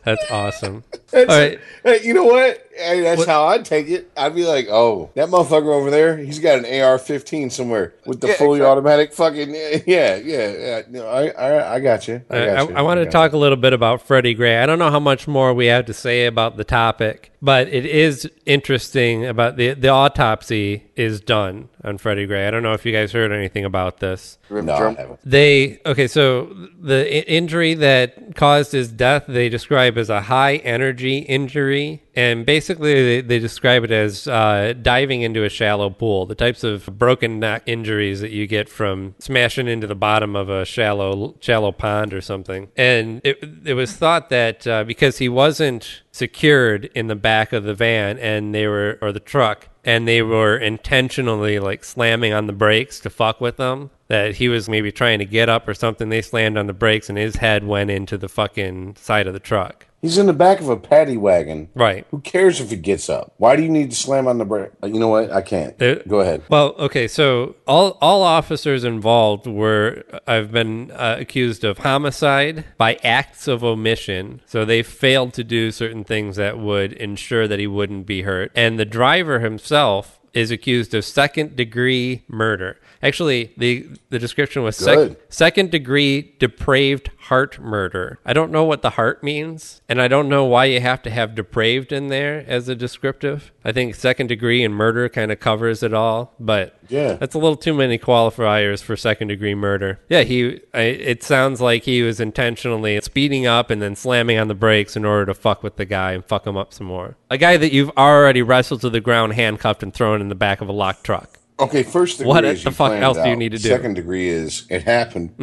That's 0.04 0.32
awesome. 0.32 0.84
That's- 1.12 1.30
All 1.30 1.40
right. 1.42 1.60
Hey, 1.84 2.04
you 2.08 2.14
know 2.14 2.26
what? 2.26 2.68
Hey, 2.74 3.02
that's 3.02 3.26
how 3.26 3.46
I'd 3.48 3.66
take 3.66 3.90
it. 3.90 4.10
I'd 4.16 4.34
be 4.34 4.46
like, 4.46 4.68
oh, 4.70 5.10
that 5.16 5.28
motherfucker 5.30 5.74
over 5.74 5.92
there, 5.92 6.16
he's 6.18 6.40
got 6.40 6.60
an 6.60 6.66
AR-15 6.66 7.52
somewhere 7.52 7.94
with 8.06 8.22
the 8.22 8.28
Yeah, 8.30 8.34
fully 8.36 8.60
exactly. 8.60 8.72
automatic 8.72 9.14
fucking. 9.14 9.52
Yeah, 9.86 10.16
yeah, 10.16 10.52
yeah. 10.52 10.82
No, 10.90 11.08
I, 11.08 11.28
I, 11.30 11.76
I 11.76 11.80
got 11.80 12.08
you. 12.08 12.22
I, 12.30 12.38
I, 12.38 12.46
got 12.46 12.70
you. 12.70 12.76
I, 12.76 12.82
want 12.82 13.00
to 13.00 13.06
got 13.06 13.12
talk 13.12 13.34
a 13.34 13.38
little 13.38 13.58
bit 13.58 13.74
about 13.74 14.02
Freddie 14.02 14.34
Gray. 14.34 14.58
I 14.58 14.66
don't 14.66 14.80
know 14.80 14.90
how 14.90 15.00
much 15.00 15.28
more 15.28 15.54
we 15.54 15.66
have 15.68 15.86
to 15.88 15.94
say 15.94 16.26
about 16.28 16.56
the 16.56 16.64
topic, 16.64 17.32
but 17.42 17.68
it 17.68 17.86
is 17.86 18.30
interesting 18.46 19.26
about 19.26 19.58
the 19.58 19.74
the 19.74 19.90
autopsy 19.90 20.84
is 20.96 21.20
done 21.20 21.70
on 21.84 21.98
Freddie 21.98 22.28
Gray. 22.28 22.48
I 22.48 22.52
don't 22.52 22.64
know 22.64 22.74
if 22.74 22.86
you 22.86 22.92
guys 22.92 23.12
heard 23.12 23.32
anything 23.32 23.66
about 23.66 24.00
this. 24.00 24.38
No, 24.50 25.18
They 25.26 25.82
okay, 25.86 26.08
so 26.08 26.54
the 26.80 27.30
injury 27.30 27.74
that 27.76 28.36
caused 28.36 28.72
his 28.72 28.90
death 28.90 29.26
they 29.28 29.50
describe 29.50 29.91
as 29.98 30.10
a 30.10 30.22
high 30.22 30.56
energy 30.58 31.20
injury, 31.20 32.04
and 32.16 32.46
basically 32.46 32.94
they, 32.94 33.22
they 33.22 33.40
describe 33.40 33.84
it 33.84 33.92
as 33.92 34.28
uh, 34.28 34.74
diving 34.82 35.22
into 35.22 35.44
a 35.44 35.50
shallow 35.50 35.90
pool. 35.90 36.26
The 36.26 36.36
types 36.36 36.64
of 36.64 36.86
broken 36.98 37.40
neck 37.40 37.64
injuries 37.66 38.22
that 38.22 38.32
you 38.32 38.48
get 38.48 38.70
from 38.70 39.16
smashing 39.20 39.68
into 39.68 39.88
the 39.88 39.96
bottom 39.96 40.36
of 40.36 40.50
a 40.50 40.66
shallow 40.66 41.36
shallow 41.40 41.72
pond 41.72 42.14
or 42.14 42.22
something. 42.22 42.70
And 42.76 43.22
it 43.24 43.44
it 43.66 43.74
was 43.74 43.94
thought 43.94 44.30
that 44.30 44.68
uh, 44.68 44.84
because 44.84 45.18
he 45.18 45.30
wasn't 45.30 46.02
secured 46.12 46.86
in 46.94 47.08
the 47.08 47.16
back 47.16 47.54
of 47.54 47.64
the 47.64 47.74
van 47.74 48.18
and 48.20 48.54
they 48.54 48.68
were 48.68 48.98
or 49.02 49.12
the 49.12 49.20
truck 49.20 49.70
and 49.84 50.08
they 50.08 50.22
were 50.22 50.58
intentionally 50.58 51.60
like 51.60 51.84
slamming 51.84 52.34
on 52.34 52.48
the 52.48 52.54
brakes 52.54 53.00
to 53.00 53.10
fuck 53.10 53.42
with 53.42 53.58
them 53.58 53.90
that 54.08 54.36
he 54.36 54.50
was 54.50 54.70
maybe 54.70 54.92
trying 54.92 55.20
to 55.20 55.26
get 55.26 55.50
up 55.50 55.68
or 55.68 55.74
something 55.74 56.10
they 56.10 56.22
slammed 56.22 56.58
on 56.58 56.68
the 56.68 56.74
brakes 56.74 57.10
and 57.10 57.18
his 57.18 57.38
head 57.38 57.64
went 57.64 57.90
into 57.90 58.18
the 58.18 58.30
fucking 58.30 58.96
side 58.96 59.28
of 59.28 59.34
the 59.34 59.40
truck 59.40 59.88
He's 60.02 60.18
in 60.18 60.26
the 60.26 60.34
back 60.34 60.60
of 60.60 60.68
a 60.70 60.78
paddy 60.78 61.16
wagon. 61.16 61.70
Right. 61.76 62.08
Who 62.10 62.22
cares 62.22 62.60
if 62.60 62.72
he 62.72 62.76
gets 62.76 63.08
up? 63.10 63.34
Why 63.38 63.56
do 63.56 63.62
you 63.62 63.70
need 63.70 63.92
to 63.92 63.96
slam 63.96 64.28
on 64.28 64.40
the 64.40 64.46
brake? 64.46 64.72
You 64.84 65.00
know 65.00 65.10
what? 65.10 65.32
I 65.32 65.42
can't. 65.42 65.78
There- 65.78 66.02
Go 66.08 66.22
ahead. 66.22 66.42
Well, 66.50 66.74
okay, 66.80 67.08
so 67.08 67.56
all 67.68 67.98
all 68.02 68.24
officers 68.24 68.84
involved 68.84 69.46
were 69.46 70.04
I've 70.28 70.52
been 70.52 70.90
uh, 70.92 71.18
accused 71.20 71.64
of 71.64 71.80
homicide 71.80 72.66
by 72.78 72.96
acts 73.04 73.48
of 73.48 73.64
omission. 73.64 74.42
So 74.48 74.66
they 74.66 74.82
failed 74.82 75.34
to 75.36 75.44
do 75.44 75.72
certain 75.72 76.04
things 76.04 76.36
that 76.38 76.58
would 76.58 76.94
ensure 76.94 77.48
that 77.48 77.60
he 77.60 77.68
wouldn't 77.68 78.06
be 78.08 78.24
hurt. 78.24 78.52
And 78.56 78.80
the 78.80 78.86
driver 78.86 79.40
himself 79.40 80.20
is 80.34 80.50
accused 80.50 80.94
of 80.94 81.04
second 81.06 81.56
degree 81.56 82.24
murder. 82.28 82.80
Actually, 83.04 83.52
the 83.58 83.88
the 84.10 84.20
description 84.20 84.64
was 84.64 84.78
sec- 84.78 85.18
second 85.30 85.72
degree 85.72 86.36
depraved 86.40 87.10
heart 87.18 87.60
murder. 87.60 88.20
I 88.26 88.34
don't 88.34 88.52
know 88.52 88.64
what 88.64 88.82
the 88.82 88.92
heart 88.92 89.24
means, 89.24 89.82
and 89.90 90.02
I 90.02 90.08
don't 90.08 90.30
know 90.30 90.46
why 90.46 90.66
you 90.66 90.80
have 90.82 91.02
to 91.04 91.10
have 91.10 91.34
depraved 91.36 91.92
in 91.92 92.08
there 92.08 92.44
as 92.48 92.70
a 92.70 92.76
descriptive. 92.76 93.52
I 93.64 93.72
think 93.72 93.96
second 93.96 94.28
degree 94.28 94.64
and 94.64 94.74
murder 94.76 95.08
kind 95.10 95.32
of 95.32 95.40
covers 95.40 95.82
it 95.84 95.94
all, 95.94 96.34
but 96.40 96.76
Yeah. 96.90 97.14
that's 97.14 97.36
a 97.36 97.40
little 97.40 97.56
too 97.56 97.74
many 97.74 97.98
qualifiers 97.98 98.82
for 98.84 98.96
second 98.96 99.30
degree 99.30 99.56
murder. 99.56 100.00
Yeah, 100.10 100.22
he. 100.22 100.62
I, 100.74 100.82
it 100.82 101.24
sounds 101.24 101.62
like 101.62 101.84
he 101.84 102.02
was 102.04 102.20
intentionally 102.20 103.00
speeding 103.02 103.46
up 103.48 103.70
and 103.70 103.82
then 103.82 103.96
slamming 103.96 104.38
on 104.38 104.48
the 104.48 104.56
brakes 104.56 104.96
in 104.96 105.06
order 105.06 105.26
to 105.28 105.34
fuck 105.34 105.64
with 105.64 105.78
the 105.78 105.86
guy 105.86 106.12
and 106.14 106.26
fuck 106.26 106.46
him 106.46 106.58
up 106.58 106.74
some 106.74 106.88
more. 106.88 107.16
A 107.30 107.38
guy 107.38 107.58
that 107.58 107.72
you've 107.72 107.92
already 107.98 108.42
wrestled 108.42 108.82
to 108.82 108.90
the 108.90 109.02
ground, 109.02 109.34
handcuffed, 109.34 109.82
and 109.84 109.94
thrown 109.94 110.22
in 110.22 110.30
the 110.30 110.36
back 110.36 110.62
of 110.62 110.68
a 110.70 110.72
locked 110.74 111.04
truck. 111.04 111.38
Okay, 111.62 111.84
first 111.84 112.18
degree 112.18 112.28
What 112.28 112.44
is 112.44 112.64
the 112.64 112.72
fuck 112.72 112.94
else 112.94 113.18
do 113.18 113.30
you 113.30 113.36
need 113.36 113.52
to 113.52 113.58
do? 113.60 113.70
Mm-hmm, 113.70 113.76
Second 113.78 113.94
degree 113.94 114.28
is 114.30 114.66
it 114.70 114.84
happened 114.84 115.36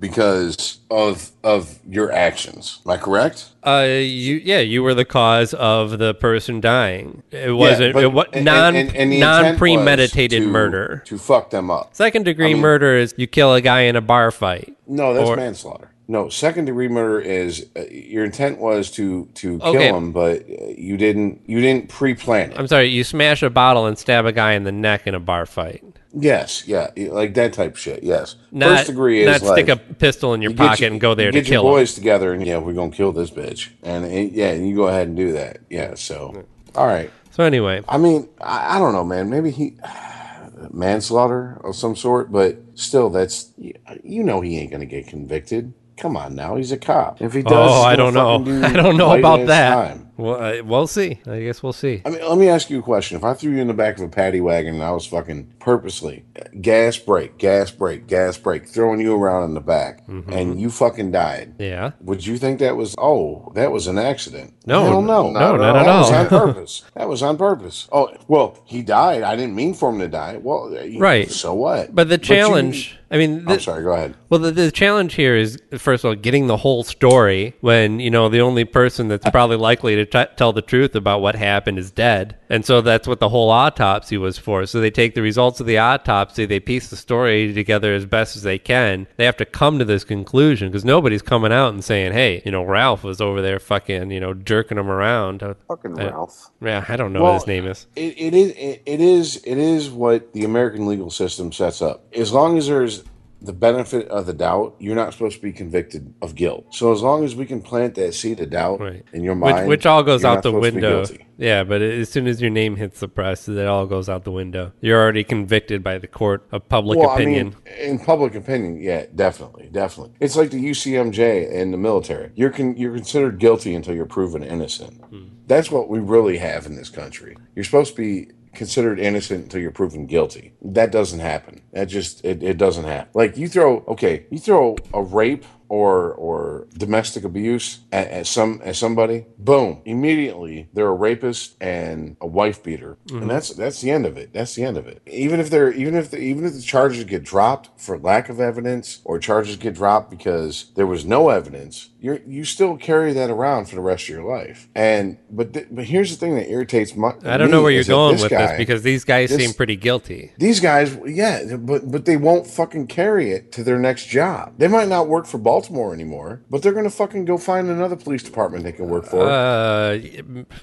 because 0.00 0.78
of 0.90 1.30
of 1.44 1.78
your 1.88 2.10
actions. 2.10 2.80
Am 2.86 2.92
I 2.92 2.96
correct? 2.96 3.50
Uh, 3.64 3.86
you 3.86 4.36
yeah, 4.42 4.60
you 4.60 4.82
were 4.82 4.94
the 4.94 5.04
cause 5.04 5.52
of 5.54 5.98
the 5.98 6.14
person 6.14 6.60
dying. 6.60 7.22
It 7.30 7.52
wasn't 7.52 7.94
but- 7.94 8.02
it 8.04 8.28
and- 8.36 8.44
non 8.44 8.74
and- 8.76 8.96
and 8.96 9.12
the 9.12 9.20
non 9.20 9.56
premeditated 9.56 10.42
murder. 10.42 11.02
to 11.06 11.18
fuck 11.18 11.50
them 11.50 11.70
up. 11.70 11.90
Second 11.94 12.24
degree 12.24 12.50
I 12.50 12.52
mean- 12.54 12.62
murder 12.62 12.96
is 12.96 13.14
you 13.16 13.26
kill 13.26 13.52
a 13.54 13.60
guy 13.60 13.82
in 13.82 13.94
a 13.94 14.00
bar 14.00 14.30
fight. 14.30 14.74
No, 14.86 15.12
that's 15.14 15.28
Or- 15.28 15.36
manslaughter. 15.36 15.90
No, 16.08 16.28
second 16.28 16.64
degree 16.66 16.88
murder 16.88 17.20
is 17.20 17.66
uh, 17.76 17.82
your 17.90 18.24
intent 18.24 18.58
was 18.58 18.90
to 18.92 19.26
to 19.34 19.58
kill 19.60 19.68
Okay. 19.76 19.88
him, 19.88 20.12
but 20.12 20.42
uh, 20.42 20.66
you 20.76 20.96
didn't 20.96 21.42
you 21.46 21.60
didn't 21.60 21.88
pre-plan 21.88 22.50
it. 22.52 22.58
I'm 22.58 22.66
sorry, 22.66 22.86
you 22.88 23.04
smash 23.04 23.42
a 23.42 23.50
bottle 23.50 23.86
and 23.86 23.96
stab 23.96 24.26
a 24.26 24.32
guy 24.32 24.52
in 24.52 24.64
the 24.64 24.72
neck 24.72 25.06
in 25.06 25.14
a 25.14 25.20
bar 25.20 25.46
fight. 25.46 25.82
yes, 26.12 26.66
yeah, 26.66 26.90
like 26.96 27.34
that 27.34 27.52
type 27.52 27.76
shit. 27.76 28.02
Yes, 28.02 28.34
Not, 28.50 28.78
first 28.78 28.88
degree 28.88 29.22
is 29.22 29.40
not 29.42 29.48
like 29.48 29.64
stick 29.66 29.68
a 29.68 29.94
pistol 29.94 30.34
in 30.34 30.42
your 30.42 30.50
you 30.50 30.56
get 30.56 30.66
pocket 30.66 30.80
your- 30.80 30.90
and 30.90 31.00
go 31.00 31.14
there 31.14 31.26
you 31.26 31.32
to 31.32 31.38
get 31.40 31.46
your 31.48 31.60
kill 31.62 31.68
him. 31.68 31.72
boys 31.74 31.94
together 31.94 32.32
and 32.34 32.44
yeah, 32.46 32.58
we're 32.58 32.74
gonna 32.74 32.90
kill 32.90 33.12
this 33.12 33.30
bitch, 33.30 33.70
and 33.82 34.04
it, 34.04 34.32
yeah, 34.32 34.48
and 34.50 34.68
you 34.68 34.74
go 34.74 34.88
ahead 34.88 35.06
and 35.06 35.16
do 35.16 35.32
that. 35.32 35.58
Yeah, 35.70 35.94
so 35.94 36.44
all 36.74 36.86
right. 36.86 37.10
So 37.30 37.44
anyway, 37.44 37.80
I 37.88 37.96
mean, 37.96 38.28
I, 38.40 38.76
I 38.76 38.78
don't 38.80 38.92
know, 38.92 39.04
man. 39.04 39.30
Maybe 39.30 39.50
he 39.52 39.76
manslaughter 40.70 41.60
of 41.64 41.76
some 41.76 41.96
sort, 41.96 42.30
but 42.32 42.56
still, 42.74 43.08
that's 43.10 43.52
you 43.56 44.22
know 44.24 44.40
he 44.40 44.58
ain't 44.58 44.70
gonna 44.72 44.84
get 44.86 45.06
convicted. 45.06 45.72
Come 46.02 46.16
on 46.16 46.34
now, 46.34 46.56
he's 46.56 46.72
a 46.72 46.76
cop. 46.76 47.22
If 47.22 47.32
he 47.32 47.42
does, 47.42 47.70
oh, 47.70 47.82
I 47.82 47.94
don't 47.94 48.12
know. 48.12 48.44
do 48.44 48.60
I 48.64 48.72
don't 48.72 48.96
know 48.96 49.16
about 49.16 49.46
that. 49.46 49.72
time. 49.72 50.10
Well, 50.16 50.40
uh, 50.42 50.62
we'll 50.62 50.86
see. 50.86 51.20
I 51.26 51.40
guess 51.40 51.62
we'll 51.62 51.72
see. 51.72 52.02
I 52.04 52.10
mean, 52.10 52.20
let 52.28 52.36
me 52.38 52.48
ask 52.48 52.68
you 52.70 52.78
a 52.78 52.82
question. 52.82 53.16
If 53.16 53.24
I 53.24 53.34
threw 53.34 53.52
you 53.52 53.60
in 53.62 53.68
the 53.68 53.74
back 53.74 53.96
of 53.96 54.02
a 54.04 54.08
paddy 54.08 54.40
wagon 54.40 54.74
and 54.74 54.82
I 54.84 54.90
was 54.90 55.06
fucking 55.06 55.54
purposely 55.58 56.24
gas 56.60 56.98
brake, 56.98 57.38
gas 57.38 57.70
brake, 57.70 58.06
gas 58.06 58.36
brake, 58.36 58.68
throwing 58.68 59.00
you 59.00 59.14
around 59.14 59.44
in 59.44 59.54
the 59.54 59.60
back, 59.60 60.06
Mm-hmm. 60.06 60.32
and 60.32 60.60
you 60.60 60.70
fucking 60.70 61.10
died, 61.12 61.54
Yeah. 61.58 61.92
would 62.02 62.26
you 62.26 62.36
think 62.36 62.58
that 62.58 62.76
was 62.76 62.94
oh 62.98 63.50
that 63.54 63.72
was 63.72 63.86
an 63.86 63.96
accident? 63.98 64.52
No, 64.66 64.84
Hell 64.84 65.02
no, 65.02 65.30
no, 65.30 65.56
not 65.56 65.60
at 65.78 65.84
that 65.84 65.86
was 65.86 66.10
on 66.12 66.26
purpose. 66.28 66.82
That 66.94 67.08
was 67.08 67.22
on 67.22 67.38
purpose. 67.38 67.88
Oh 67.90 68.14
well, 68.28 68.58
he 68.66 68.82
died. 68.82 69.22
I 69.22 69.34
didn't 69.36 69.54
mean 69.54 69.72
for 69.74 69.88
him 69.90 69.98
to 70.00 70.08
die. 70.08 70.36
Well, 70.36 70.76
uh, 70.76 70.82
you- 70.82 71.00
Right. 71.00 71.30
So 71.30 71.54
what? 71.54 71.94
But 71.94 72.08
the 72.08 72.14
you- 72.14 72.18
challenge, 72.18 72.98
I 73.10 73.16
mean, 73.18 73.44
I'm 73.48 73.58
sorry. 73.60 73.82
Go 73.82 73.92
ahead. 73.92 74.14
Well, 74.28 74.40
the, 74.40 74.50
the 74.50 74.70
challenge 74.70 75.14
here 75.14 75.36
is 75.36 75.58
first 75.78 76.04
of 76.04 76.08
all 76.08 76.14
getting 76.14 76.46
the 76.46 76.56
whole 76.58 76.84
story 76.84 77.54
when 77.60 77.98
you 78.00 78.10
know 78.10 78.28
the 78.28 78.40
only 78.40 78.64
person 78.64 79.08
that's 79.08 79.28
probably 79.30 79.56
likely 79.56 79.96
to 79.96 80.01
t- 80.04 80.24
tell 80.36 80.52
the 80.52 80.62
truth 80.62 80.94
about 80.94 81.20
what 81.20 81.34
happened 81.34 81.78
is 81.78 81.90
dead, 81.90 82.36
and 82.48 82.64
so 82.64 82.80
that's 82.80 83.08
what 83.08 83.20
the 83.20 83.28
whole 83.28 83.50
autopsy 83.50 84.16
was 84.16 84.38
for. 84.38 84.66
So 84.66 84.80
they 84.80 84.90
take 84.90 85.14
the 85.14 85.22
results 85.22 85.60
of 85.60 85.66
the 85.66 85.78
autopsy, 85.78 86.46
they 86.46 86.60
piece 86.60 86.88
the 86.88 86.96
story 86.96 87.52
together 87.52 87.94
as 87.94 88.06
best 88.06 88.36
as 88.36 88.42
they 88.42 88.58
can. 88.58 89.06
They 89.16 89.24
have 89.24 89.36
to 89.38 89.44
come 89.44 89.78
to 89.78 89.84
this 89.84 90.04
conclusion 90.04 90.68
because 90.68 90.84
nobody's 90.84 91.22
coming 91.22 91.52
out 91.52 91.72
and 91.72 91.84
saying, 91.84 92.12
"Hey, 92.12 92.42
you 92.44 92.50
know, 92.50 92.62
Ralph 92.62 93.04
was 93.04 93.20
over 93.20 93.40
there 93.42 93.58
fucking, 93.58 94.10
you 94.10 94.20
know, 94.20 94.34
jerking 94.34 94.78
him 94.78 94.90
around." 94.90 95.42
Fucking 95.68 95.98
Uh, 96.00 96.10
Ralph. 96.10 96.50
Yeah, 96.60 96.84
I 96.88 96.96
don't 96.96 97.12
know 97.12 97.22
what 97.22 97.34
his 97.34 97.46
name 97.46 97.66
is. 97.66 97.86
It, 97.96 98.14
it 98.18 98.34
is. 98.34 98.50
It, 98.52 98.82
it 98.86 99.00
is. 99.00 99.36
It 99.44 99.58
is 99.58 99.90
what 99.90 100.32
the 100.32 100.44
American 100.44 100.86
legal 100.86 101.10
system 101.10 101.52
sets 101.52 101.82
up. 101.82 102.04
As 102.14 102.32
long 102.32 102.58
as 102.58 102.68
there's 102.68 103.04
the 103.44 103.52
benefit 103.52 104.06
of 104.08 104.26
the 104.26 104.32
doubt, 104.32 104.76
you're 104.78 104.94
not 104.94 105.12
supposed 105.12 105.36
to 105.36 105.42
be 105.42 105.52
convicted 105.52 106.14
of 106.22 106.34
guilt. 106.34 106.66
So 106.70 106.92
as 106.92 107.02
long 107.02 107.24
as 107.24 107.34
we 107.34 107.44
can 107.44 107.60
plant 107.60 107.96
that 107.96 108.14
seed 108.14 108.38
of 108.40 108.50
doubt 108.50 108.80
Right. 108.80 109.04
in 109.12 109.24
your 109.24 109.34
mind, 109.34 109.68
which 109.68 109.84
all 109.84 110.02
goes 110.02 110.24
out 110.24 110.42
the 110.42 110.50
supposed 110.50 110.64
to 110.64 110.70
be 110.70 110.74
window. 110.80 111.04
Yeah, 111.38 111.64
but 111.64 111.82
as 111.82 112.08
soon 112.08 112.28
as 112.28 112.40
your 112.40 112.50
name 112.52 112.76
hits 112.76 113.00
the 113.00 113.08
press, 113.08 113.46
that 113.46 113.66
all 113.66 113.86
goes 113.86 114.08
out 114.08 114.22
the 114.22 114.30
window. 114.30 114.72
You're 114.80 115.00
already 115.02 115.24
convicted 115.24 115.82
by 115.82 115.98
the 115.98 116.06
court 116.06 116.46
of 116.52 116.68
public 116.68 116.98
Well, 117.00 117.10
opinion. 117.14 117.56
I 117.66 117.80
mean, 117.80 117.90
in 117.90 117.98
public 117.98 118.36
opinion, 118.36 118.80
yeah, 118.80 119.06
definitely, 119.14 119.68
definitely. 119.72 120.14
It's 120.20 120.36
like 120.36 120.50
the 120.50 120.60
UCMJ 120.64 121.50
in 121.50 121.72
the 121.72 121.78
military. 121.78 122.30
You're 122.36 122.50
con- 122.50 122.76
you're 122.76 122.94
considered 122.94 123.38
guilty 123.40 123.74
until 123.74 123.94
you're 123.94 124.06
proven 124.06 124.44
innocent. 124.44 125.02
Hmm. 125.04 125.24
That's 125.48 125.70
what 125.70 125.88
we 125.88 125.98
really 125.98 126.38
have 126.38 126.66
in 126.66 126.76
this 126.76 126.88
country. 126.90 127.36
You're 127.56 127.64
supposed 127.64 127.96
to 127.96 128.00
be 128.00 128.28
considered 128.54 129.00
innocent 129.00 129.44
until 129.44 129.60
you're 129.60 129.70
proven 129.70 130.06
guilty. 130.06 130.52
That 130.62 130.92
doesn't 130.92 131.20
happen. 131.20 131.62
That 131.72 131.86
just 131.86 132.24
it, 132.24 132.42
it 132.42 132.58
doesn't 132.58 132.84
happen. 132.84 133.10
Like 133.14 133.36
you 133.36 133.48
throw 133.48 133.84
okay, 133.88 134.26
you 134.30 134.38
throw 134.38 134.76
a 134.92 135.02
rape 135.02 135.44
or 135.72 136.12
or 136.12 136.66
domestic 136.76 137.24
abuse 137.24 137.80
at, 137.90 138.06
at 138.08 138.26
some 138.26 138.60
at 138.62 138.76
somebody, 138.76 139.24
boom, 139.38 139.80
immediately 139.86 140.68
they're 140.74 140.88
a 140.88 140.92
rapist 140.92 141.56
and 141.62 142.14
a 142.20 142.26
wife 142.26 142.62
beater, 142.62 142.98
and 143.08 143.20
mm-hmm. 143.20 143.28
that's 143.28 143.48
that's 143.54 143.80
the 143.80 143.90
end 143.90 144.04
of 144.04 144.18
it. 144.18 144.34
That's 144.34 144.54
the 144.54 144.64
end 144.64 144.76
of 144.76 144.86
it. 144.86 145.00
Even 145.06 145.40
if 145.40 145.48
they're 145.48 145.72
even 145.72 145.94
if 145.94 146.10
the, 146.10 146.18
even 146.18 146.44
if 146.44 146.52
the 146.52 146.60
charges 146.60 147.04
get 147.04 147.24
dropped 147.24 147.70
for 147.80 147.98
lack 147.98 148.28
of 148.28 148.38
evidence 148.38 149.00
or 149.04 149.18
charges 149.18 149.56
get 149.56 149.74
dropped 149.74 150.10
because 150.10 150.70
there 150.76 150.86
was 150.86 151.06
no 151.06 151.30
evidence, 151.30 151.88
you 151.98 152.20
you 152.26 152.44
still 152.44 152.76
carry 152.76 153.14
that 153.14 153.30
around 153.30 153.64
for 153.64 153.76
the 153.76 153.80
rest 153.80 154.02
of 154.04 154.10
your 154.10 154.24
life. 154.24 154.68
And 154.74 155.16
but 155.30 155.54
th- 155.54 155.68
but 155.70 155.86
here's 155.86 156.10
the 156.10 156.18
thing 156.18 156.34
that 156.34 156.50
irritates 156.50 156.94
my 156.94 157.14
I 157.24 157.38
don't 157.38 157.50
know 157.50 157.62
where 157.62 157.72
you're 157.72 157.84
going 157.84 158.16
this 158.16 158.24
with 158.24 158.32
guy- 158.32 158.48
this 158.48 158.58
because 158.58 158.82
these 158.82 159.04
guys 159.04 159.30
this- 159.30 159.40
seem 159.40 159.54
pretty 159.54 159.76
guilty. 159.76 160.32
these 160.36 160.60
guys, 160.60 160.98
yeah, 161.06 161.56
but 161.56 161.90
but 161.90 162.04
they 162.04 162.18
won't 162.18 162.46
fucking 162.46 162.88
carry 162.88 163.32
it 163.32 163.52
to 163.52 163.64
their 163.64 163.78
next 163.78 164.08
job. 164.08 164.52
They 164.58 164.68
might 164.68 164.88
not 164.88 165.08
work 165.08 165.24
for 165.24 165.38
Baltimore 165.38 165.61
anymore, 165.70 166.40
but 166.50 166.62
they're 166.62 166.72
gonna 166.72 166.90
fucking 166.90 167.24
go 167.24 167.38
find 167.38 167.68
another 167.68 167.96
police 167.96 168.22
department 168.22 168.64
they 168.64 168.72
can 168.72 168.88
work 168.88 169.06
for. 169.06 169.28
Uh, 169.28 169.98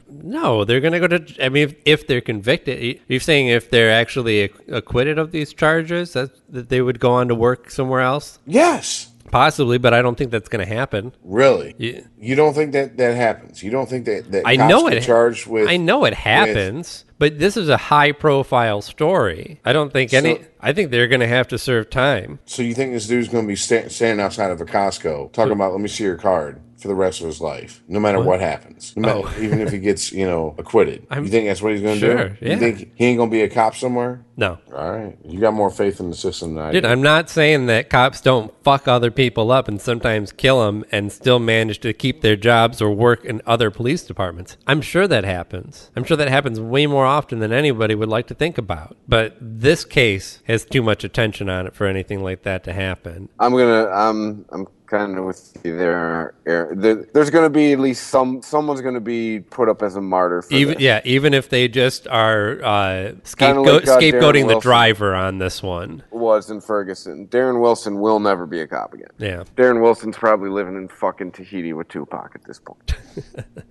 no, 0.10 0.66
they're 0.66 0.80
going 0.80 0.94
to 0.94 1.00
go 1.00 1.08
to. 1.08 1.46
I 1.46 1.50
mean, 1.50 1.70
if, 1.70 1.76
if 1.86 2.08
they're 2.08 2.22
convicted, 2.22 3.00
you're 3.08 3.20
saying 3.20 3.48
if 3.48 3.70
they're 3.70 3.92
actually 3.92 4.52
acquitted 4.68 5.18
of 5.18 5.32
these 5.32 5.54
charges, 5.54 6.14
that 6.14 6.32
that 6.52 6.70
they 6.70 6.82
would 6.82 7.00
go 7.00 7.12
on 7.12 7.28
to 7.28 7.36
work 7.36 7.70
somewhere 7.72 8.02
else, 8.02 8.40
yes, 8.46 9.09
possibly. 9.30 9.78
But 9.78 9.94
I 9.94 10.02
don't 10.02 10.18
think 10.18 10.32
that's 10.32 10.50
going 10.50 10.66
to 10.68 10.74
happen. 10.74 11.14
really. 11.24 11.76
Yeah. 11.78 12.02
You 12.20 12.36
don't 12.36 12.54
think 12.54 12.74
that 12.74 12.98
that 12.98 13.16
happens? 13.16 13.64
You 13.64 13.72
don't 13.72 13.90
think 13.90 14.06
that 14.06 14.32
that 14.32 14.44
I 14.46 14.56
know 14.56 14.88
it. 14.88 15.02
charged 15.04 15.48
with? 15.48 15.68
I 15.70 15.78
know 15.78 16.06
it 16.06 16.14
happens, 16.14 17.06
but 17.18 17.40
this 17.40 17.56
is 17.58 17.70
a 17.70 17.78
high-profile 17.78 18.82
story. 18.82 19.62
I 19.66 19.74
don't 19.74 19.92
think 19.94 20.14
any. 20.14 20.36
So- 20.36 20.42
I 20.62 20.74
think 20.74 20.92
they're 20.92 21.08
going 21.08 21.22
to 21.22 21.28
have 21.28 21.48
to 21.50 21.58
serve 21.58 21.90
time. 21.90 22.40
So 22.46 22.62
you 22.62 22.74
think 22.74 22.92
this 22.92 23.08
dude's 23.08 23.30
gonna 23.30 23.48
be 23.48 23.56
sta- 23.56 23.88
standing 23.88 24.24
outside 24.24 24.52
of 24.52 24.60
a 24.60 24.66
Costco 24.66 25.32
talking 25.32 25.54
about, 25.54 25.72
"Let 25.72 25.80
me 25.80 25.88
see 25.88 26.04
your 26.04 26.18
card." 26.18 26.60
For 26.80 26.88
the 26.88 26.96
rest 26.96 27.20
of 27.20 27.28
his 27.28 27.42
life, 27.42 27.84
no 27.90 28.00
matter 28.00 28.22
what, 28.22 28.40
happens, 28.40 28.94
no 28.96 29.02
matter, 29.02 29.22
Oh. 29.38 29.42
even 29.42 29.60
if 29.60 29.70
he 29.72 29.80
gets, 29.80 30.14
you 30.14 30.26
know, 30.26 30.56
acquitted, 30.58 31.06
you 31.14 31.28
think 31.28 31.48
that's 31.48 31.62
what 31.62 31.74
he's 31.74 31.82
going 31.82 32.00
to 32.00 32.06
Sure, 32.06 32.30
do? 32.30 32.36
yeah. 32.42 32.54
You 32.54 32.58
think 32.58 32.92
he 32.96 33.06
ain't 33.06 33.18
going 33.18 33.30
to 33.30 33.34
be 33.36 33.42
a 33.42 33.50
cop 33.50 33.76
somewhere? 33.76 34.24
No, 34.38 34.58
All 34.74 34.90
right, 34.90 35.18
you 35.26 35.38
got 35.42 35.54
more 35.54 35.70
faith 35.70 36.00
in 36.00 36.10
the 36.10 36.16
system 36.16 36.56
than 36.56 36.64
I 36.64 36.72
Dude, 36.72 36.84
do. 36.84 36.90
I'm 36.90 37.02
not 37.02 37.30
saying 37.30 37.66
that 37.66 37.90
cops 37.90 38.22
don't 38.22 38.54
fuck 38.64 38.88
other 38.88 39.12
people 39.12 39.52
up 39.52 39.68
and 39.68 39.82
sometimes 39.82 40.32
kill 40.32 40.66
them 40.66 40.86
and 40.94 41.12
still 41.12 41.40
manage 41.40 41.80
to 41.82 41.92
keep 41.92 42.22
their 42.22 42.38
jobs 42.38 42.82
or 42.82 42.90
work 42.92 43.26
in 43.26 43.42
other 43.46 43.70
police 43.70 44.04
departments. 44.04 44.56
I'm 44.66 44.80
sure 44.82 45.06
that 45.10 45.26
happens. 45.26 45.92
I'm 45.98 46.06
sure 46.06 46.16
that 46.16 46.30
happens 46.30 46.58
way 46.62 46.88
more 46.88 47.06
often 47.06 47.40
than 47.40 47.52
anybody 47.52 47.94
would 47.96 48.08
like 48.08 48.28
to 48.28 48.34
think 48.34 48.58
about. 48.58 48.96
But 49.10 49.36
this 49.42 49.84
case 49.84 50.40
has 50.46 50.64
too 50.64 50.82
much 50.82 51.04
attention 51.04 51.50
on 51.50 51.68
it 51.68 51.76
for 51.76 51.86
anything 51.86 52.24
like 52.24 52.44
that 52.44 52.64
to 52.64 52.72
happen. 52.72 53.28
I'm 53.38 53.52
gonna. 53.52 53.88
I'm. 53.92 54.46
I'm 54.52 54.68
kind 54.90 55.18
of 55.18 55.26
with 55.26 55.56
you 55.64 55.78
there. 55.78 56.34
There- 56.46 57.06
There's 57.14 57.30
going 57.30 57.46
to 57.46 57.50
be 57.50 57.74
at 57.74 57.80
least 57.80 58.08
some. 58.08 58.42
Someone's 58.42 58.82
going 58.82 58.96
to 58.96 59.00
be 59.00 59.40
put 59.40 59.70
up 59.70 59.82
as 59.84 59.96
a 59.96 60.02
martyr 60.02 60.42
for 60.42 60.54
Even 60.54 60.74
this. 60.76 60.84
yeah, 60.84 61.02
even 61.06 61.34
if 61.34 61.48
they 61.50 61.68
just 61.68 62.08
are 62.08 62.62
uh, 62.64 63.14
scapegoat, 63.24 63.86
like, 63.86 63.88
uh, 63.88 64.00
scapegoating 64.00 64.48
the 64.48 64.60
driver 64.60 65.14
on 65.16 65.38
this 65.38 65.62
one. 65.64 66.04
was 66.12 66.50
in 66.50 66.60
Ferguson. 66.62 67.28
Darren 67.28 67.62
Wilson 67.62 68.00
will 68.00 68.20
never 68.20 68.46
be 68.46 68.62
a 68.62 68.68
cop 68.68 68.94
again. 68.94 69.10
Yeah. 69.18 69.44
Darren 69.56 69.82
Wilson's 69.82 70.18
probably 70.18 70.50
living 70.50 70.76
in 70.76 70.88
fucking 70.88 71.32
Tahiti 71.34 71.74
with 71.74 71.88
Tupac 71.90 72.32
at 72.36 72.44
this 72.46 72.60
point. 72.60 72.96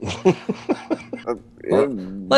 Uh, 1.28 1.34
yeah, 1.68 1.86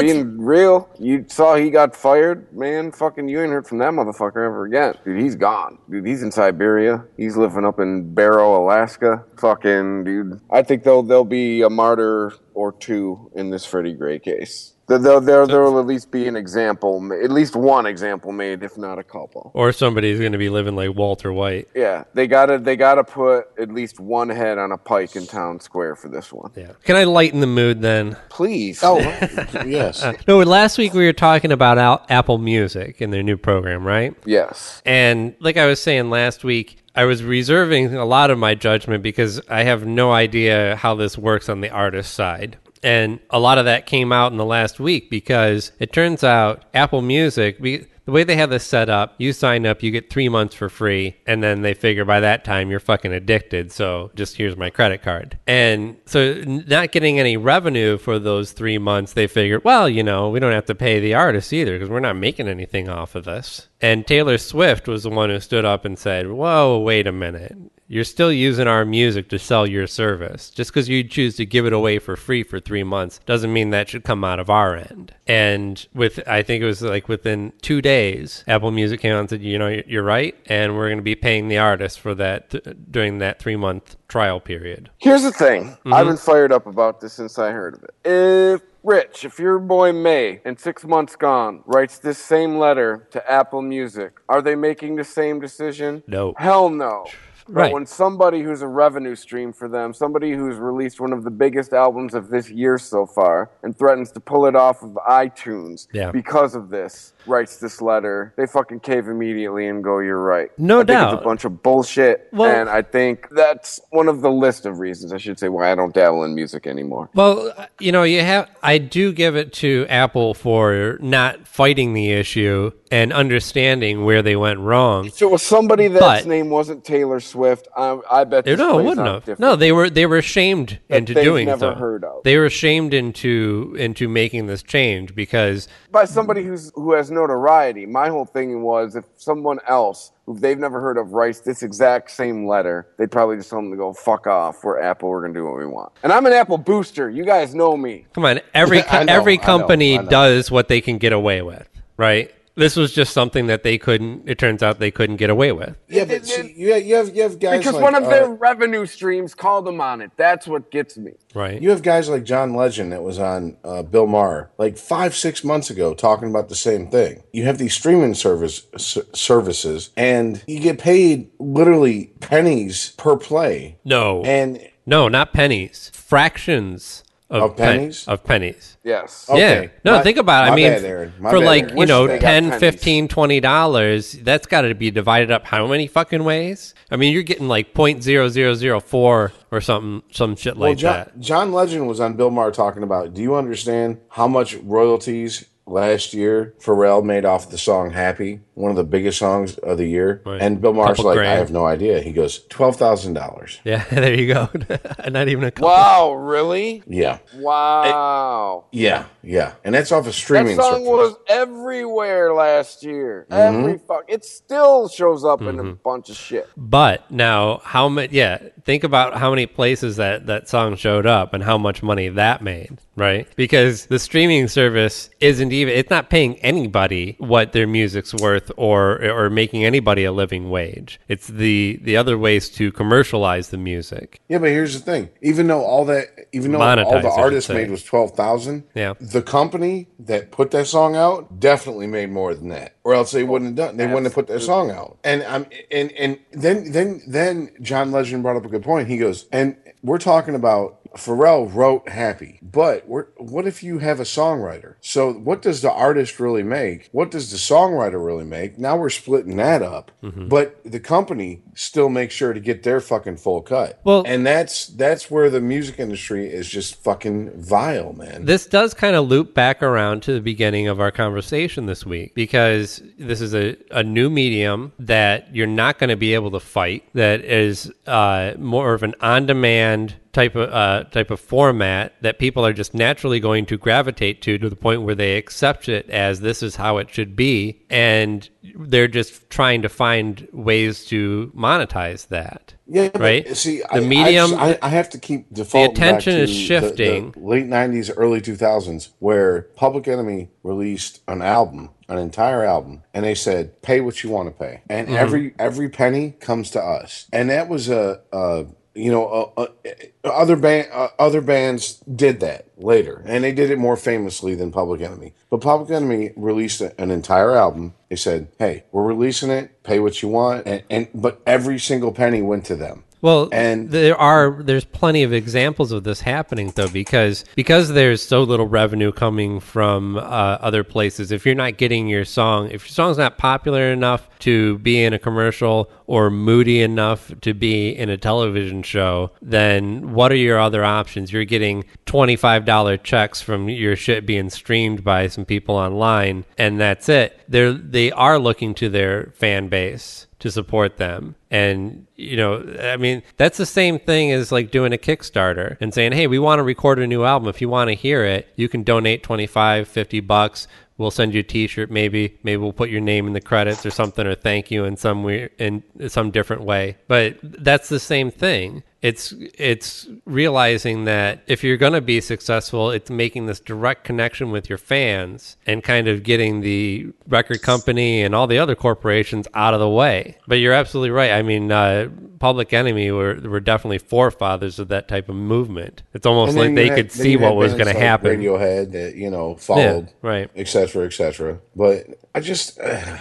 being 0.01 0.41
real, 0.41 0.89
you 0.99 1.25
saw 1.29 1.55
he 1.55 1.71
got 1.71 1.95
fired, 1.95 2.53
man. 2.53 2.91
Fucking, 2.91 3.29
you 3.29 3.41
ain't 3.41 3.53
heard 3.53 3.67
from 3.67 3.79
that 3.79 3.93
motherfucker 3.93 4.45
ever 4.45 4.65
again, 4.65 4.95
dude. 5.05 5.21
He's 5.21 5.37
gone, 5.37 5.79
dude. 5.89 6.05
He's 6.05 6.25
in 6.25 6.33
Siberia. 6.33 7.05
He's 7.17 7.37
living 7.37 7.65
up 7.65 7.79
in 7.79 8.13
Barrow, 8.13 8.61
Alaska. 8.61 9.25
Fucking, 9.39 10.05
dude. 10.05 10.41
I 10.51 10.63
think 10.63 10.83
there'll 10.83 11.05
there'll 11.05 11.25
be 11.25 11.63
a 11.63 11.71
martyr 11.71 12.33
or 12.55 12.73
two 12.73 13.31
in 13.37 13.51
this 13.51 13.65
Freddie 13.65 13.95
Gray 13.95 14.19
case. 14.19 14.75
There, 14.91 14.99
there, 14.99 15.21
there, 15.21 15.47
there 15.47 15.63
will 15.63 15.79
at 15.79 15.87
least 15.87 16.11
be 16.11 16.27
an 16.27 16.35
example, 16.35 17.13
at 17.13 17.31
least 17.31 17.55
one 17.55 17.87
example 17.87 18.33
made, 18.33 18.65
if 18.65 18.77
not 18.77 18.99
a 18.99 19.05
couple. 19.05 19.53
Or 19.55 19.71
somebody's 19.71 20.19
going 20.19 20.33
to 20.33 20.39
be 20.39 20.49
living 20.49 20.75
like 20.75 20.97
Walter 20.97 21.33
White. 21.33 21.69
Yeah, 21.77 22.03
they 22.13 22.27
gotta 22.27 22.59
they 22.59 22.75
gotta 22.75 23.05
put 23.05 23.45
at 23.57 23.71
least 23.71 24.01
one 24.01 24.29
head 24.29 24.59
on 24.59 24.73
a 24.73 24.77
pike 24.77 25.15
in 25.15 25.29
town 25.29 25.61
square 25.61 25.95
for 25.95 26.09
this 26.09 26.33
one. 26.33 26.51
Yeah. 26.57 26.73
Can 26.83 26.97
I 26.97 27.05
lighten 27.05 27.39
the 27.39 27.47
mood 27.47 27.83
then? 27.83 28.17
Please. 28.31 28.81
Oh, 28.83 28.99
yes. 29.65 30.05
No, 30.27 30.41
last 30.41 30.77
week 30.77 30.93
we 30.93 31.07
were 31.07 31.13
talking 31.13 31.53
about 31.53 31.79
Al- 31.79 32.05
Apple 32.09 32.39
Music 32.39 33.01
and 33.01 33.13
their 33.13 33.23
new 33.23 33.37
program, 33.37 33.87
right? 33.87 34.17
Yes. 34.27 34.83
And 34.85 35.37
like 35.39 35.57
I 35.57 35.67
was 35.67 35.81
saying 35.81 36.11
last 36.11 36.43
week, 36.43 36.79
I 36.97 37.05
was 37.05 37.23
reserving 37.23 37.95
a 37.95 38.05
lot 38.05 38.33
of 38.33 38.39
my 38.39 38.57
judgment 38.57 39.05
because 39.05 39.41
I 39.49 39.63
have 39.63 39.87
no 39.87 40.11
idea 40.11 40.75
how 40.75 40.97
this 40.97 41.17
works 41.17 41.49
on 41.49 41.61
the 41.61 41.71
artist 41.71 42.13
side. 42.13 42.59
And 42.83 43.21
a 43.29 43.39
lot 43.39 43.59
of 43.59 43.67
that 43.67 43.87
came 43.87 44.13
out 44.13 44.33
in 44.33 44.39
the 44.39 44.45
last 44.45 44.81
week 44.81 45.11
because 45.11 45.73
it 45.79 45.93
turns 45.93 46.25
out 46.25 46.65
Apple 46.73 47.03
Music, 47.03 47.57
we, 47.61 47.87
the 48.11 48.13
way 48.13 48.25
they 48.25 48.37
have 48.37 48.51
this 48.51 48.67
set 48.67 48.89
up, 48.89 49.15
you 49.19 49.33
sign 49.33 49.67
up, 49.67 49.83
you 49.83 49.91
get 49.91 50.11
three 50.11 50.29
months 50.29 50.55
for 50.55 50.69
free, 50.69 51.17
and 51.27 51.43
then 51.43 51.63
they 51.63 51.75
figure 51.75 52.05
by 52.05 52.21
that 52.21 52.45
time 52.45 52.71
you're 52.71 52.81
fucking 52.81 53.13
addicted. 53.13 53.71
So 53.71 54.11
just 54.17 54.37
here's 54.37 54.57
my 54.57 54.69
credit 54.69 55.03
card. 55.03 55.39
And 55.47 55.97
so, 56.07 56.43
not 56.45 56.91
getting 56.93 57.21
any 57.21 57.37
revenue 57.37 57.99
for 57.99 58.19
those 58.19 58.53
three 58.53 58.79
months, 58.79 59.13
they 59.13 59.27
figured, 59.27 59.63
well, 59.65 59.89
you 59.89 60.03
know, 60.03 60.29
we 60.29 60.41
don't 60.41 60.53
have 60.53 60.67
to 60.67 60.75
pay 60.75 60.99
the 60.99 61.15
artists 61.15 61.53
either 61.53 61.75
because 61.75 61.89
we're 61.89 62.01
not 62.01 62.17
making 62.17 62.49
anything 62.49 62.89
off 62.89 63.15
of 63.15 63.25
this. 63.25 63.69
And 63.83 64.07
Taylor 64.07 64.39
Swift 64.39 64.89
was 64.89 65.05
the 65.05 65.11
one 65.11 65.31
who 65.31 65.41
stood 65.41 65.65
up 65.65 65.85
and 65.85 65.99
said, 65.99 66.31
whoa, 66.31 66.79
wait 66.79 67.07
a 67.07 67.13
minute. 67.13 67.57
You're 67.89 68.05
still 68.05 68.33
using 68.33 68.69
our 68.69 68.85
music 68.85 69.29
to 69.31 69.39
sell 69.39 69.67
your 69.67 69.89
service. 69.89 70.51
Just 70.51 70.71
because 70.71 70.89
you 70.89 71.03
choose 71.03 71.35
to 71.37 71.47
give 71.47 71.67
it 71.67 71.73
away 71.73 71.99
for 71.99 72.15
free 72.15 72.45
for 72.45 72.61
three 72.61 72.85
months 72.85 73.19
doesn't 73.27 73.53
mean 73.53 73.71
that 73.71 73.89
should 73.89 74.05
come 74.05 74.23
out 74.23 74.39
of 74.39 74.49
our 74.49 74.77
end. 74.77 75.13
And 75.27 75.85
with, 75.93 76.21
I 76.29 76.43
think 76.43 76.63
it 76.63 76.67
was 76.67 76.83
like 76.83 77.09
within 77.09 77.53
two 77.63 77.83
days, 77.83 78.45
Apple 78.47 78.71
Music 78.71 79.01
came 79.01 79.13
out 79.13 79.21
and 79.21 79.31
said, 79.31 79.43
you 79.43 79.59
know, 79.59 79.83
you're 79.89 80.05
right. 80.05 80.37
And 80.47 80.77
we're 80.77 80.87
going 80.87 80.99
to 80.99 81.03
be 81.03 81.17
paying 81.17 81.49
the 81.49 81.59
artist 81.59 81.99
for 81.99 82.15
that 82.15 82.93
during 82.93 83.19
that 83.19 83.41
three 83.41 83.57
month 83.57 83.97
trial 84.07 84.39
period. 84.39 84.91
Here's 84.99 85.25
the 85.25 85.33
thing. 85.33 85.77
I've 85.87 85.93
mm-hmm. 85.93 86.09
been 86.11 86.17
fired 86.17 86.53
up 86.53 86.67
about 86.67 87.01
this 87.01 87.15
since 87.15 87.41
I 87.41 87.51
heard 87.51 87.75
of 87.75 87.83
it. 87.83 87.91
If 88.05 88.63
Rich, 88.83 89.27
if 89.27 89.39
your 89.39 89.59
boy 89.59 89.93
May, 89.93 90.41
in 90.43 90.57
six 90.57 90.85
months 90.85 91.15
gone, 91.15 91.63
writes 91.67 91.99
this 91.99 92.17
same 92.17 92.57
letter 92.57 93.07
to 93.11 93.31
Apple 93.31 93.61
Music, 93.61 94.15
are 94.27 94.41
they 94.41 94.55
making 94.55 94.97
the 94.97 95.05
same 95.05 95.39
decision? 95.39 96.03
No. 96.07 96.33
Hell 96.39 96.71
no. 96.71 97.05
Right. 97.51 97.65
But 97.67 97.73
when 97.73 97.87
somebody 97.87 98.43
who's 98.43 98.63
a 98.63 98.69
revenue 98.69 99.15
stream 99.17 99.53
for 99.53 99.69
them, 99.69 99.93
somebody 99.93 100.33
who's 100.33 100.57
released 100.57 101.01
one 101.01 101.13
of 101.13 101.25
the 101.25 101.31
biggest 101.31 101.73
albums 101.73 102.15
of 102.15 102.29
this 102.31 102.49
year 102.51 102.79
so 102.79 103.07
far, 103.07 103.51
and 103.63 103.77
threatens 103.77 104.13
to 104.13 104.21
pull 104.21 104.47
it 104.47 104.55
off 104.55 104.83
of 104.83 104.91
iTunes 105.09 105.89
Yeah. 105.93 106.11
because 106.13 106.55
of 106.55 106.71
this, 106.71 107.13
writes 107.27 107.59
this 107.59 107.83
letter, 107.83 108.33
they 108.37 108.47
fucking 108.47 108.81
cave 108.81 109.09
immediately 109.09 109.67
and 109.67 109.83
go, 109.83 109.99
"You're 109.99 110.23
right." 110.23 110.51
No 110.59 110.81
I 110.81 110.85
doubt. 110.85 111.15
It's 111.15 111.21
a 111.23 111.25
bunch 111.25 111.45
of 111.45 111.63
bullshit, 111.63 112.29
Well- 112.33 112.51
and 112.51 112.69
I 112.69 112.83
think 112.83 113.29
that's 113.31 113.81
one 113.91 114.09
of 114.09 114.21
the 114.23 114.31
list 114.31 114.65
of 114.67 114.79
reasons 114.79 115.13
I 115.13 115.17
should 115.19 115.39
say 115.39 115.49
why 115.49 115.73
I 115.73 115.75
don't 115.75 115.93
dabble 115.93 116.25
in 116.25 116.35
music 116.35 116.67
anymore. 116.67 117.11
Well, 117.15 117.53
you 117.79 117.91
know, 117.93 118.05
you 118.05 118.23
have. 118.23 118.49
I 118.63 118.79
do 118.79 119.13
give 119.13 119.35
it 119.37 119.53
to 119.55 119.87
Apple 119.89 120.35
for 120.35 120.99
not 121.01 121.47
fighting 121.49 121.95
the 121.95 122.13
issue 122.13 122.71
and 122.93 123.13
understanding 123.13 124.05
where 124.05 124.21
they 124.21 124.35
went 124.35 124.59
wrong. 124.59 125.07
If 125.07 125.23
it 125.23 125.31
was 125.31 125.43
somebody 125.43 125.87
that's 125.89 126.01
But- 126.01 126.27
name 126.27 126.51
wasn't 126.51 126.85
Taylor 126.85 127.21
Swift, 127.21 127.69
I, 127.77 127.99
I 128.11 128.25
bet 128.25 128.47
no, 128.47 128.79
it 128.81 128.85
wouldn't 128.85 129.07
have. 129.07 129.21
different. 129.21 129.41
No, 129.41 129.55
they 129.57 129.71
were 129.73 129.89
they 129.89 130.07
were 130.07 130.23
shamed 130.23 130.79
into 130.89 131.15
they've 131.15 131.23
doing 131.25 131.47
never 131.47 131.61
so. 131.61 131.75
heard 131.75 132.05
of. 132.05 132.23
They 132.25 132.37
were 132.37 132.51
shamed 132.51 132.93
into 132.95 133.75
into 133.79 134.09
making 134.09 134.47
this 134.47 134.63
change 134.63 135.15
because 135.15 135.69
by 135.93 136.05
somebody 136.05 136.43
who's 136.43 136.73
who 136.75 136.93
has 136.95 137.11
notoriety. 137.11 137.87
My 137.87 138.09
whole 138.09 138.25
thing 138.25 138.63
was 138.63 138.97
if 138.97 139.05
someone 139.17 139.59
else 139.69 140.13
who 140.27 140.39
they've 140.39 140.59
never 140.59 140.81
heard 140.81 140.97
of 140.99 141.13
writes 141.13 141.41
this 141.41 141.63
exact 141.63 142.11
same 142.11 142.47
letter, 142.47 142.89
they'd 142.99 143.11
probably 143.11 143.37
just 143.37 143.51
tell 143.51 143.61
them 143.61 143.71
to 143.71 143.77
go 143.77 143.93
fuck 143.93 144.27
off. 144.27 144.65
We're 144.65 144.81
Apple. 144.81 145.09
We're 145.11 145.23
gonna 145.23 145.35
do 145.35 145.45
what 145.45 145.57
we 145.59 145.67
want. 145.67 145.93
And 146.03 146.13
I'm 146.13 146.27
an 146.27 146.33
Apple 146.33 146.59
booster. 146.59 147.09
You 147.09 147.25
guys 147.25 147.55
know 147.55 147.77
me. 147.77 148.07
come 148.15 148.25
on, 148.25 148.41
every 148.53 148.83
I 148.89 149.05
know, 149.05 149.13
every 149.13 149.35
I 149.35 149.37
know, 149.37 149.43
company 149.45 149.99
I 149.99 150.03
know. 150.03 150.09
does 150.11 150.51
what 150.51 150.67
they 150.69 150.81
can 150.81 150.99
get 150.99 151.13
away 151.13 151.41
with, 151.43 151.69
right? 151.97 152.33
This 152.61 152.77
was 152.77 152.93
just 152.93 153.15
something 153.15 153.47
that 153.47 153.63
they 153.63 153.79
couldn't. 153.79 154.29
It 154.29 154.39
turns 154.39 154.63
out 154.63 154.81
they 154.81 154.91
couldn't 154.91 155.17
get 155.17 155.31
away 155.31 155.51
with. 155.51 155.77
Yeah, 155.89 156.05
but 156.05 156.27
see, 156.27 156.53
you, 156.55 156.75
have, 156.75 156.85
you 156.85 156.95
have 156.95 157.17
you 157.17 157.23
have 157.23 157.39
guys 157.39 157.61
Because 157.61 157.73
like, 157.73 157.83
one 157.83 157.95
of 157.95 158.05
uh, 158.05 158.11
their 158.11 158.29
revenue 158.29 158.85
streams 158.85 159.35
called 159.35 159.65
them 159.65 159.81
on 159.81 160.03
it. 160.03 160.11
That's 160.17 160.47
what 160.47 160.71
gets 160.71 160.99
me. 160.99 161.13
Right. 161.35 161.61
You 161.63 161.71
have 161.71 161.83
guys 161.83 162.11
like 162.11 162.25
John 162.25 162.55
Legend 162.55 162.93
that 162.93 163.03
was 163.03 163.19
on 163.19 163.57
uh, 163.65 163.83
Bill 163.83 164.07
Maher 164.07 164.51
like 164.59 164.77
five, 164.77 165.17
six 165.17 165.43
months 165.43 165.71
ago 165.71 165.95
talking 165.95 166.29
about 166.29 166.51
the 166.51 166.55
same 166.55 166.91
thing. 166.91 167.23
You 167.33 167.45
have 167.45 167.57
these 167.57 167.75
streaming 167.75 168.13
service 168.13 168.67
s- 168.75 168.99
services, 169.15 169.89
and 169.97 170.45
you 170.47 170.61
get 170.61 170.79
paid 170.79 171.31
literally 171.39 172.13
pennies 172.21 172.91
per 172.99 173.17
play. 173.17 173.79
no. 173.85 174.23
And 174.23 174.69
no, 174.85 175.09
not 175.09 175.33
pennies. 175.33 175.91
Fractions 175.95 177.05
of, 177.31 177.43
Of 177.43 177.57
pen- 177.57 177.79
pennies? 177.79 178.09
of 178.09 178.25
pennies. 178.25 178.77
Yes. 178.83 179.27
Okay. 179.31 179.63
Yeah. 179.65 179.69
No, 179.85 179.93
My- 179.99 180.03
think 180.03 180.19
about 180.19 180.49
it. 180.49 180.53
I 180.53 180.57
mean, 180.57 180.69
bad, 180.73 180.85
Aaron. 180.85 181.13
My 181.21 181.31
for 181.31 181.39
bad, 181.39 181.47
like, 181.47 181.65
Aaron. 181.65 181.77
you 181.79 181.87
know, 181.87 182.07
they 182.09 182.19
10, 182.19 182.45
pennies. 182.51 182.61
15, 182.61 183.09
20 183.09 183.41
dollars, 183.41 184.13
that's 184.13 184.47
got 184.47 184.63
to 184.63 184.75
be 184.75 184.91
divided 184.91 185.31
up 185.31 185.45
how 185.47 185.67
many 185.67 185.87
fucking 185.87 186.25
ways? 186.25 186.75
I 186.91 186.97
mean, 186.97 187.13
you're 187.13 187.23
getting 187.23 187.47
like 187.49 187.73
0.0004 187.73 189.33
or 189.51 189.61
something 189.61 190.03
some 190.13 190.37
shit 190.37 190.57
Well, 190.57 190.71
like 190.71 190.79
John, 190.79 190.93
that. 190.93 191.21
John 191.21 191.53
Legend 191.53 191.87
was 191.89 192.01
on 192.01 192.15
Bill 192.15 192.31
Maher 192.31 192.51
talking 192.51 192.83
about. 192.83 193.15
Do 193.15 193.23
you 193.23 193.35
understand 193.37 193.99
how 194.09 194.27
much 194.29 194.55
royalties 194.57 195.45
last 195.71 196.13
year 196.13 196.55
Pharrell 196.61 197.03
made 197.05 197.25
off 197.25 197.51
the 197.51 197.59
song 197.59 197.91
"Happy," 197.91 198.41
one 198.55 198.71
of 198.71 198.77
the 198.77 198.85
biggest 198.85 199.19
songs 199.19 199.57
of 199.59 199.79
the 199.79 199.87
year? 199.87 200.21
Right. 200.27 200.41
And 200.43 200.61
Bill 200.61 200.73
Maher's 200.73 200.97
Couple 200.97 201.15
like, 201.15 201.19
"I 201.21 201.35
have 201.37 201.51
no 201.51 201.65
idea." 201.67 202.01
He 202.01 202.13
goes, 202.13 202.39
12000 202.39 203.15
dollars." 203.15 203.61
Yeah, 203.65 203.85
there 203.91 204.15
you 204.15 204.27
go. 204.33 204.49
Not 205.09 205.29
even 205.29 205.45
a 205.45 205.51
couple. 205.51 205.69
Wow. 205.69 206.13
Really? 206.15 206.83
Yeah, 206.87 207.19
Wow. 207.37 208.65
yeah, 208.73 209.05
yeah, 209.23 209.55
and 209.65 209.75
that's 209.75 209.93
off 209.93 210.05
a 210.05 210.07
That 210.09 210.13
streaming. 210.13 210.57
That 210.57 210.63
song 210.63 210.85
service. 210.85 210.89
was 210.89 211.17
everywhere 211.29 212.33
last 212.33 212.83
year. 212.83 213.27
Mm-hmm. 213.31 213.59
Every 213.59 213.79
fuck, 213.79 214.05
it 214.09 214.25
still 214.25 214.89
shows 214.89 215.25
up 215.25 215.43
in 215.43 215.59
a 215.59 215.65
bunch 215.75 216.11
of 216.11 216.17
shit. 216.17 216.49
But 216.57 217.11
now, 217.11 217.59
how 217.65 217.89
much? 217.89 218.11
Yeah, 218.13 218.39
think 218.65 218.85
about 218.85 219.17
how 219.17 219.31
many 219.31 219.47
places 219.47 219.97
that 219.97 220.27
that 220.27 220.49
song 220.49 220.77
showed 220.77 221.07
up 221.07 221.35
and 221.35 221.43
how 221.43 221.59
much 221.59 221.83
money 221.83 222.09
that 222.09 222.43
made, 222.43 222.79
right? 222.97 223.27
Because 223.37 223.87
the 223.87 223.99
streaming 223.99 224.49
service 224.49 225.11
isn't 225.21 225.53
even 225.53 225.75
it's 225.75 225.91
not 225.91 226.11
paying 226.11 226.37
anybody 226.37 227.17
what 227.19 227.53
their 227.53 227.67
music's 227.67 228.15
worth 228.15 228.51
or 228.57 229.03
or 229.03 229.31
making 229.31 229.65
anybody 229.65 230.05
a 230.05 230.13
living 230.13 230.51
wage. 230.51 231.01
It's 231.09 231.27
the 231.27 231.79
the 231.83 231.97
other 231.97 232.17
ways 232.19 232.49
to 232.51 232.73
commercialize 232.73 233.49
the 233.51 233.59
music. 233.59 234.21
Yeah, 234.29 234.39
but 234.39 234.51
here's 234.51 234.75
the 234.75 234.81
thing: 234.81 235.11
even 235.23 235.47
though 235.47 235.63
all 235.63 235.85
that, 235.87 236.07
even 236.33 236.53
though 236.53 236.59
Monetize, 236.59 236.85
all 236.85 237.01
the 237.03 237.11
should 237.11 237.21
artist 237.21 237.49
made 237.51 237.71
was 237.71 237.83
twelve 237.85 238.13
thousand, 238.13 238.65
Yeah. 238.75 238.95
The 239.11 239.23
company 239.23 239.89
that 239.99 240.31
put 240.31 240.51
that 240.53 240.67
song 240.67 240.95
out 240.97 241.41
definitely 241.41 241.87
made 241.87 242.11
more 242.11 242.35
than 242.35 242.49
that, 242.49 242.77
or 242.85 242.95
else 242.95 243.11
they 243.11 243.23
oh, 243.23 243.27
wouldn't 243.27 243.59
have 243.59 243.69
done. 243.69 243.77
They 243.77 243.87
wouldn't 243.87 244.05
have 244.05 244.15
put 244.15 244.29
that 244.29 244.41
song 244.41 244.71
out. 244.71 244.99
And 245.05 245.23
I'm 245.25 245.47
and 245.71 245.91
and 245.93 246.19
then 246.33 246.73
then 246.73 247.03
then 247.07 247.51
John 247.61 247.91
Legend 247.91 248.23
brought 248.23 248.37
up 248.37 248.45
a 248.45 248.49
good 248.49 248.63
point. 248.63 248.89
He 248.89 248.99
goes, 248.99 249.27
and 249.33 249.57
we're 249.83 249.99
talking 249.99 250.35
about 250.35 250.80
Pharrell 250.97 251.53
wrote 251.53 251.89
Happy, 251.89 252.39
but 252.43 252.87
what 252.89 253.47
if 253.47 253.63
you 253.63 253.79
have 253.79 254.01
a 254.01 254.05
songwriter? 254.05 254.75
So 254.81 255.13
what 255.13 255.43
does 255.43 255.63
the 255.63 255.71
artist 255.73 256.19
really 256.21 256.43
make? 256.43 256.89
What 256.93 257.11
does 257.11 257.31
the 257.31 257.37
songwriter 257.37 258.05
really 258.05 258.25
make? 258.25 258.59
Now 258.59 258.77
we're 258.77 258.91
splitting 258.91 259.37
that 259.37 259.63
up, 259.63 259.91
Mm-hmm. 260.03 260.29
but 260.29 260.61
the 260.65 260.81
company 260.81 261.43
still 261.55 261.91
makes 261.91 262.15
sure 262.15 262.33
to 262.33 262.41
get 262.41 262.63
their 262.63 262.81
fucking 262.81 263.19
full 263.19 263.43
cut. 263.43 263.79
Well- 263.85 264.03
and 264.07 264.27
that's 264.27 264.67
that's 264.69 265.11
where 265.11 265.29
the 265.31 265.41
music 265.41 265.79
industry 265.79 266.27
is 266.33 266.49
just 266.49 266.77
fucking 266.83 267.41
vile, 267.41 267.93
man. 267.93 268.25
This 268.25 268.47
does 268.47 268.73
kind 268.75 268.97
of 268.97 269.07
loop 269.09 269.35
back 269.35 269.63
around 269.63 270.03
to 270.05 270.13
the 270.13 270.21
beginning 270.21 270.69
of 270.69 270.81
our 270.81 270.91
conversation 270.91 271.67
this 271.67 271.85
week 271.85 272.15
because 272.15 272.83
this 272.99 273.21
is 273.21 273.35
a, 273.35 273.57
a 273.71 273.83
new 273.83 274.09
medium 274.11 274.73
that 274.79 275.35
you're 275.35 275.47
not 275.47 275.79
going 275.79 275.91
to 275.91 275.97
be 275.97 276.15
able 276.15 276.31
to 276.31 276.41
fight, 276.41 276.85
that 276.95 277.21
is 277.21 277.71
uh, 277.87 278.33
more 278.39 278.73
of 278.75 278.83
an 278.83 278.95
on 279.01 279.27
demand 279.27 279.97
type 280.13 280.35
of 280.35 280.51
uh, 280.53 280.85
type 280.91 281.11
of 281.11 281.21
format 281.21 281.95
that 282.03 282.19
people 282.19 282.45
are 282.45 282.53
just 282.53 282.75
naturally 282.75 283.21
going 283.21 283.47
to 283.47 283.57
gravitate 283.57 284.21
to 284.23 284.39
to 284.39 284.49
the 284.51 284.57
point 284.57 284.83
where 284.83 284.95
they 284.97 285.17
accept 285.17 285.69
it 285.69 285.89
as 285.91 286.21
this 286.21 286.43
is 286.43 286.57
how 286.57 286.79
it 286.79 286.91
should 286.91 287.15
be 287.15 287.63
and 287.71 288.29
they're 288.57 288.89
just 288.89 289.31
trying 289.31 289.63
to 289.63 289.69
find 289.69 290.27
ways 290.33 290.85
to 290.87 291.31
monetize 291.37 292.09
that 292.09 292.55
Yeah, 292.67 292.89
right? 292.99 293.37
See, 293.37 293.59
The 293.59 293.77
I, 293.77 293.81
medium- 293.81 294.35
I, 294.35 294.59
I 294.63 294.69
have 294.71 294.89
to 294.91 294.99
keep 294.99 295.33
defaulting 295.33 295.75
The 295.81 295.87
attention 295.87 296.13
is 296.17 296.31
to 296.31 296.37
the- 296.37 296.45
shifting. 296.45 297.11
The, 297.13 297.21
late 297.21 297.47
'90s, 297.47 297.93
early 297.97 298.21
2000s, 298.21 298.89
where 298.99 299.43
Public 299.57 299.87
Enemy 299.87 300.31
released 300.43 301.03
an 301.07 301.23
album, 301.23 301.71
an 301.89 301.99
entire 301.99 302.45
album, 302.45 302.83
and 302.95 303.05
they 303.05 303.15
said, 303.15 303.61
"Pay 303.63 303.81
what 303.81 304.03
you 304.03 304.11
want 304.11 304.29
to 304.29 304.33
pay," 304.45 304.63
and 304.69 304.89
Mm-hmm. 304.89 304.97
every 304.97 305.35
every 305.39 305.69
penny 305.69 306.13
comes 306.19 306.51
to 306.51 306.61
us, 306.61 307.07
and 307.13 307.31
that 307.31 307.49
was 307.49 307.69
a. 307.69 308.01
a 308.13 308.47
you 308.75 308.91
know, 308.91 309.33
uh, 309.37 309.47
uh, 309.65 310.09
other 310.09 310.37
band, 310.37 310.69
uh, 310.73 310.89
other 310.99 311.21
bands 311.21 311.83
did 311.93 312.21
that 312.21 312.47
later, 312.57 313.03
and 313.05 313.25
they 313.25 313.33
did 313.33 313.51
it 313.51 313.59
more 313.59 313.77
famously 313.77 314.35
than 314.35 314.53
Public 314.53 314.81
Enemy. 314.81 315.15
But 315.29 315.41
Public 315.41 315.71
Enemy 315.71 316.13
released 316.17 316.61
a, 316.61 316.79
an 316.81 316.91
entire 316.91 317.35
album. 317.35 317.75
They 317.89 317.97
said, 317.97 318.29
"Hey, 318.39 318.65
we're 318.71 318.85
releasing 318.85 319.31
it. 319.31 319.63
Pay 319.65 319.81
what 319.81 320.03
you 320.03 320.09
want," 320.09 320.47
and, 320.47 320.63
and 320.71 320.89
but 320.95 321.21
every 321.27 321.59
single 321.59 321.93
penny 321.93 322.23
went 322.23 322.45
to 322.47 322.57
them. 322.57 322.85
Well, 323.03 323.29
And- 323.33 323.71
there 323.71 323.97
are 323.97 324.43
there's 324.43 324.65
plenty 324.65 325.03
of 325.03 325.13
examples 325.13 325.73
of 325.73 325.85
this 325.85 326.03
happening 326.03 326.53
though 326.55 326.69
because 326.69 327.25
because 327.35 327.71
there's 327.71 328.03
so 328.03 328.23
little 328.23 328.47
revenue 328.47 328.93
coming 328.93 329.41
from 329.41 329.97
uh, 329.97 330.01
other 330.01 330.63
places. 330.65 331.11
If 331.11 331.25
you're 331.25 331.35
not 331.35 331.57
getting 331.57 331.89
your 331.89 332.05
song, 332.05 332.51
if 332.51 332.67
your 332.67 332.73
song's 332.75 332.99
not 332.99 333.17
popular 333.17 333.73
enough 333.73 334.09
to 334.21 334.59
be 334.59 334.83
in 334.83 334.93
a 334.93 334.99
commercial 334.99 335.71
or 335.87 336.11
moody 336.11 336.61
enough 336.61 337.11
to 337.23 337.33
be 337.33 337.71
in 337.71 337.89
a 337.89 337.97
television 337.97 338.63
show, 338.63 339.11
then 339.23 339.93
what 339.95 340.13
are 340.13 340.17
your 340.17 340.39
other 340.39 340.63
options? 340.63 341.11
You're 341.13 341.25
getting 341.25 341.65
twenty 341.87 342.17
five 342.17 342.45
dollar 342.45 342.77
checks 342.77 343.23
from 343.23 343.49
your 343.49 343.77
shit 343.77 344.05
being 344.05 344.29
streamed 344.29 344.85
by 344.85 345.07
some 345.09 345.25
people 345.25 345.55
online, 345.55 346.27
and 346.37 346.61
that's 346.61 346.89
it. 346.89 347.19
They're 347.29 347.53
they 347.53 347.91
are 347.93 348.19
looking 348.19 348.55
to 348.57 348.69
their 348.69 349.13
fan 349.15 349.49
base 349.49 350.07
to 350.21 350.31
support 350.31 350.77
them. 350.77 351.17
And, 351.31 351.87
you 351.97 352.17
know, 352.17 352.57
I 352.63 352.77
mean, 352.77 353.03
that's 353.17 353.39
the 353.39 353.47
same 353.47 353.79
thing 353.79 354.13
as 354.13 354.31
like 354.31 354.51
doing 354.51 354.73
a 354.73 354.79
Kickstarter 354.79 355.57
and 355.61 355.75
saying, 355.75 355.93
hey, 355.93 356.07
we 356.07 356.19
want 356.19 356.39
to 356.39 356.43
record 356.43 356.79
a 356.79 356.87
new 356.87 357.05
album. 357.05 357.29
If 357.29 357.41
you 357.41 357.49
want 357.49 357.69
to 357.69 357.75
hear 357.75 358.05
it, 358.05 358.29
you 358.37 358.49
can 358.49 358.63
donate 358.63 359.03
25, 359.03 359.67
50 359.67 360.01
bucks. 360.01 360.47
We'll 360.79 360.91
send 360.91 361.13
you 361.13 361.21
a 361.21 361.25
T-shirt, 361.25 361.71
maybe. 361.71 362.19
Maybe 362.23 362.39
we'll 362.39 362.55
put 362.55 362.71
your 362.71 362.81
name 362.81 363.07
in 363.07 363.13
the 363.13 363.21
credits 363.21 363.67
or 363.67 363.71
something, 363.71 364.07
or 364.07 364.15
thank 364.15 364.51
you 364.51 364.65
in 364.65 364.77
some 364.77 365.03
weird, 365.03 365.31
in 365.39 365.63
some 365.89 366.11
different 366.11 366.43
way. 366.43 366.79
But 366.89 367.19
that's 367.23 367.69
the 367.69 367.81
same 367.81 368.11
thing. 368.11 368.63
It's 368.83 369.13
it's 369.35 369.89
realizing 370.07 370.85
that 370.85 371.23
if 371.27 371.45
you're 371.45 371.59
going 371.59 371.75
to 371.75 371.83
be 371.83 372.01
successful, 372.01 372.71
it's 372.71 372.91
making 372.91 373.27
this 373.27 373.39
direct 373.39 373.85
connection 373.85 374.31
with 374.31 374.49
your 374.49 374.57
fans 374.57 375.37
and 375.47 375.63
kind 375.63 375.87
of 375.87 376.03
getting 376.03 376.41
the 376.41 376.89
record 377.07 377.43
company 377.43 378.03
and 378.03 378.15
all 378.15 378.27
the 378.27 378.39
other 378.39 378.55
corporations 378.55 379.29
out 379.35 379.53
of 379.53 379.61
the 379.61 379.69
way. 379.69 380.17
But 380.27 380.37
you're 380.37 380.55
absolutely 380.55 380.93
right. 380.93 381.11
I 381.11 381.21
mean, 381.21 381.53
uh, 381.53 381.91
Public 382.21 382.55
Enemy 382.55 382.91
were 382.91 383.17
were 383.17 383.41
definitely 383.41 383.79
forefathers 383.79 384.59
of 384.59 384.69
that 384.69 384.89
type 384.89 385.11
of 385.11 385.15
movement. 385.15 385.83
It's 385.93 386.07
almost 386.07 386.35
like 386.35 386.55
they 386.55 386.69
had- 386.69 386.77
could 386.77 386.93
see 386.93 387.19
what 387.19 387.37
was 387.37 387.53
going 387.53 387.67
to 387.67 387.75
like 387.75 387.77
happen. 387.77 388.19
Radiohead 388.19 388.73
that 388.73 388.95
you 388.95 389.11
know 389.11 389.35
followed, 389.37 389.89
right. 390.01 390.31
et 390.35 390.49
cetera, 390.49 390.87
et 390.87 390.95
cetera. 390.95 391.39
But 391.55 391.87
I 392.15 392.21
just 392.21 392.59
uh, 392.59 392.99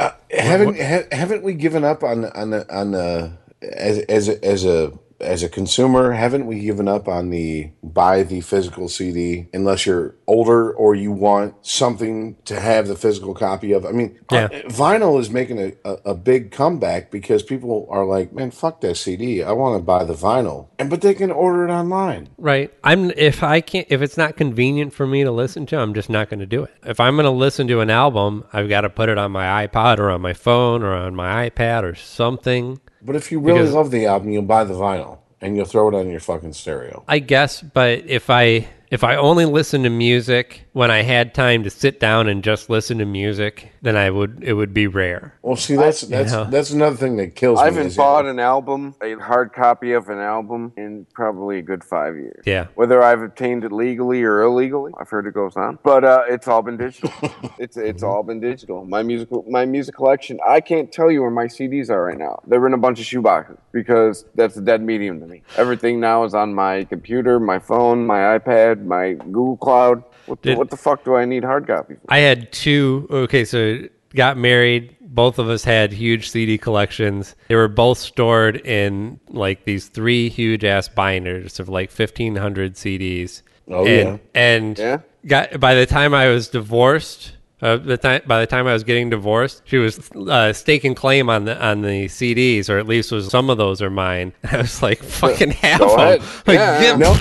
uh, 0.00 0.10
haven't 0.28 0.80
ha, 0.80 1.02
haven't 1.12 1.44
we 1.44 1.54
given 1.54 1.84
up 1.84 2.02
on 2.02 2.24
on 2.24 2.50
the, 2.50 2.74
on 2.76 2.90
the 2.90 3.32
as 3.62 3.98
as 4.00 4.28
a, 4.28 4.44
as 4.44 4.64
a 4.64 4.92
as 5.20 5.42
a 5.42 5.48
consumer, 5.48 6.12
haven't 6.12 6.46
we 6.46 6.60
given 6.60 6.88
up 6.88 7.08
on 7.08 7.30
the 7.30 7.70
buy 7.82 8.22
the 8.22 8.40
physical 8.40 8.88
CD 8.88 9.48
unless 9.52 9.86
you're 9.86 10.14
older 10.26 10.72
or 10.72 10.94
you 10.94 11.12
want 11.12 11.54
something 11.66 12.36
to 12.44 12.58
have 12.58 12.88
the 12.88 12.96
physical 12.96 13.34
copy 13.34 13.72
of? 13.72 13.84
I 13.84 13.92
mean, 13.92 14.18
Yeah. 14.30 14.44
uh, 14.44 14.48
vinyl 14.68 15.20
is 15.20 15.30
making 15.30 15.58
a, 15.58 15.72
a, 15.84 15.92
a 16.06 16.14
big 16.14 16.50
comeback 16.50 17.10
because 17.10 17.42
people 17.42 17.86
are 17.90 18.04
like, 18.04 18.32
man, 18.32 18.50
fuck 18.50 18.80
that 18.80 18.96
CD. 18.96 19.42
I 19.42 19.52
want 19.52 19.78
to 19.78 19.82
buy 19.82 20.04
the 20.04 20.14
vinyl, 20.14 20.68
and 20.78 20.88
but 20.90 21.00
they 21.00 21.14
can 21.14 21.30
order 21.30 21.66
it 21.68 21.70
online. 21.70 22.28
Right. 22.38 22.72
I'm 22.84 23.10
if 23.12 23.42
I 23.42 23.60
can't 23.60 23.86
if 23.90 24.02
it's 24.02 24.16
not 24.16 24.36
convenient 24.36 24.92
for 24.94 25.06
me 25.06 25.24
to 25.24 25.30
listen 25.30 25.66
to, 25.66 25.78
I'm 25.78 25.94
just 25.94 26.10
not 26.10 26.30
going 26.30 26.40
to 26.40 26.46
do 26.46 26.64
it. 26.64 26.74
If 26.84 27.00
I'm 27.00 27.16
going 27.16 27.24
to 27.24 27.30
listen 27.30 27.68
to 27.68 27.80
an 27.80 27.90
album, 27.90 28.44
I've 28.52 28.68
got 28.68 28.82
to 28.82 28.90
put 28.90 29.08
it 29.08 29.18
on 29.18 29.32
my 29.32 29.66
iPod 29.66 29.98
or 29.98 30.10
on 30.10 30.20
my 30.20 30.32
phone 30.32 30.82
or 30.82 30.94
on 30.94 31.14
my 31.14 31.48
iPad 31.50 31.82
or 31.82 31.94
something. 31.94 32.80
But 33.02 33.16
if 33.16 33.32
you 33.32 33.40
really 33.40 33.60
Because- 33.60 33.74
love 33.74 33.90
the 33.90 34.06
album, 34.06 34.30
you'll 34.30 34.42
buy 34.42 34.64
the 34.64 34.74
vinyl 34.74 35.18
and 35.40 35.56
you'll 35.56 35.64
throw 35.66 35.88
it 35.88 35.94
on 35.94 36.08
your 36.10 36.20
fucking 36.20 36.52
stereo. 36.52 37.02
I 37.08 37.18
guess, 37.18 37.62
but 37.62 38.02
if 38.06 38.28
I 38.30 38.66
if 38.90 39.04
I 39.04 39.14
only 39.14 39.44
listened 39.44 39.84
to 39.84 39.90
music 39.90 40.66
when 40.72 40.90
I 40.90 41.02
had 41.02 41.32
time 41.32 41.62
to 41.62 41.70
sit 41.70 42.00
down 42.00 42.28
and 42.28 42.42
just 42.42 42.68
listen 42.68 42.98
to 42.98 43.04
music, 43.04 43.72
then 43.82 43.96
I 43.96 44.10
would 44.10 44.42
it 44.42 44.54
would 44.54 44.74
be 44.74 44.88
rare. 44.88 45.34
Well, 45.42 45.56
see, 45.56 45.76
that's 45.76 46.00
that's 46.02 46.32
Yeah. 46.32 46.48
that's 46.50 46.70
another 46.70 46.96
thing 46.96 47.16
that 47.16 47.36
kills 47.36 47.58
me. 47.58 47.62
I 47.62 47.64
haven't 47.66 47.96
bought 47.96 48.26
an 48.26 48.40
album, 48.40 48.96
a 49.02 49.14
hard 49.14 49.52
copy 49.52 49.92
of 49.92 50.08
an 50.08 50.18
album, 50.18 50.72
in 50.76 51.06
probably 51.14 51.58
a 51.58 51.62
good 51.62 51.84
five 51.84 52.16
years. 52.16 52.42
Yeah. 52.44 52.66
Whether 52.74 53.02
I've 53.02 53.22
obtained 53.22 53.64
it 53.64 53.70
legally 53.72 54.22
or 54.24 54.42
illegally, 54.42 54.92
I've 55.00 55.08
heard 55.08 55.26
it 55.26 55.34
goes 55.34 55.56
on, 55.56 55.78
but 55.84 56.04
uh, 56.04 56.24
it's 56.28 56.48
all 56.48 56.62
been 56.62 56.76
digital. 56.76 57.12
it's 57.58 57.76
it's 57.76 58.02
all 58.02 58.22
been 58.24 58.40
digital. 58.40 58.84
My 58.84 59.02
musical 59.04 59.44
my 59.48 59.66
music 59.66 59.94
collection. 59.94 60.38
I 60.46 60.60
can't 60.60 60.90
tell 60.90 61.10
you 61.12 61.22
where 61.22 61.30
my 61.30 61.46
CDs 61.46 61.90
are 61.90 62.04
right 62.04 62.18
now. 62.18 62.40
They're 62.46 62.66
in 62.66 62.74
a 62.74 62.78
bunch 62.78 62.98
of 62.98 63.06
shoeboxes 63.06 63.58
because 63.72 64.24
that's 64.34 64.56
a 64.56 64.60
dead 64.60 64.82
medium 64.82 65.20
to 65.20 65.26
me. 65.26 65.42
Everything 65.56 66.00
now 66.00 66.24
is 66.24 66.34
on 66.34 66.54
my 66.54 66.84
computer, 66.84 67.38
my 67.38 67.60
phone, 67.60 68.04
my 68.06 68.36
iPad, 68.38 68.79
my 68.86 69.12
Google 69.14 69.56
Cloud. 69.56 70.04
What 70.26 70.42
the, 70.42 70.50
Did- 70.50 70.58
what 70.58 70.70
the 70.70 70.76
fuck 70.76 71.04
do 71.04 71.16
I 71.16 71.24
need 71.24 71.44
hard 71.44 71.66
copies? 71.66 71.98
for? 71.98 72.12
I 72.12 72.18
had 72.18 72.52
two. 72.52 73.06
Okay, 73.10 73.44
so 73.44 73.78
got 74.14 74.36
married. 74.36 74.96
Both 75.00 75.38
of 75.40 75.48
us 75.48 75.64
had 75.64 75.92
huge 75.92 76.30
CD 76.30 76.56
collections. 76.56 77.34
They 77.48 77.56
were 77.56 77.66
both 77.68 77.98
stored 77.98 78.56
in 78.64 79.18
like 79.28 79.64
these 79.64 79.88
three 79.88 80.28
huge 80.28 80.64
ass 80.64 80.88
binders 80.88 81.58
of 81.58 81.68
like 81.68 81.90
fifteen 81.90 82.36
hundred 82.36 82.74
CDs. 82.74 83.42
Oh, 83.68 83.84
and, 83.86 84.18
yeah. 84.34 84.40
and 84.40 84.78
Yeah? 84.78 84.98
got 85.26 85.58
by 85.60 85.74
the 85.74 85.86
time 85.86 86.14
I 86.14 86.28
was 86.28 86.48
divorced. 86.48 87.32
Uh, 87.62 87.76
the 87.76 87.98
time 87.98 88.22
by 88.26 88.40
the 88.40 88.46
time 88.46 88.66
I 88.66 88.72
was 88.72 88.84
getting 88.84 89.10
divorced, 89.10 89.62
she 89.66 89.76
was 89.76 90.10
uh, 90.12 90.52
staking 90.52 90.94
claim 90.94 91.28
on 91.28 91.44
the 91.44 91.60
on 91.62 91.82
the 91.82 92.06
CDs, 92.06 92.70
or 92.70 92.78
at 92.78 92.86
least 92.86 93.12
was 93.12 93.28
some 93.28 93.50
of 93.50 93.58
those 93.58 93.82
are 93.82 93.90
mine. 93.90 94.32
I 94.50 94.58
was 94.58 94.80
like, 94.82 95.02
fucking 95.02 95.50
have 95.50 95.80
Go 95.80 95.88
them. 95.90 95.98
ahead. 95.98 96.20
Like, 96.46 96.54
Yeah, 96.58 96.80
get- 96.80 96.98
No, 96.98 97.16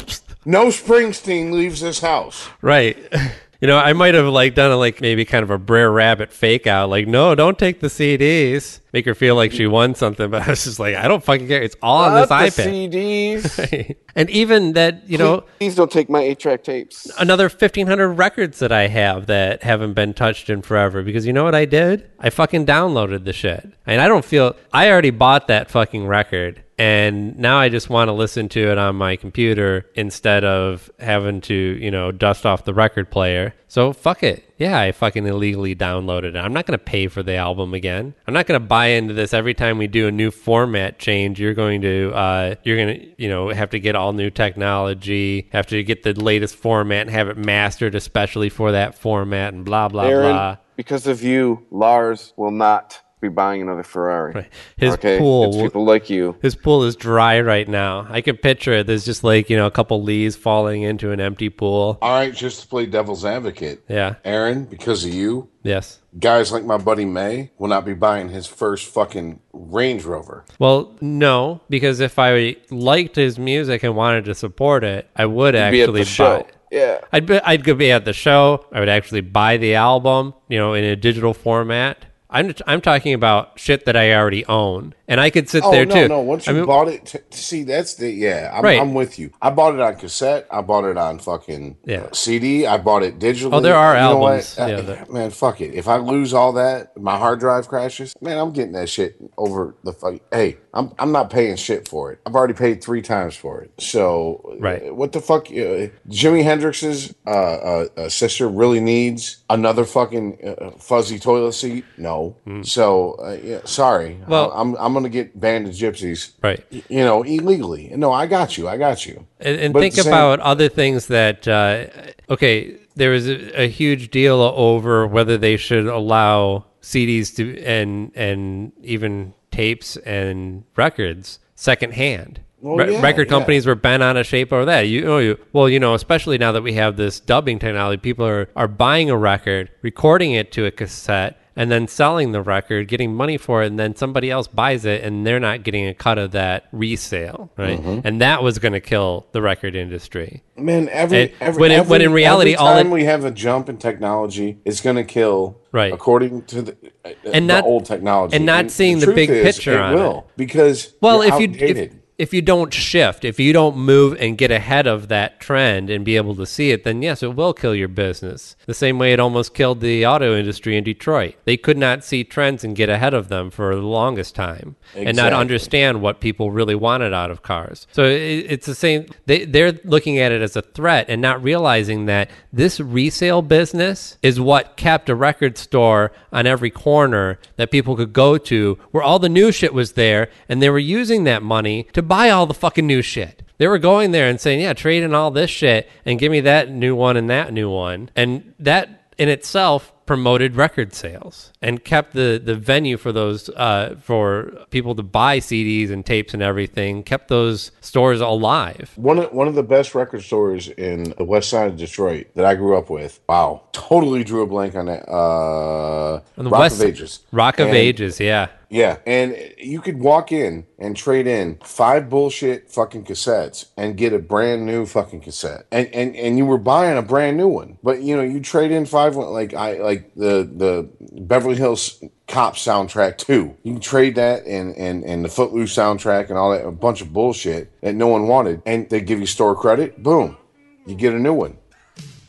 no 0.50 0.68
Springsteen 0.68 1.52
leaves 1.52 1.80
this 1.80 2.00
house. 2.00 2.50
Right. 2.62 2.98
You 3.62 3.68
know, 3.68 3.78
I 3.78 3.92
might 3.92 4.14
have 4.14 4.28
like 4.28 4.56
done 4.56 4.72
a 4.72 4.78
like 4.78 5.02
maybe 5.02 5.26
kind 5.26 5.44
of 5.44 5.50
a 5.50 5.58
Brer 5.58 5.92
Rabbit 5.92 6.32
fake 6.32 6.66
out, 6.66 6.90
like, 6.90 7.08
no, 7.08 7.36
don't 7.36 7.60
take 7.60 7.82
the 7.82 7.88
CDs. 7.88 8.80
Make 8.94 9.06
her 9.06 9.14
feel 9.14 9.36
like 9.36 9.52
she 9.52 9.68
won 9.68 9.96
something, 9.96 10.30
but 10.32 10.44
I 10.44 10.52
was 10.52 10.64
just 10.64 10.80
like, 10.80 10.96
I 10.96 11.10
don't 11.10 11.22
fucking 11.22 11.50
care. 11.50 11.62
It's 11.62 11.76
all 11.82 12.06
on 12.06 12.14
this 12.16 12.30
Not 12.30 12.52
the 12.54 12.62
iPad. 12.64 12.90
CDs. 12.90 13.96
and 14.16 14.30
even 14.30 14.74
that, 14.74 15.10
you 15.10 15.18
know, 15.18 15.42
Please 15.58 15.76
don't 15.76 15.92
take 15.92 16.10
my 16.10 16.22
eight-track 16.22 16.64
tapes. 16.64 17.12
another 17.20 17.50
1500 17.50 18.08
records 18.14 18.60
that 18.60 18.72
I 18.72 18.88
have 18.88 19.26
that 19.26 19.62
haven't 19.64 19.92
been 19.94 20.14
touched 20.14 20.50
in 20.50 20.62
forever 20.62 21.04
because 21.04 21.26
you 21.28 21.34
know 21.34 21.44
what 21.44 21.54
I 21.54 21.66
did? 21.66 22.10
I 22.18 22.30
fucking 22.30 22.66
downloaded 22.66 23.26
the 23.26 23.34
shit. 23.34 23.70
And 23.86 24.00
I 24.00 24.08
don't 24.08 24.24
feel 24.24 24.56
I 24.72 24.90
already 24.90 25.10
bought 25.12 25.50
that 25.50 25.70
fucking 25.70 26.08
record 26.08 26.64
and 26.80 27.38
now 27.38 27.60
I 27.60 27.68
just 27.68 27.90
want 27.90 28.08
to 28.08 28.14
listen 28.14 28.48
to 28.50 28.72
it 28.72 28.78
on 28.78 28.96
my 28.96 29.18
computer 29.18 29.86
instead 29.96 30.46
of 30.46 30.90
having 30.98 31.42
to, 31.42 31.54
you 31.54 31.92
know, 31.92 32.14
dust 32.14 32.46
off 32.46 32.64
the 32.64 32.74
record 32.74 33.12
player. 33.12 33.54
So 33.68 33.92
fuck 33.92 34.24
it. 34.24 34.46
Yeah, 34.58 34.80
I 34.80 34.94
fucking 34.94 35.28
illegally 35.28 35.76
downloaded 35.76 36.36
it. 36.36 36.38
I'm 36.38 36.54
not 36.54 36.66
going 36.66 36.80
to 36.80 36.84
pay 36.84 37.10
for 37.10 37.22
the 37.22 37.36
album 37.36 37.74
again. 37.74 38.14
I'm 38.26 38.34
not 38.34 38.48
going 38.48 38.60
to 38.62 38.66
buy 38.66 38.88
into 38.88 39.14
this 39.14 39.34
every 39.34 39.54
time 39.54 39.78
we 39.78 39.88
do 39.88 40.08
a 40.08 40.12
new 40.12 40.32
format 40.32 41.00
change. 41.00 41.38
You're 41.38 41.54
going 41.54 41.82
to 41.82 42.14
uh 42.16 42.56
you're 42.64 42.78
going 42.78 42.98
to, 42.98 43.22
you 43.22 43.28
know, 43.28 43.50
have 43.50 43.72
to 43.72 43.80
get 43.80 43.98
all 43.98 44.14
new 44.14 44.30
technology, 44.30 45.50
have 45.52 45.68
to 45.68 45.84
get 45.84 46.04
the 46.04 46.14
latest 46.14 46.56
format 46.56 47.02
and 47.02 47.10
have 47.10 47.28
it 47.28 47.38
mastered 47.38 47.94
especially 47.94 48.48
for 48.48 48.72
that 48.72 48.98
format 48.98 49.54
and 49.54 49.66
blah 49.66 49.90
blah 49.90 50.04
Aaron, 50.04 50.32
blah. 50.32 50.58
because 50.78 51.08
of 51.08 51.24
you, 51.24 51.66
Lars 51.72 52.34
will 52.38 52.52
not 52.52 53.02
be 53.22 53.28
buying 53.30 53.62
another 53.62 53.84
Ferrari. 53.84 54.34
Right. 54.34 54.50
His 54.78 54.94
okay, 54.94 55.18
pool 55.18 55.46
it's 55.50 55.58
people 55.58 55.84
like 55.86 56.10
you. 56.10 56.38
His 56.42 56.56
pool 56.56 56.84
is 56.84 56.96
dry 56.96 57.42
right 57.42 57.68
now. 57.68 58.08
I 58.10 58.22
can 58.22 58.38
picture 58.38 58.72
it. 58.74 58.88
There's 58.88 59.04
just 59.06 59.24
like, 59.24 59.50
you 59.50 59.58
know, 59.58 59.66
a 59.66 59.72
couple 59.72 60.02
leaves 60.02 60.36
falling 60.36 60.84
into 60.84 61.12
an 61.12 61.20
empty 61.20 61.50
pool. 61.50 61.98
All 62.02 62.12
right, 62.14 62.34
just 62.34 62.62
to 62.62 62.68
play 62.68 62.86
devil's 62.86 63.26
advocate, 63.26 63.84
Yeah. 63.90 64.16
Aaron, 64.24 64.66
because 64.66 65.04
of 65.04 65.14
you, 65.14 65.50
Yes. 65.64 66.00
guys 66.18 66.52
like 66.52 66.64
my 66.64 66.78
buddy 66.78 67.04
May 67.06 67.52
will 67.58 67.68
not 67.68 67.86
be 67.86 67.94
buying 67.94 68.30
his 68.30 68.48
first 68.48 68.88
fucking 68.88 69.42
Range 69.52 70.04
Rover. 70.06 70.46
Well, 70.58 70.96
no, 71.02 71.62
because 71.70 72.00
if 72.00 72.18
I 72.18 72.56
liked 72.72 73.16
his 73.18 73.38
music 73.38 73.84
and 73.84 73.96
wanted 73.96 74.26
to 74.26 74.36
support 74.36 74.84
it, 74.86 75.10
I 75.16 75.26
would 75.26 75.54
Be 75.54 75.58
at 75.60 75.74
actually 75.74 76.02
the 76.02 76.06
show. 76.06 76.40
buy. 76.44 76.46
Yeah. 76.72 77.00
I'd 77.12 77.26
be, 77.26 77.40
I'd 77.40 77.64
go 77.64 77.74
be 77.74 77.92
at 77.92 78.06
the 78.06 78.14
show. 78.14 78.66
I 78.72 78.80
would 78.80 78.90
actually 78.90 79.22
buy 79.22 79.58
the 79.58 79.74
album, 79.76 80.36
you 80.48 80.58
know, 80.60 80.74
in 80.76 80.84
a 80.84 80.96
digital 80.96 81.34
format. 81.34 82.06
I'm 82.32 82.54
I'm 82.68 82.80
talking 82.80 83.14
about 83.16 83.58
shit 83.60 83.86
that 83.86 83.96
I 83.96 84.14
already 84.14 84.46
own, 84.46 84.94
and 85.08 85.20
I 85.20 85.32
could 85.32 85.50
sit 85.50 85.64
Oh 85.66 85.72
there 85.72 85.86
no, 85.86 85.96
too. 85.96 86.08
no! 86.08 86.20
Once 86.22 86.48
I 86.48 86.52
you 86.52 86.58
mean, 86.58 86.66
bought 86.68 86.88
it, 86.88 87.06
t- 87.08 87.20
see 87.32 87.64
that's 87.64 87.96
the 87.96 88.08
yeah. 88.12 88.52
I'm, 88.54 88.64
Right. 88.64 88.80
I'm 88.80 88.94
with 88.94 89.18
you. 89.18 89.32
I 89.42 89.50
bought 89.50 89.74
it 89.74 89.80
on 89.80 89.96
cassette. 89.96 90.46
I 90.52 90.62
bought 90.62 90.86
it 90.86 90.96
on 90.96 91.18
fucking 91.18 91.78
Yeah. 91.86 92.02
uh, 92.02 92.14
CD. 92.14 92.68
I 92.68 92.78
bought 92.78 93.02
it 93.02 93.18
digitally. 93.18 93.50
Oh, 93.54 93.60
there 93.62 93.76
are 93.76 93.94
You 93.96 94.00
albums, 94.02 94.60
Uh, 94.60 94.66
yeah, 94.68 94.82
that- 94.82 95.12
man, 95.12 95.32
fuck 95.32 95.60
it. 95.60 95.74
If 95.74 95.88
I 95.88 95.98
lose 95.98 96.32
all 96.34 96.54
that, 96.54 96.96
my 96.96 97.18
hard 97.18 97.40
drive 97.40 97.68
crashes. 97.68 98.14
Man, 98.22 98.38
I'm 98.38 98.52
getting 98.52 98.74
that 98.74 98.90
shit 98.90 99.16
over 99.36 99.74
the 99.84 99.94
fuck. 99.94 100.16
Hey, 100.32 100.58
I'm 100.74 100.92
I'm 101.00 101.12
not 101.12 101.30
paying 101.30 101.56
shit 101.56 101.88
for 101.88 102.12
it. 102.12 102.20
I've 102.26 102.36
already 102.36 102.54
paid 102.54 102.84
three 102.84 103.02
times 103.02 103.36
for 103.36 103.62
it. 103.62 103.72
So 103.80 104.58
Right. 104.60 104.90
uh, 104.90 104.94
what 104.94 105.12
the 105.14 105.22
fuck? 105.22 105.48
Uh, 105.48 105.90
Jimi 106.10 106.44
Hendrix's 106.44 107.14
uh, 107.26 107.30
uh, 107.30 107.86
uh, 107.98 108.10
sister 108.10 108.48
really 108.48 108.80
needs 108.80 109.38
another 109.50 109.84
fucking 109.86 110.38
uh, 110.46 110.72
fuzzy 110.78 111.18
toilet 111.20 111.54
seat. 111.54 111.86
No. 111.98 112.36
So 112.64 113.14
uh, 113.24 113.38
yeah, 113.44 113.60
sorry. 113.66 114.20
Well- 114.28 114.52
I'm 114.54 114.76
I'm 114.78 114.94
gonna 114.94 115.10
get 115.10 115.40
Band 115.40 115.68
of 115.68 115.74
Gypsys 115.74 116.34
right. 116.44 116.64
you 116.72 117.04
know, 117.04 117.24
illegally. 117.24 117.92
No, 117.96 118.12
I 118.12 118.28
got 118.28 118.58
you. 118.58 118.68
I 118.68 118.78
got 118.78 119.06
you. 119.06 119.26
And, 119.40 119.60
and 119.60 119.74
think 119.74 119.98
about 119.98 120.40
other 120.42 120.68
things 120.70 121.08
that, 121.08 121.48
uh, 121.48 121.86
okay, 122.30 122.78
there 122.96 123.12
was 123.12 123.28
a, 123.28 123.64
a 123.64 123.68
huge 123.68 124.12
deal 124.12 124.42
over 124.42 125.08
whether 125.08 125.38
they 125.38 125.56
should 125.58 125.88
allow 125.88 126.66
CDs 126.82 127.36
to 127.38 127.62
and 127.64 128.12
and 128.16 128.72
even 128.84 129.34
tapes 129.52 129.98
and 129.98 130.64
records 130.76 131.40
secondhand. 131.56 132.42
Well, 132.62 132.78
Re- 132.78 132.94
yeah, 132.94 133.02
record 133.02 133.28
yeah. 133.28 133.38
companies 133.38 133.66
were 133.66 133.76
bent 133.76 134.04
out 134.04 134.18
of 134.18 134.26
shape 134.26 134.52
over 134.52 134.66
that. 134.66 134.82
You 134.82 135.02
know, 135.02 135.18
you, 135.20 135.38
well, 135.54 135.70
you 135.70 135.80
know, 135.80 135.94
especially 135.94 136.38
now 136.38 136.52
that 136.52 136.62
we 136.62 136.74
have 136.74 136.98
this 136.98 137.20
dubbing 137.20 137.60
technology, 137.60 137.98
people 137.98 138.26
are, 138.26 138.50
are 138.56 138.68
buying 138.68 139.10
a 139.10 139.18
record, 139.18 139.72
recording 139.82 140.34
it 140.34 140.52
to 140.54 140.66
a 140.66 140.72
cassette, 140.72 141.39
and 141.56 141.72
then 141.72 141.88
selling 141.88 142.32
the 142.32 142.42
record, 142.42 142.88
getting 142.88 143.14
money 143.14 143.38
for 143.38 143.64
it, 143.64 143.68
and 143.68 143.80
then 143.80 143.96
somebody 143.96 144.30
else 144.32 144.48
buys 144.48 144.86
it, 144.86 145.04
and 145.04 145.26
they're 145.26 145.40
not 145.40 145.64
getting 145.64 145.88
a 145.88 145.94
cut 145.94 146.18
of 146.18 146.32
that 146.32 146.68
resale, 146.72 147.52
right? 147.58 147.80
Mm-hmm. 147.80 148.08
And 148.08 148.22
that 148.22 148.44
was 148.44 148.60
going 148.60 148.74
to 148.74 148.80
kill 148.80 149.28
the 149.32 149.42
record 149.42 149.76
industry. 149.76 150.44
Man, 150.58 150.90
every, 150.90 151.22
And 151.24 151.32
every 151.42 151.62
when 151.62 151.72
it- 151.72 151.76
every, 151.80 151.90
when 151.92 152.02
in 152.02 152.12
reality, 152.14 152.54
every 152.54 152.58
all 152.66 152.74
time 152.76 152.88
it- 152.88 152.92
we 152.92 153.04
have 153.06 153.26
a 153.26 153.32
jump 153.32 153.70
in 153.70 153.78
technology, 153.78 154.60
it's 154.66 154.82
going 154.82 154.96
to 154.98 155.04
kill. 155.04 155.58
Right. 155.72 155.94
According 155.94 156.44
to 156.46 156.62
the, 156.64 156.78
uh, 157.06 157.10
And 157.34 157.50
the 157.50 157.54
not- 157.56 157.64
old 157.64 157.86
technology, 157.86 158.36
and 158.36 158.46
not 158.46 158.72
seeing 158.72 159.00
the 159.00 159.06
truth 159.06 159.16
big 159.16 159.30
is, 159.30 159.44
picture 159.56 159.74
it 159.74 159.80
on 159.80 159.94
will 159.96 160.28
because 160.36 160.94
Well, 161.02 161.24
you're 161.26 161.36
if 161.36 161.40
you 161.42 161.48
if, 161.50 161.54
outdated. 161.56 161.99
If 162.20 162.34
you 162.34 162.42
don't 162.42 162.74
shift, 162.74 163.24
if 163.24 163.40
you 163.40 163.54
don't 163.54 163.78
move 163.78 164.18
and 164.20 164.38
get 164.38 164.52
ahead 164.52 164.86
of 164.86 165.08
that 165.08 165.40
trend 165.40 165.90
and 165.90 166.04
be 166.04 166.18
able 166.18 166.36
to 166.36 166.46
see 166.46 166.72
it, 166.72 166.84
then 166.84 167.02
yes, 167.02 167.24
it 167.24 167.34
will 167.34 167.54
kill 167.54 167.74
your 167.74 167.88
business. 167.88 168.58
The 168.66 168.74
same 168.74 169.00
way 169.00 169.14
it 169.14 169.22
almost 169.22 169.54
killed 169.54 169.80
the 169.80 170.06
auto 170.06 170.38
industry 170.38 170.76
in 170.76 170.84
Detroit. 170.84 171.36
They 171.46 171.56
could 171.56 171.78
not 171.78 172.04
see 172.04 172.26
trends 172.26 172.66
and 172.66 172.76
get 172.76 172.90
ahead 172.90 173.14
of 173.14 173.30
them 173.30 173.50
for 173.50 173.74
the 173.74 173.82
longest 173.82 174.36
time 174.36 174.76
and 174.94 175.16
not 175.16 175.32
understand 175.32 176.02
what 176.02 176.20
people 176.20 176.52
really 176.52 176.76
wanted 176.76 177.14
out 177.14 177.32
of 177.32 177.42
cars. 177.42 177.88
So 177.94 178.04
it, 178.04 178.46
it's 178.50 178.66
the 178.66 178.76
same. 178.76 179.06
They 179.26 179.46
they're 179.46 179.80
looking 179.86 180.20
at 180.20 180.34
it 180.34 180.42
as 180.42 180.58
a 180.58 180.62
threat 180.62 181.06
and 181.08 181.22
not 181.22 181.42
realizing 181.42 182.06
that 182.08 182.30
this 182.52 182.82
resale 182.82 183.42
business 183.42 184.18
is 184.22 184.42
what 184.42 184.76
kept 184.76 185.08
a 185.08 185.16
record 185.16 185.58
store 185.58 186.12
on 186.34 186.46
every 186.46 186.70
corner 186.70 187.40
that 187.56 187.72
people 187.72 187.96
could 187.96 188.12
go 188.12 188.38
to 188.38 188.78
where 188.92 189.04
all 189.04 189.20
the 189.20 189.30
new 189.30 189.54
shit 189.54 189.74
was 189.74 189.94
there 189.94 190.30
and 190.50 190.62
they 190.62 190.70
were 190.70 190.80
using 190.80 191.24
that 191.24 191.42
money 191.42 191.88
to 191.94 192.09
buy 192.10 192.30
all 192.30 192.46
the 192.46 192.54
fucking 192.54 192.86
new 192.86 193.02
shit. 193.02 193.44
They 193.58 193.68
were 193.68 193.78
going 193.78 194.12
there 194.12 194.28
and 194.28 194.40
saying, 194.42 194.60
"Yeah, 194.60 194.74
trade 194.74 195.04
in 195.04 195.14
all 195.16 195.32
this 195.32 195.50
shit 195.50 195.90
and 196.06 196.20
give 196.20 196.32
me 196.32 196.42
that 196.42 196.70
new 196.70 196.96
one 196.96 197.16
and 197.16 197.30
that 197.30 197.54
new 197.54 197.70
one." 197.70 198.10
And 198.16 198.54
that 198.60 199.14
in 199.18 199.30
itself 199.30 199.94
promoted 200.06 200.56
record 200.56 200.92
sales 200.92 201.52
and 201.62 201.84
kept 201.84 202.14
the, 202.14 202.42
the 202.44 202.56
venue 202.56 202.98
for 202.98 203.12
those 203.12 203.48
uh, 203.50 203.96
for 204.02 204.52
people 204.72 204.96
to 204.96 205.04
buy 205.04 205.40
CDs 205.40 205.92
and 205.92 206.04
tapes 206.04 206.34
and 206.34 206.42
everything 206.42 207.04
kept 207.04 207.28
those 207.28 207.72
stores 207.82 208.20
alive. 208.22 208.92
One 208.96 209.20
of, 209.20 209.32
one 209.32 209.48
of 209.48 209.54
the 209.54 209.62
best 209.62 209.94
record 209.94 210.24
stores 210.24 210.68
in 210.70 211.14
the 211.18 211.24
west 211.24 211.50
side 211.50 211.68
of 211.68 211.78
Detroit 211.78 212.28
that 212.34 212.46
I 212.46 212.56
grew 212.56 212.76
up 212.76 212.90
with. 212.90 213.20
Wow, 213.30 213.62
totally 213.72 214.24
drew 214.24 214.42
a 214.42 214.48
blank 214.48 214.74
on 214.76 214.88
that. 214.88 215.08
Uh, 215.08 216.22
On 216.38 216.46
the 216.46 216.50
Rock 216.50 216.60
west 216.62 216.82
of 216.82 216.88
Ages. 216.88 217.20
Rock 217.32 217.60
of 217.60 217.68
And- 217.68 217.78
Ages, 217.78 218.20
yeah. 218.20 218.48
Yeah, 218.70 218.98
and 219.08 219.36
you 219.58 219.82
could 219.82 220.00
walk 220.00 220.32
in 220.32 220.68
and 220.78 220.96
trade 220.96 221.26
in 221.26 221.58
five 221.64 222.08
bullshit 222.08 222.70
fucking 222.70 223.06
cassettes 223.06 223.66
and 223.76 223.98
get 223.98 224.14
a 224.14 224.20
brand 224.20 224.68
new 224.68 224.86
fucking 224.86 225.22
cassette, 225.22 225.66
and 225.72 225.88
and 225.88 226.16
and 226.16 226.38
you 226.38 226.46
were 226.46 226.60
buying 226.60 226.96
a 226.96 227.02
brand 227.02 227.36
new 227.36 227.48
one. 227.48 227.80
But 227.82 228.04
you 228.04 228.16
know, 228.16 228.22
you 228.22 228.40
trade 228.40 228.70
in 228.70 228.86
five 228.86 229.16
like 229.16 229.56
I 229.56 229.80
like 229.80 230.14
the 230.14 230.48
the 230.54 230.88
Beverly 231.20 231.56
Hills 231.56 232.04
Cop 232.28 232.56
soundtrack 232.56 233.18
too. 233.18 233.58
You 233.64 233.74
can 233.74 233.82
trade 233.82 234.14
that 234.16 234.46
and 234.46 234.76
and 234.78 235.04
and 235.04 235.26
the 235.26 235.30
Footloose 235.30 235.76
soundtrack 235.76 236.30
and 236.30 236.38
all 236.38 236.52
that 236.52 236.64
a 236.64 236.72
bunch 236.72 237.02
of 237.02 237.12
bullshit 237.12 237.72
that 237.82 237.96
no 237.96 238.08
one 238.08 238.28
wanted, 238.28 238.62
and 238.68 238.88
they 238.92 239.02
give 239.02 239.20
you 239.20 239.26
store 239.26 239.56
credit. 239.56 240.04
Boom, 240.04 240.38
you 240.86 240.94
get 240.94 241.14
a 241.14 241.20
new 241.20 241.34
one, 241.34 241.58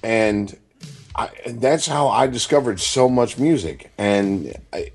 and. 0.03 0.57
I, 1.13 1.29
that's 1.45 1.89
how 1.89 2.07
I 2.07 2.29
discovered 2.29 2.81
so 2.81 3.09
much 3.09 3.37
music, 3.37 3.93
and 3.99 4.57
I, 4.73 4.93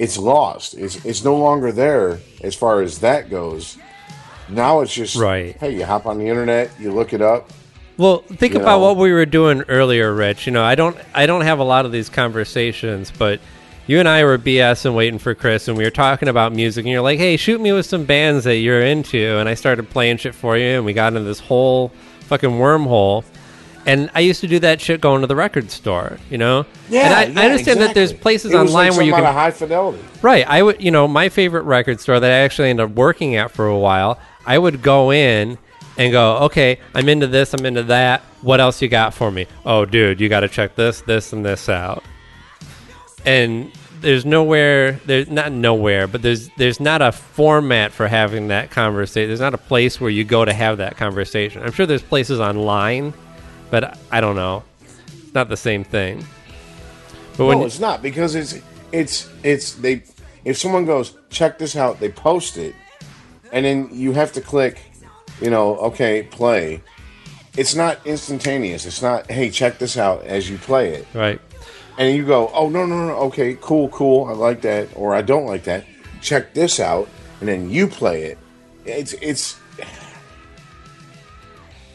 it's 0.00 0.16
lost. 0.16 0.74
It's 0.78 1.04
it's 1.04 1.22
no 1.22 1.36
longer 1.36 1.70
there 1.70 2.20
as 2.42 2.54
far 2.54 2.80
as 2.80 3.00
that 3.00 3.28
goes. 3.28 3.76
Now 4.48 4.80
it's 4.80 4.94
just 4.94 5.14
Right. 5.14 5.54
Hey, 5.58 5.76
you 5.76 5.84
hop 5.84 6.06
on 6.06 6.18
the 6.18 6.26
internet, 6.26 6.70
you 6.80 6.90
look 6.90 7.12
it 7.12 7.20
up. 7.20 7.50
Well, 7.98 8.22
think 8.22 8.54
about 8.54 8.78
know? 8.78 8.86
what 8.86 8.96
we 8.96 9.12
were 9.12 9.26
doing 9.26 9.60
earlier, 9.68 10.14
Rich. 10.14 10.46
You 10.46 10.52
know, 10.52 10.64
I 10.64 10.74
don't 10.74 10.96
I 11.14 11.26
don't 11.26 11.42
have 11.42 11.58
a 11.58 11.64
lot 11.64 11.84
of 11.84 11.92
these 11.92 12.08
conversations, 12.08 13.12
but 13.16 13.40
you 13.86 13.98
and 13.98 14.08
I 14.08 14.24
were 14.24 14.38
BSing 14.38 14.94
waiting 14.94 15.18
for 15.18 15.34
Chris 15.34 15.68
and 15.68 15.76
we 15.76 15.84
were 15.84 15.90
talking 15.90 16.28
about 16.28 16.54
music 16.54 16.86
and 16.86 16.90
you're 16.90 17.02
like, 17.02 17.18
"Hey, 17.18 17.36
shoot 17.36 17.60
me 17.60 17.70
with 17.70 17.84
some 17.84 18.06
bands 18.06 18.44
that 18.44 18.56
you're 18.56 18.80
into." 18.80 19.36
And 19.36 19.50
I 19.50 19.54
started 19.54 19.90
playing 19.90 20.16
shit 20.16 20.34
for 20.34 20.56
you 20.56 20.76
and 20.78 20.86
we 20.86 20.94
got 20.94 21.08
into 21.08 21.24
this 21.24 21.40
whole 21.40 21.92
fucking 22.20 22.52
wormhole. 22.52 23.22
And 23.86 24.10
I 24.14 24.20
used 24.20 24.40
to 24.42 24.46
do 24.46 24.58
that 24.58 24.80
shit 24.80 25.00
going 25.00 25.22
to 25.22 25.26
the 25.26 25.36
record 25.36 25.70
store, 25.70 26.18
you 26.28 26.36
know? 26.36 26.66
Yeah, 26.90 27.22
and 27.22 27.38
I, 27.38 27.42
I 27.42 27.46
understand 27.46 27.80
that 27.80 27.94
there's 27.94 28.12
places 28.12 28.52
It 28.52 28.56
online 28.56 28.90
like 28.90 28.98
where 28.98 29.06
you 29.06 29.12
can 29.12 29.24
high 29.24 29.50
fidelity. 29.50 30.02
Right. 30.20 30.46
I 30.46 30.62
would, 30.62 30.82
you 30.82 30.90
know, 30.90 31.08
my 31.08 31.30
favorite 31.30 31.62
record 31.62 31.98
store 32.00 32.20
that 32.20 32.30
I 32.30 32.36
actually 32.36 32.70
ended 32.70 32.84
up 32.84 32.92
working 32.92 33.36
at 33.36 33.50
for 33.50 33.66
a 33.66 33.78
while, 33.78 34.18
I 34.44 34.58
would 34.58 34.82
go 34.82 35.12
in 35.12 35.56
and 35.96 36.12
go, 36.12 36.38
okay, 36.38 36.78
I'm 36.94 37.08
into 37.08 37.26
this, 37.26 37.54
I'm 37.54 37.64
into 37.64 37.84
that. 37.84 38.20
What 38.42 38.60
else 38.60 38.80
you 38.82 38.88
got 38.88 39.14
for 39.14 39.30
me? 39.30 39.46
Oh, 39.64 39.84
dude, 39.84 40.20
you 40.20 40.28
got 40.28 40.40
to 40.40 40.48
check 40.48 40.74
this, 40.74 41.00
this, 41.02 41.32
and 41.32 41.44
this 41.44 41.68
out. 41.68 42.04
And 43.24 43.72
there's 44.00 44.24
nowhere, 44.24 44.92
there's 45.04 45.28
not 45.28 45.52
nowhere, 45.52 46.06
but 46.06 46.22
there's 46.22 46.48
there's 46.56 46.80
not 46.80 47.02
a 47.02 47.12
format 47.12 47.92
for 47.92 48.08
having 48.08 48.48
that 48.48 48.70
conversation. 48.70 49.28
There's 49.28 49.40
not 49.40 49.52
a 49.52 49.58
place 49.58 50.00
where 50.00 50.10
you 50.10 50.24
go 50.24 50.44
to 50.44 50.52
have 50.52 50.78
that 50.78 50.96
conversation. 50.96 51.62
I'm 51.62 51.72
sure 51.72 51.84
there's 51.86 52.02
places 52.02 52.40
online, 52.40 53.12
but 53.70 53.98
I 54.10 54.20
don't 54.20 54.36
know. 54.36 54.62
It's 54.82 55.34
not 55.34 55.48
the 55.48 55.56
same 55.56 55.84
thing. 55.84 56.24
But 57.36 57.46
when 57.46 57.60
no, 57.60 57.66
it's 57.66 57.78
not 57.80 58.02
because 58.02 58.34
it's 58.34 58.58
it's 58.92 59.28
it's 59.42 59.72
they. 59.74 60.02
If 60.44 60.58
someone 60.58 60.86
goes 60.86 61.16
check 61.30 61.58
this 61.58 61.76
out, 61.76 62.00
they 62.00 62.10
post 62.10 62.56
it, 62.56 62.74
and 63.52 63.64
then 63.64 63.88
you 63.92 64.12
have 64.12 64.32
to 64.32 64.40
click, 64.40 64.80
you 65.40 65.50
know, 65.50 65.76
okay, 65.76 66.22
play. 66.24 66.82
It's 67.56 67.74
not 67.74 67.98
instantaneous. 68.06 68.86
It's 68.86 69.02
not 69.02 69.30
hey, 69.30 69.50
check 69.50 69.78
this 69.78 69.96
out 69.96 70.24
as 70.24 70.50
you 70.50 70.58
play 70.58 70.94
it. 70.94 71.06
right. 71.14 71.40
and 71.98 72.16
you 72.16 72.24
go, 72.24 72.50
"Oh 72.54 72.68
no, 72.68 72.86
no, 72.86 73.06
no, 73.06 73.14
okay, 73.28 73.56
cool, 73.60 73.88
cool, 73.88 74.26
I 74.26 74.32
like 74.32 74.62
that," 74.62 74.88
or 74.94 75.14
"I 75.14 75.22
don't 75.22 75.46
like 75.46 75.64
that." 75.64 75.84
Check 76.20 76.54
this 76.54 76.80
out, 76.80 77.08
and 77.40 77.48
then 77.48 77.70
you 77.70 77.86
play 77.86 78.24
it. 78.24 78.38
It's 78.84 79.12
it's 79.14 79.56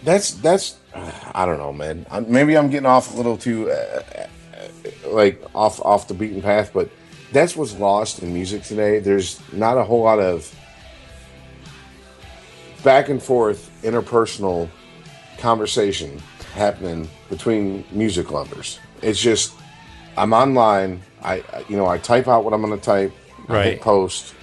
that's 0.03 0.31
that's 0.35 0.77
I 0.95 1.45
don't 1.45 1.57
know, 1.57 1.73
man. 1.73 2.05
maybe 2.27 2.57
I'm 2.57 2.69
getting 2.69 2.85
off 2.85 3.13
a 3.13 3.17
little 3.17 3.37
too 3.37 3.69
uh, 3.69 4.03
uh, 4.17 5.09
like 5.09 5.41
off 5.53 5.79
off 5.81 6.07
the 6.07 6.13
beaten 6.13 6.41
path, 6.41 6.71
but 6.73 6.89
that's 7.31 7.55
what's 7.55 7.77
lost 7.77 8.21
in 8.23 8.33
music 8.33 8.63
today. 8.63 8.99
There's 8.99 9.39
not 9.51 9.77
a 9.77 9.83
whole 9.83 10.03
lot 10.03 10.19
of 10.19 10.53
back 12.83 13.09
and 13.09 13.21
forth 13.21 13.71
interpersonal 13.83 14.69
conversation 15.39 16.21
happening 16.53 17.09
between 17.29 17.83
music 17.91 18.31
lovers. 18.31 18.79
It's 19.01 19.19
just 19.21 19.53
I'm 20.17 20.33
online. 20.33 21.01
I, 21.21 21.43
you 21.67 21.75
know, 21.75 21.87
I 21.87 21.97
type 21.97 22.27
out 22.27 22.43
what 22.45 22.53
I'm 22.53 22.61
going 22.61 22.77
to 22.77 22.83
type. 22.83 23.11
Right. 23.47 23.79
post. 23.79 24.33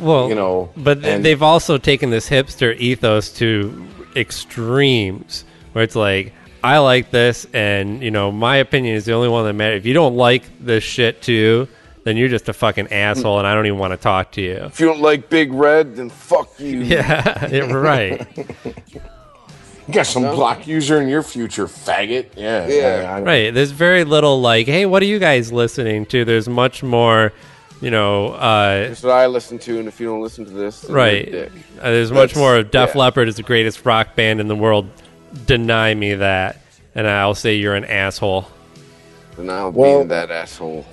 Well, 0.00 0.28
You 0.28 0.34
know, 0.34 0.70
but 0.76 1.04
and- 1.04 1.24
they've 1.24 1.42
also 1.42 1.78
taken 1.78 2.10
this 2.10 2.28
hipster 2.28 2.76
ethos 2.78 3.30
to 3.34 3.86
extremes, 4.16 5.44
where 5.72 5.84
it's 5.84 5.96
like, 5.96 6.32
I 6.64 6.78
like 6.78 7.10
this, 7.10 7.46
and 7.52 8.02
you 8.02 8.10
know, 8.10 8.30
my 8.30 8.56
opinion 8.56 8.94
is 8.94 9.04
the 9.04 9.12
only 9.12 9.28
one 9.28 9.44
that 9.46 9.52
matters. 9.54 9.78
If 9.78 9.86
you 9.86 9.94
don't 9.94 10.16
like 10.16 10.44
this 10.60 10.84
shit 10.84 11.20
too, 11.22 11.66
then 12.04 12.16
you're 12.16 12.28
just 12.28 12.48
a 12.48 12.52
fucking 12.52 12.92
asshole, 12.92 13.38
and 13.38 13.46
I 13.46 13.54
don't 13.54 13.66
even 13.66 13.78
want 13.78 13.92
to 13.92 13.96
talk 13.96 14.32
to 14.32 14.40
you. 14.40 14.54
If 14.54 14.78
you 14.80 14.86
don't 14.86 15.00
like 15.00 15.28
Big 15.28 15.52
Red, 15.52 15.96
then 15.96 16.08
fuck 16.10 16.58
you. 16.60 16.80
Yeah, 16.82 17.48
yeah, 17.48 17.72
right. 17.72 18.26
You 19.88 19.94
got 19.94 20.06
some 20.06 20.22
block 20.22 20.68
user 20.68 21.02
in 21.02 21.08
your 21.08 21.24
future, 21.24 21.66
faggot. 21.66 22.28
Yeah. 22.36 22.68
Yeah. 22.68 23.12
I- 23.12 23.18
I- 23.18 23.22
Right. 23.22 23.52
There's 23.52 23.72
very 23.72 24.04
little 24.04 24.40
like, 24.40 24.66
hey, 24.68 24.86
what 24.86 25.02
are 25.02 25.06
you 25.06 25.18
guys 25.18 25.52
listening 25.52 26.06
to? 26.06 26.24
There's 26.24 26.48
much 26.48 26.84
more, 26.84 27.32
you 27.80 27.90
know, 27.90 28.28
uh, 28.28 28.86
That's 28.88 29.02
what 29.02 29.12
I 29.12 29.26
listen 29.26 29.58
to, 29.58 29.80
and 29.80 29.88
if 29.88 29.98
you 29.98 30.06
don't 30.06 30.22
listen 30.22 30.44
to 30.44 30.52
this, 30.52 30.82
then 30.82 30.90
you're 30.90 30.98
a 30.98 31.02
right. 31.02 31.30
dick. 31.32 31.52
Uh, 31.80 31.90
there's 31.90 32.12
much 32.12 32.36
more 32.36 32.56
of 32.58 32.70
Def 32.70 32.90
yeah. 32.94 33.00
Leppard 33.00 33.26
is 33.28 33.34
the 33.36 33.42
greatest 33.42 33.84
rock 33.84 34.14
band 34.14 34.40
in 34.40 34.46
the 34.46 34.54
world. 34.56 34.88
Deny 35.46 35.94
me 35.94 36.14
that, 36.14 36.58
and 36.94 37.06
I'll 37.06 37.34
say 37.34 37.56
you're 37.56 37.74
an 37.74 37.84
asshole. 37.84 38.46
And 39.38 39.50
I'll 39.50 39.70
Well- 39.72 40.02
be 40.02 40.08
that 40.08 40.30
asshole. 40.30 40.84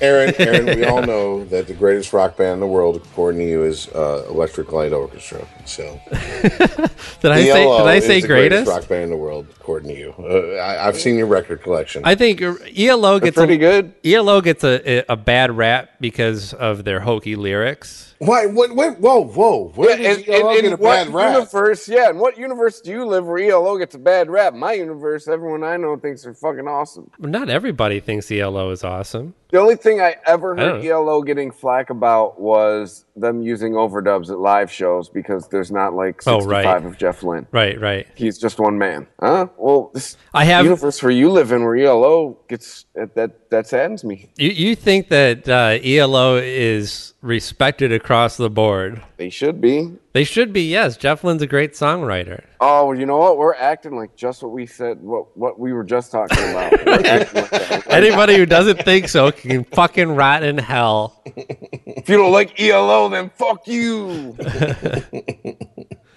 Aaron, 0.00 0.34
Aaron, 0.38 0.66
we 0.66 0.84
all 0.84 1.02
know 1.06 1.44
that 1.44 1.68
the 1.68 1.72
greatest 1.72 2.12
rock 2.12 2.36
band 2.36 2.54
in 2.54 2.60
the 2.60 2.66
world, 2.66 2.96
according 2.96 3.40
to 3.40 3.46
you, 3.46 3.62
is 3.62 3.88
uh, 3.94 4.24
Electric 4.28 4.72
Light 4.72 4.92
Orchestra. 4.92 5.46
So, 5.66 5.98
Did 6.10 7.30
I 7.32 7.42
say? 7.42 7.64
Did 7.64 7.86
I 7.86 7.94
is 7.96 8.06
say 8.06 8.20
the 8.20 8.26
greatest? 8.26 8.68
rock 8.68 8.86
band 8.88 9.04
in 9.04 9.10
the 9.10 9.16
world, 9.16 9.46
according 9.56 9.88
to 9.90 9.98
you? 9.98 10.14
Uh, 10.18 10.56
I, 10.60 10.86
I've 10.88 10.96
seen 11.00 11.16
your 11.16 11.26
record 11.26 11.62
collection. 11.62 12.02
I 12.04 12.14
think 12.14 12.42
ELO 12.42 13.18
They're 13.18 13.20
gets 13.20 13.36
pretty 13.36 13.54
a, 13.54 13.58
good. 13.58 13.94
ELO 14.04 14.40
gets 14.42 14.62
a, 14.62 15.04
a 15.08 15.16
bad 15.16 15.56
rap 15.56 15.90
because 16.00 16.52
of 16.54 16.84
their 16.84 17.00
hokey 17.00 17.34
lyrics. 17.36 18.14
Why? 18.18 18.46
What? 18.46 18.74
What? 18.74 19.00
Whoa, 19.00 19.24
whoa! 19.24 19.72
Where 19.74 19.98
Yeah, 20.00 20.14
does 20.14 20.22
in, 20.28 20.34
ELO 20.34 20.50
in- 20.54 20.62
get 20.62 20.72
a 20.74 20.76
what 20.76 21.06
bad 21.06 21.14
rap? 21.14 21.34
universe? 21.34 21.88
Yeah, 21.88 22.10
in 22.10 22.18
what 22.18 22.38
universe 22.38 22.80
do 22.80 22.90
you 22.90 23.04
live 23.06 23.26
where 23.26 23.38
ELO 23.38 23.76
gets 23.78 23.94
a 23.94 23.98
bad 23.98 24.30
rap? 24.30 24.54
My 24.54 24.72
universe, 24.74 25.26
everyone 25.28 25.64
I 25.64 25.76
know 25.78 25.96
thinks 25.96 26.22
they're 26.22 26.34
fucking 26.34 26.68
awesome. 26.68 27.10
Not 27.18 27.48
everybody 27.50 28.00
thinks 28.00 28.30
ELO 28.30 28.70
is 28.70 28.84
awesome. 28.84 29.34
The 29.50 29.58
only 29.60 29.76
thing 29.76 30.00
I 30.00 30.16
ever 30.26 30.56
heard 30.56 30.82
don't- 30.82 30.86
ELO 30.86 31.22
getting 31.22 31.50
flack 31.50 31.90
about 31.90 32.40
was 32.40 33.04
them 33.16 33.42
using 33.42 33.72
overdubs 33.74 34.30
at 34.30 34.38
live 34.38 34.70
shows 34.70 35.08
because 35.08 35.48
there's 35.54 35.70
not 35.70 35.94
like 35.94 36.22
Oh, 36.26 36.40
65 36.40 36.48
right. 36.50 36.84
of 36.84 36.98
Jeff 36.98 37.22
Lynne. 37.22 37.46
Right, 37.52 37.80
right. 37.80 38.06
He's 38.16 38.36
just 38.38 38.58
one 38.58 38.76
man. 38.76 39.06
Huh? 39.20 39.46
Well, 39.56 39.90
this 39.94 40.16
I 40.34 40.44
have- 40.44 40.64
universe 40.64 41.00
where 41.02 41.12
you 41.12 41.30
live 41.30 41.52
in 41.52 41.62
where 41.64 41.76
ELO 41.76 42.36
gets 42.48 42.86
that 42.94 43.14
that, 43.14 43.50
that 43.50 43.66
saddens 43.68 44.02
me. 44.04 44.28
You 44.36 44.50
you 44.50 44.74
think 44.74 45.08
that 45.08 45.48
uh, 45.48 45.78
ELO 45.82 46.36
is 46.36 47.14
respected 47.22 47.92
across 47.92 48.36
the 48.36 48.50
board? 48.50 49.02
They 49.16 49.30
should 49.30 49.60
be. 49.60 49.92
They 50.14 50.22
should 50.22 50.52
be. 50.52 50.62
Yes, 50.62 50.96
Jeff 50.96 51.24
Lynne's 51.24 51.42
a 51.42 51.46
great 51.48 51.72
songwriter. 51.72 52.44
Oh, 52.60 52.92
you 52.92 53.04
know 53.04 53.18
what? 53.18 53.36
We're 53.36 53.54
acting 53.54 53.96
like 53.96 54.14
just 54.14 54.44
what 54.44 54.52
we 54.52 54.64
said, 54.64 55.02
what 55.02 55.36
what 55.36 55.58
we 55.58 55.72
were 55.72 55.82
just 55.82 56.12
talking 56.12 56.38
about. 56.50 56.72
Like. 56.86 57.86
Anybody 57.88 58.36
who 58.36 58.46
doesn't 58.46 58.84
think 58.84 59.08
so 59.08 59.32
can 59.32 59.64
fucking 59.64 60.14
rot 60.14 60.44
in 60.44 60.56
hell. 60.56 61.20
If 61.26 62.08
you 62.08 62.16
don't 62.16 62.30
like 62.30 62.60
ELO, 62.60 63.08
then 63.08 63.30
fuck 63.30 63.66
you. 63.66 64.36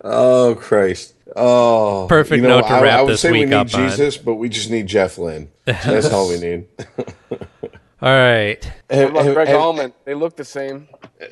Oh 0.04 0.56
Christ! 0.56 1.16
Oh, 1.36 2.06
Perfect 2.08 2.42
note 2.44 2.62
to 2.62 2.68
I, 2.68 2.82
wrap 2.82 3.00
I 3.00 3.02
would 3.02 3.14
this 3.14 3.22
say 3.22 3.32
we 3.32 3.40
week 3.40 3.50
need 3.50 3.56
up 3.56 3.74
on. 3.74 3.90
Jesus, 3.90 4.16
but 4.16 4.36
we 4.36 4.48
just 4.48 4.70
need 4.70 4.88
Jeff 4.88 5.18
Lynne. 5.18 5.50
That's 5.66 6.14
all 6.14 6.30
we 6.30 6.40
need. 6.40 6.68
All 8.00 8.10
right. 8.10 8.64
What 8.90 9.10
about 9.10 9.34
Greg 9.34 9.48
have- 9.48 9.60
Allman? 9.60 9.94
They 10.06 10.14
look 10.14 10.36
the 10.36 10.46
same. 10.46 10.88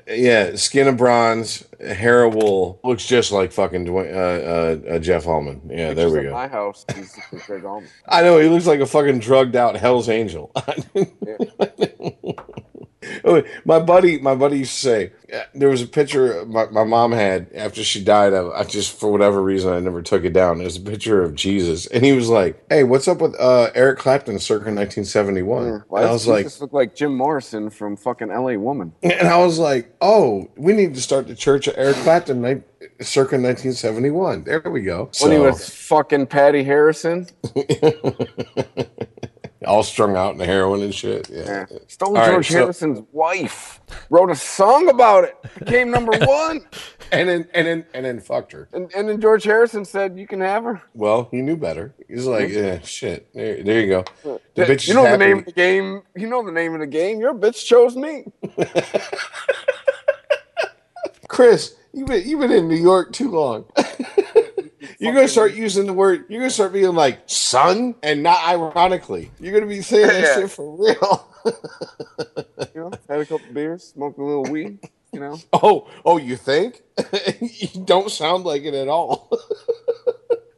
Yeah, 0.07 0.55
skin 0.55 0.88
of 0.88 0.97
bronze, 0.97 1.63
hair 1.80 2.24
of 2.24 2.34
wool, 2.34 2.80
looks 2.84 3.05
just 3.05 3.32
like 3.32 3.51
fucking 3.51 3.86
Duane, 3.86 4.11
uh, 4.11 4.18
uh, 4.18 4.93
uh, 4.93 4.99
Jeff 4.99 5.26
Hallman. 5.26 5.61
Yeah, 5.70 5.93
there 5.93 6.09
we 6.09 6.24
go. 6.24 6.32
My 6.34 6.47
house. 6.47 6.84
He's 6.95 7.16
Gregg 7.45 7.63
Allman. 7.66 7.88
I 8.07 8.24
know 8.24 8.39
he 8.39 8.49
looks 8.49 8.66
like 8.66 8.80
a 8.80 8.88
fucking 8.88 9.20
drugged 9.20 9.55
out 9.55 9.76
Hell's 9.76 10.09
Angel. 10.09 10.51
Oh, 13.24 13.43
my 13.66 13.80
buddy, 13.80 14.20
my 14.20 14.36
buddy 14.36 14.60
used 14.60 14.74
to 14.76 14.80
say 14.80 15.12
uh, 15.34 15.43
there 15.53 15.70
was 15.70 15.82
a 15.82 15.88
picture 15.88 16.45
my, 16.45 16.66
my 16.68 16.84
mom 16.84 17.12
had 17.12 17.47
after 17.56 17.84
she 17.84 18.03
died. 18.03 18.34
I, 18.34 18.47
I 18.49 18.64
just 18.64 18.97
for 18.99 19.12
whatever 19.12 19.41
reason 19.41 19.74
I 19.74 19.80
never 19.80 20.01
took 20.01 20.24
it 20.24 20.34
down. 20.34 20.60
There's 20.60 20.78
a 20.78 20.82
picture 20.82 21.24
of 21.24 21.36
Jesus, 21.36 21.88
and 21.88 22.06
he 22.06 22.12
was 22.12 22.30
like, 22.30 22.64
"Hey, 22.70 22.84
what's 22.84 23.08
up 23.08 23.22
with 23.22 23.36
uh, 23.39 23.72
Eric 23.74 23.99
Clapton 23.99 24.39
circa 24.39 24.66
1971?" 24.66 25.84
Why 25.88 26.01
and 26.01 26.10
I 26.10 26.12
was 26.12 26.28
like, 26.28 26.47
look 26.62 26.74
like 26.74 26.95
Jim 26.95 27.16
Morrison 27.16 27.70
from 27.70 27.97
fucking 27.97 28.30
L.A. 28.30 28.58
Woman? 28.58 28.93
and 29.03 29.28
I 29.28 29.38
was 29.38 29.58
like, 29.58 29.95
"Oh, 30.01 30.49
we 30.56 30.74
need 30.74 30.93
to 30.95 31.01
start 31.01 31.28
the 31.28 31.36
Church 31.36 31.68
of 31.68 31.76
Eric 31.78 31.97
Clapton, 31.97 32.41
ni- 32.41 32.62
circa 33.01 33.36
1971." 33.36 34.43
There 34.43 34.62
we 34.66 34.82
go. 34.82 35.10
When 35.20 35.32
he 35.32 35.39
was 35.39 35.70
fucking 35.70 36.28
Pattie 36.28 36.64
Harrison. 36.64 37.28
all 39.66 39.84
strung 39.84 40.16
out 40.16 40.32
in 40.32 40.38
the 40.38 40.45
heroin 40.45 40.82
and 40.82 40.93
shit. 40.93 41.30
Yeah. 41.30 41.66
Yeah. 41.70 41.78
Stole 41.88 42.09
All 42.09 42.16
right, 42.16 42.32
George 42.32 42.47
so- 42.49 42.57
Harrison's 42.59 43.01
wife. 43.11 43.82
Wrote 44.09 44.32
a 44.32 44.36
song 44.36 44.89
about 44.89 45.24
it. 45.26 45.36
Became 45.59 45.91
number 45.91 46.18
one. 46.26 46.66
and 47.11 47.30
then 47.30 47.47
and 47.53 47.68
then 47.68 47.86
and 47.93 48.05
then 48.05 48.20
fucked 48.20 48.51
her. 48.51 48.68
And, 48.74 48.91
and 48.95 49.07
then 49.07 49.22
George 49.22 49.43
Harrison 49.43 49.86
said, 49.86 50.18
"You 50.18 50.26
can 50.28 50.41
have 50.41 50.63
her." 50.63 50.82
Well, 50.95 51.28
he 51.32 51.41
knew 51.41 51.55
better. 51.55 51.93
He's 52.07 52.26
like, 52.26 52.49
yeah, 52.49 52.80
shit. 52.82 53.28
There, 53.34 53.61
there 53.63 53.80
you 53.82 53.88
go. 53.88 54.05
The 54.24 54.39
Yeah, 54.55 54.66
bitch 54.66 54.88
you 54.88 54.93
know 54.95 55.03
the 55.03 55.09
happy. 55.09 55.26
name 55.26 55.38
of 55.39 55.45
the 55.45 55.51
game. 55.51 56.01
You 56.16 56.28
know 56.28 56.43
the 56.43 56.51
name 56.51 56.74
of 56.74 56.80
the 56.80 56.88
game. 56.88 57.20
Your 57.20 57.34
bitch 57.36 57.63
chose 57.66 57.95
me. 57.95 58.26
Chris, 61.28 61.76
you've 61.93 62.07
been 62.07 62.28
you've 62.28 62.39
been 62.39 62.51
in 62.51 62.68
New 62.68 62.76
York 62.76 63.11
too 63.11 63.30
long. 63.30 63.66
You're 65.06 65.14
gonna 65.14 65.28
start 65.28 65.53
using 65.53 65.86
the 65.86 65.93
word. 65.93 66.26
You're 66.30 66.41
gonna 66.41 66.49
start 66.49 66.74
being 66.74 66.93
like 66.95 67.20
son, 67.28 67.95
and 68.03 68.24
not 68.24 68.45
ironically. 68.47 69.32
You're 69.39 69.53
gonna 69.53 69.70
be 69.70 69.82
saying 69.82 70.08
that 70.08 70.22
Yeah. 70.22 70.36
shit 70.41 70.51
for 70.51 70.76
real. 70.76 71.28
You 72.74 72.82
know, 72.82 72.91
had 73.08 73.20
a 73.22 73.26
couple 73.26 73.53
beers, 73.53 73.84
smoked 73.86 74.18
a 74.20 74.24
little 74.24 74.43
weed. 74.43 74.80
You 75.14 75.20
know, 75.22 75.38
oh, 75.53 75.88
oh, 76.03 76.18
you 76.18 76.36
think? 76.36 76.82
you 77.41 77.68
don't 77.86 78.12
sound 78.12 78.43
like 78.43 78.64
it 78.64 78.74
at 78.74 78.89
all. 78.89 79.30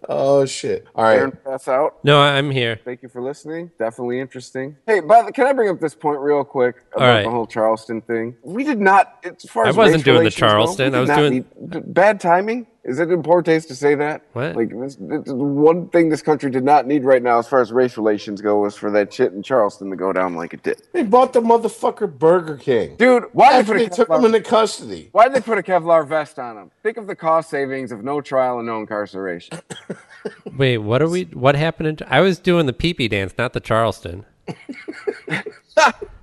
oh 0.09 0.45
shit! 0.45 0.87
All 0.95 1.03
right. 1.03 1.17
Aaron 1.19 1.37
pass 1.43 1.67
out. 1.67 2.03
No, 2.03 2.19
I'm 2.19 2.49
here. 2.49 2.79
Thank 2.83 3.03
you 3.03 3.09
for 3.09 3.21
listening. 3.21 3.69
Definitely 3.77 4.19
interesting. 4.19 4.77
Hey, 4.87 4.99
by 5.01 5.21
the, 5.23 5.31
can 5.31 5.45
I 5.45 5.53
bring 5.53 5.69
up 5.69 5.79
this 5.79 5.93
point 5.93 6.19
real 6.21 6.43
quick 6.43 6.77
about 6.95 7.07
All 7.07 7.13
right. 7.15 7.23
the 7.23 7.29
whole 7.29 7.45
Charleston 7.45 8.01
thing? 8.01 8.35
We 8.41 8.63
did 8.63 8.79
not, 8.79 9.23
as 9.23 9.43
far 9.49 9.67
as 9.67 9.75
I 9.75 9.77
wasn't 9.77 10.05
doing 10.05 10.23
the 10.23 10.31
Charleston. 10.31 10.93
we 10.93 10.97
I 10.97 11.01
was 11.01 11.09
doing- 11.09 11.33
need- 11.69 11.93
bad 11.93 12.19
timing. 12.19 12.65
Is 12.87 12.99
it 12.99 13.11
in 13.11 13.21
poor 13.21 13.41
taste 13.41 13.67
to 13.67 13.75
say 13.75 13.95
that? 13.95 14.23
What? 14.31 14.55
Like 14.55 14.69
this, 14.69 14.95
this, 14.95 15.23
one 15.25 15.89
thing 15.89 16.07
this 16.07 16.21
country 16.21 16.49
did 16.49 16.63
not 16.63 16.87
need 16.87 17.03
right 17.03 17.21
now, 17.21 17.37
as 17.37 17.45
far 17.45 17.59
as 17.59 17.73
race 17.73 17.97
relations 17.97 18.41
go, 18.41 18.59
was 18.59 18.77
for 18.77 18.89
that 18.91 19.13
shit 19.13 19.33
in 19.33 19.43
Charleston 19.43 19.89
to 19.89 19.97
go 19.97 20.13
down 20.13 20.35
like 20.35 20.53
it 20.53 20.63
did. 20.63 20.81
They 20.93 21.03
bought 21.03 21.33
the 21.33 21.41
motherfucker 21.41 22.17
Burger 22.17 22.55
King. 22.55 22.95
Dude, 22.95 23.25
why 23.33 23.61
did 23.61 23.67
they 23.67 23.87
they 23.87 23.95
took 23.95 24.09
him 24.09 24.23
into 24.23 24.39
custody. 24.39 25.09
why 25.11 25.25
did 25.25 25.35
they 25.35 25.41
put 25.41 25.57
a 25.57 25.63
Kevlar 25.63 26.07
vest 26.07 26.39
on 26.39 26.57
him? 26.57 26.71
Think 26.81 26.95
of 26.95 27.07
the 27.07 27.15
cost 27.15 27.49
savings 27.49 27.91
of 27.91 28.05
no 28.05 28.21
trial 28.21 28.59
and 28.59 28.67
no 28.67 28.79
incarceration. 28.79 29.59
Wait, 30.57 30.77
what 30.77 31.01
are 31.01 31.09
we? 31.09 31.23
What 31.25 31.55
happened? 31.55 32.01
In, 32.01 32.07
I 32.09 32.21
was 32.21 32.39
doing 32.39 32.67
the 32.67 32.73
pee 32.73 32.93
pee 32.93 33.09
dance, 33.09 33.33
not 33.37 33.51
the 33.51 33.59
Charleston. 33.59 34.25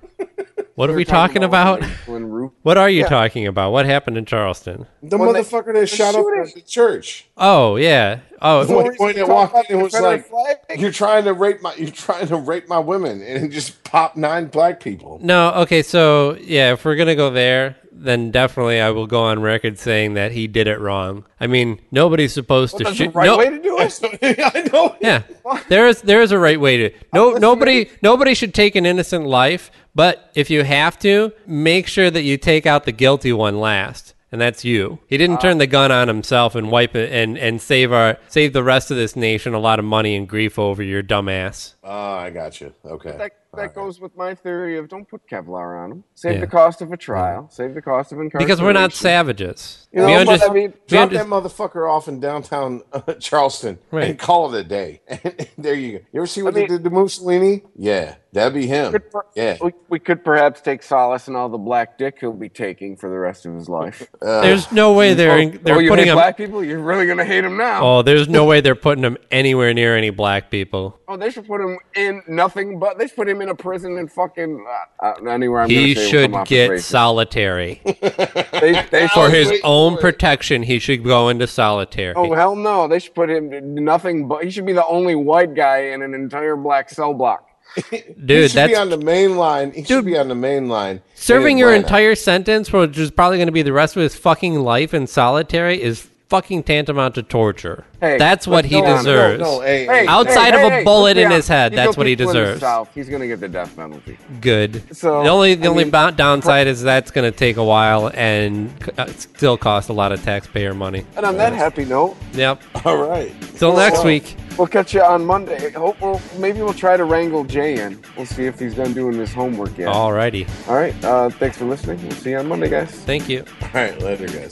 what 0.75 0.89
are 0.89 0.93
we 0.93 1.05
talking 1.05 1.43
about? 1.43 1.83
When 2.05 2.29
Ru- 2.29 2.51
What 2.63 2.77
are 2.77 2.89
you 2.89 3.05
talking 3.05 3.47
about? 3.47 3.71
What 3.71 3.85
happened 3.85 4.17
in 4.17 4.25
Charleston? 4.25 4.85
The 5.01 5.17
When 5.17 5.33
they- 5.33 5.41
motherfucker 5.41 5.67
that 5.73 5.79
the 5.81 5.87
shot 5.87 6.15
up 6.15 6.25
at 6.45 6.53
the 6.53 6.61
church. 6.61 7.25
Oh 7.37 7.75
yeah. 7.77 8.19
Oh 8.41 8.65
When, 8.67 8.93
when 8.97 9.15
they 9.15 9.21
talk 9.21 9.53
walked 9.53 9.69
in, 9.69 9.79
it 9.79 9.83
was 9.83 9.93
like, 9.99 10.27
flag? 10.27 10.57
"You're 10.77 10.91
trying 10.91 11.23
to 11.23 11.33
rape 11.33 11.61
my, 11.61 11.73
you're 11.75 11.89
trying 11.89 12.27
to 12.27 12.35
rape 12.37 12.67
my 12.67 12.79
women," 12.79 13.21
and 13.21 13.45
it 13.45 13.49
just 13.49 13.83
popped 13.83 14.17
nine 14.17 14.47
black 14.47 14.79
people. 14.81 15.19
no. 15.23 15.51
Okay, 15.53 15.81
so 15.81 16.37
yeah, 16.41 16.73
if 16.73 16.83
we're 16.85 16.95
gonna 16.97 17.15
go 17.15 17.29
there, 17.29 17.75
then 17.97 18.29
definitely 18.29 18.81
I 18.81 18.89
will 18.91 19.07
go 19.07 19.23
on 19.23 19.41
record 19.41 19.79
saying 19.79 20.15
that 20.15 20.33
he 20.33 20.47
did 20.47 20.67
it 20.67 20.79
wrong. 20.79 21.25
I 21.39 21.47
mean, 21.47 21.79
nobody's 21.91 22.33
supposed 22.33 22.77
to 22.77 22.83
That's 22.83 22.97
the 22.97 23.05
shoot. 23.05 23.15
right 23.15 23.25
no- 23.25 23.37
way 23.37 23.49
to 23.49 23.61
do 23.61 23.77
it. 23.79 23.99
I 24.55 24.69
know. 24.71 24.95
Yeah, 24.99 25.23
there 25.69 25.87
is 25.87 26.01
there 26.01 26.21
is 26.21 26.31
a 26.31 26.37
right 26.37 26.59
way 26.59 26.77
to. 26.77 26.95
No, 27.13 27.33
nobody 27.33 27.89
nobody 28.01 28.33
should 28.33 28.53
take 28.53 28.75
an 28.75 28.85
innocent 28.85 29.25
life, 29.25 29.71
but 29.93 30.29
if 30.35 30.49
you 30.49 30.63
have 30.63 30.99
to, 30.99 31.31
make 31.47 31.87
sure 31.87 32.11
that 32.11 32.23
you 32.23 32.37
take 32.37 32.65
out 32.65 32.83
the 32.83 32.91
guilty 32.91 33.31
one 33.31 33.59
last, 33.59 34.13
and 34.31 34.41
that's 34.41 34.65
you. 34.65 34.99
He 35.07 35.17
didn't 35.17 35.39
turn 35.39 35.55
ah. 35.55 35.59
the 35.59 35.67
gun 35.67 35.91
on 35.91 36.07
himself 36.09 36.55
and 36.55 36.69
wipe 36.69 36.95
it 36.95 37.11
and 37.11 37.37
and 37.37 37.61
save 37.61 37.93
our 37.93 38.17
save 38.27 38.51
the 38.51 38.63
rest 38.63 38.91
of 38.91 38.97
this 38.97 39.15
nation 39.15 39.53
a 39.53 39.59
lot 39.59 39.79
of 39.79 39.85
money 39.85 40.15
and 40.15 40.27
grief 40.27 40.59
over 40.59 40.83
your 40.83 41.01
dumb 41.01 41.29
ass. 41.29 41.75
Oh, 41.83 41.89
ah, 41.89 42.19
I 42.19 42.29
got 42.29 42.59
you. 42.59 42.73
Okay. 42.83 43.15
That, 43.17 43.31
that 43.57 43.75
goes 43.75 43.99
with 43.99 44.15
my 44.17 44.33
theory 44.35 44.77
of 44.77 44.87
don't 44.89 45.07
put 45.07 45.27
Kevlar 45.29 45.81
on 45.83 45.89
them. 45.89 46.03
Save 46.15 46.33
Yeah. 46.35 46.39
the 46.41 46.47
cost 46.47 46.81
of 46.81 46.91
a 46.91 46.97
trial. 46.97 47.47
Save 47.51 47.73
the 47.73 47.81
cost 47.81 48.11
of 48.11 48.19
incarceration. 48.19 48.47
because 48.47 48.61
we're 48.61 48.73
not 48.73 48.93
savages. 48.93 49.87
You 49.91 50.01
know, 50.01 50.07
we 50.07 50.13
but 50.25 50.39
underst- 50.39 50.49
I 50.49 50.53
mean, 50.53 50.73
we 50.73 50.73
Drop 50.87 51.03
under- 51.03 51.17
that 51.17 51.27
motherfucker 51.27 51.89
off 51.89 52.07
in 52.07 52.19
downtown 52.19 52.81
uh, 52.93 53.01
Charleston 53.19 53.79
Right. 53.91 54.09
and 54.09 54.19
call 54.19 54.53
it 54.53 54.59
a 54.59 54.63
day. 54.63 55.01
There 55.57 55.73
you 55.73 55.99
go. 55.99 56.05
You 56.11 56.19
ever 56.21 56.27
see 56.27 56.41
what 56.43 56.53
I 56.53 56.59
mean- 56.59 56.67
they 56.67 56.75
did 56.75 56.83
to 56.83 56.89
Mussolini? 56.89 57.63
Yeah, 57.77 58.15
that'd 58.33 58.53
be 58.53 58.67
him. 58.67 58.91
could 58.91 59.09
per- 59.09 59.25
Yeah. 59.35 59.57
we, 59.61 59.71
we 59.89 59.99
could 59.99 60.23
perhaps 60.23 60.59
take 60.61 60.83
solace 60.83 61.27
in 61.29 61.35
all 61.35 61.47
the 61.49 61.57
black 61.57 61.97
dick 61.97 62.17
he'll 62.19 62.33
be 62.33 62.49
taking 62.49 62.97
for 62.97 63.09
the 63.09 63.17
rest 63.17 63.45
of 63.45 63.53
his 63.55 63.69
life. 63.69 64.05
there's 64.21 64.71
no 64.71 64.93
way 64.93 65.13
they're 65.13 65.31
oh, 65.39 65.49
they're 65.63 65.75
oh, 65.77 65.79
you 65.79 65.89
putting 65.89 66.05
hate 66.05 66.11
him. 66.11 66.15
black 66.17 66.35
people? 66.37 66.63
You're 66.63 66.79
really 66.79 67.07
gonna 67.07 67.23
hate 67.25 67.43
him 67.45 67.55
now. 67.57 67.81
Oh, 67.83 68.01
there's 68.01 68.27
no 68.27 68.43
way 68.45 68.59
they're 68.61 68.75
putting 68.75 69.03
him 69.03 69.17
anywhere 69.31 69.73
near 69.73 69.95
any 69.95 70.09
black 70.09 70.51
people. 70.51 70.99
Oh, 71.07 71.17
they 71.17 71.29
should 71.29 71.45
put 71.47 71.61
him 71.61 71.77
in 71.95 72.23
nothing 72.27 72.79
but 72.79 72.97
they 72.97 73.07
should 73.07 73.15
put 73.15 73.29
him 73.29 73.41
in 73.41 73.49
a 73.49 73.55
prison 73.55 73.97
and 73.97 74.11
fucking 74.11 74.65
uh, 75.01 75.05
uh, 75.05 75.29
anywhere. 75.29 75.61
I'm 75.61 75.69
He 75.69 75.93
say 75.93 76.09
should 76.09 76.31
come 76.31 76.41
off 76.41 76.45
as 76.45 76.49
get 76.49 76.81
solitary 76.81 77.81
They, 77.85 78.85
they 78.91 79.07
for 79.09 79.29
his 79.29 79.49
wait 79.49 79.61
own 79.63 79.93
for 79.93 79.99
it. 79.99 80.01
protection. 80.01 80.63
He 80.63 80.79
should 80.79 81.03
go 81.03 81.29
into 81.29 81.45
solitary. 81.47 82.13
Oh 82.15 82.33
hell 82.33 82.55
no! 82.55 82.87
They 82.87 82.99
should 82.99 83.13
put 83.13 83.29
him 83.29 83.53
in 83.53 83.75
nothing 83.75 84.27
but 84.27 84.43
he 84.43 84.49
should 84.49 84.65
be 84.65 84.73
the 84.73 84.85
only 84.87 85.15
white 85.15 85.53
guy 85.53 85.77
in 85.93 86.01
an 86.01 86.13
entire 86.13 86.55
black 86.55 86.89
cell 86.89 87.13
block. 87.13 87.47
dude, 87.75 87.83
he 87.91 88.13
Dude, 88.25 88.51
should 88.51 88.67
be 88.67 88.73
that's 88.73 88.77
on 88.79 88.89
the 88.89 88.97
main 88.97 89.35
line. 89.37 89.71
He 89.73 89.83
should 89.83 90.05
be 90.05 90.17
on 90.17 90.27
the 90.29 90.35
main 90.35 90.69
line. 90.69 91.01
serving 91.13 91.57
your 91.57 91.73
entire 91.73 92.15
sentence, 92.15 92.71
which 92.71 92.97
is 92.97 93.11
probably 93.11 93.37
going 93.37 93.47
to 93.47 93.51
be 93.51 93.63
the 93.63 93.73
rest 93.73 93.95
of 93.95 94.01
his 94.01 94.15
fucking 94.15 94.59
life 94.61 94.93
in 94.93 95.07
solitary, 95.07 95.81
is 95.81 96.09
fucking 96.29 96.63
tantamount 96.63 97.15
to 97.15 97.23
torture. 97.23 97.85
Hey, 98.01 98.17
that's 98.17 98.47
what 98.47 98.65
he 98.65 98.81
deserves. 98.81 99.39
No, 99.39 99.59
no, 99.59 99.61
hey, 99.61 99.85
Hey, 99.85 100.05
Outside 100.07 100.53
of 100.53 100.71
a 100.71 100.83
bullet 100.83 101.17
in 101.17 101.31
his 101.31 101.47
head, 101.47 101.73
that's 101.73 101.97
what 101.97 102.07
he 102.07 102.15
people 102.15 102.31
in 102.31 102.37
the 102.37 102.53
deserves. 102.53 102.89
He's 102.93 103.09
gonna 103.09 103.27
get 103.27 103.39
the 103.39 103.47
death 103.47 103.75
penalty. 103.75 104.17
Good. 104.41 104.95
So, 104.95 105.23
the 105.23 105.29
only 105.29 105.55
the 105.55 105.65
I 105.65 105.69
only 105.69 105.85
mean, 105.85 106.15
downside 106.15 106.67
is 106.67 106.81
that's 106.81 107.11
going 107.11 107.31
to 107.31 107.35
take 107.37 107.57
a 107.57 107.63
while 107.63 108.11
and 108.13 108.71
uh, 108.97 109.07
still 109.07 109.57
cost 109.57 109.89
a 109.89 109.93
lot 109.93 110.11
of 110.11 110.23
taxpayer 110.23 110.73
money. 110.73 111.05
And 111.15 111.25
on 111.25 111.37
that 111.37 111.53
happy 111.53 111.85
note, 111.85 112.15
Yep. 112.33 112.61
all 112.85 112.97
right. 112.97 113.33
Till 113.55 113.75
next 113.75 113.99
well. 113.99 114.05
week. 114.07 114.35
we'll 114.57 114.67
catch 114.67 114.93
you 114.93 115.01
on 115.01 115.25
Monday. 115.25 115.71
Hope 115.71 115.99
we'll 116.01 116.21
maybe 116.37 116.61
we'll 116.61 116.73
try 116.73 116.97
to 116.97 117.05
wrangle 117.05 117.43
Jay 117.43 117.81
in. 117.81 118.01
We'll 118.17 118.25
see 118.25 118.45
if 118.45 118.59
he's 118.59 118.75
done 118.75 118.93
doing 118.93 119.17
his 119.17 119.33
homework 119.33 119.77
yet. 119.77 119.87
Alrighty. 119.89 120.47
All 120.67 120.75
right. 120.75 120.95
Uh, 121.03 121.29
thanks 121.29 121.57
for 121.57 121.65
listening. 121.65 122.01
We'll 122.03 122.11
see 122.11 122.31
you 122.31 122.37
on 122.37 122.47
Monday, 122.47 122.69
guys. 122.69 122.91
Thank 122.91 123.29
you. 123.29 123.45
All 123.61 123.69
right, 123.73 123.99
later, 124.01 124.27
guys. 124.27 124.51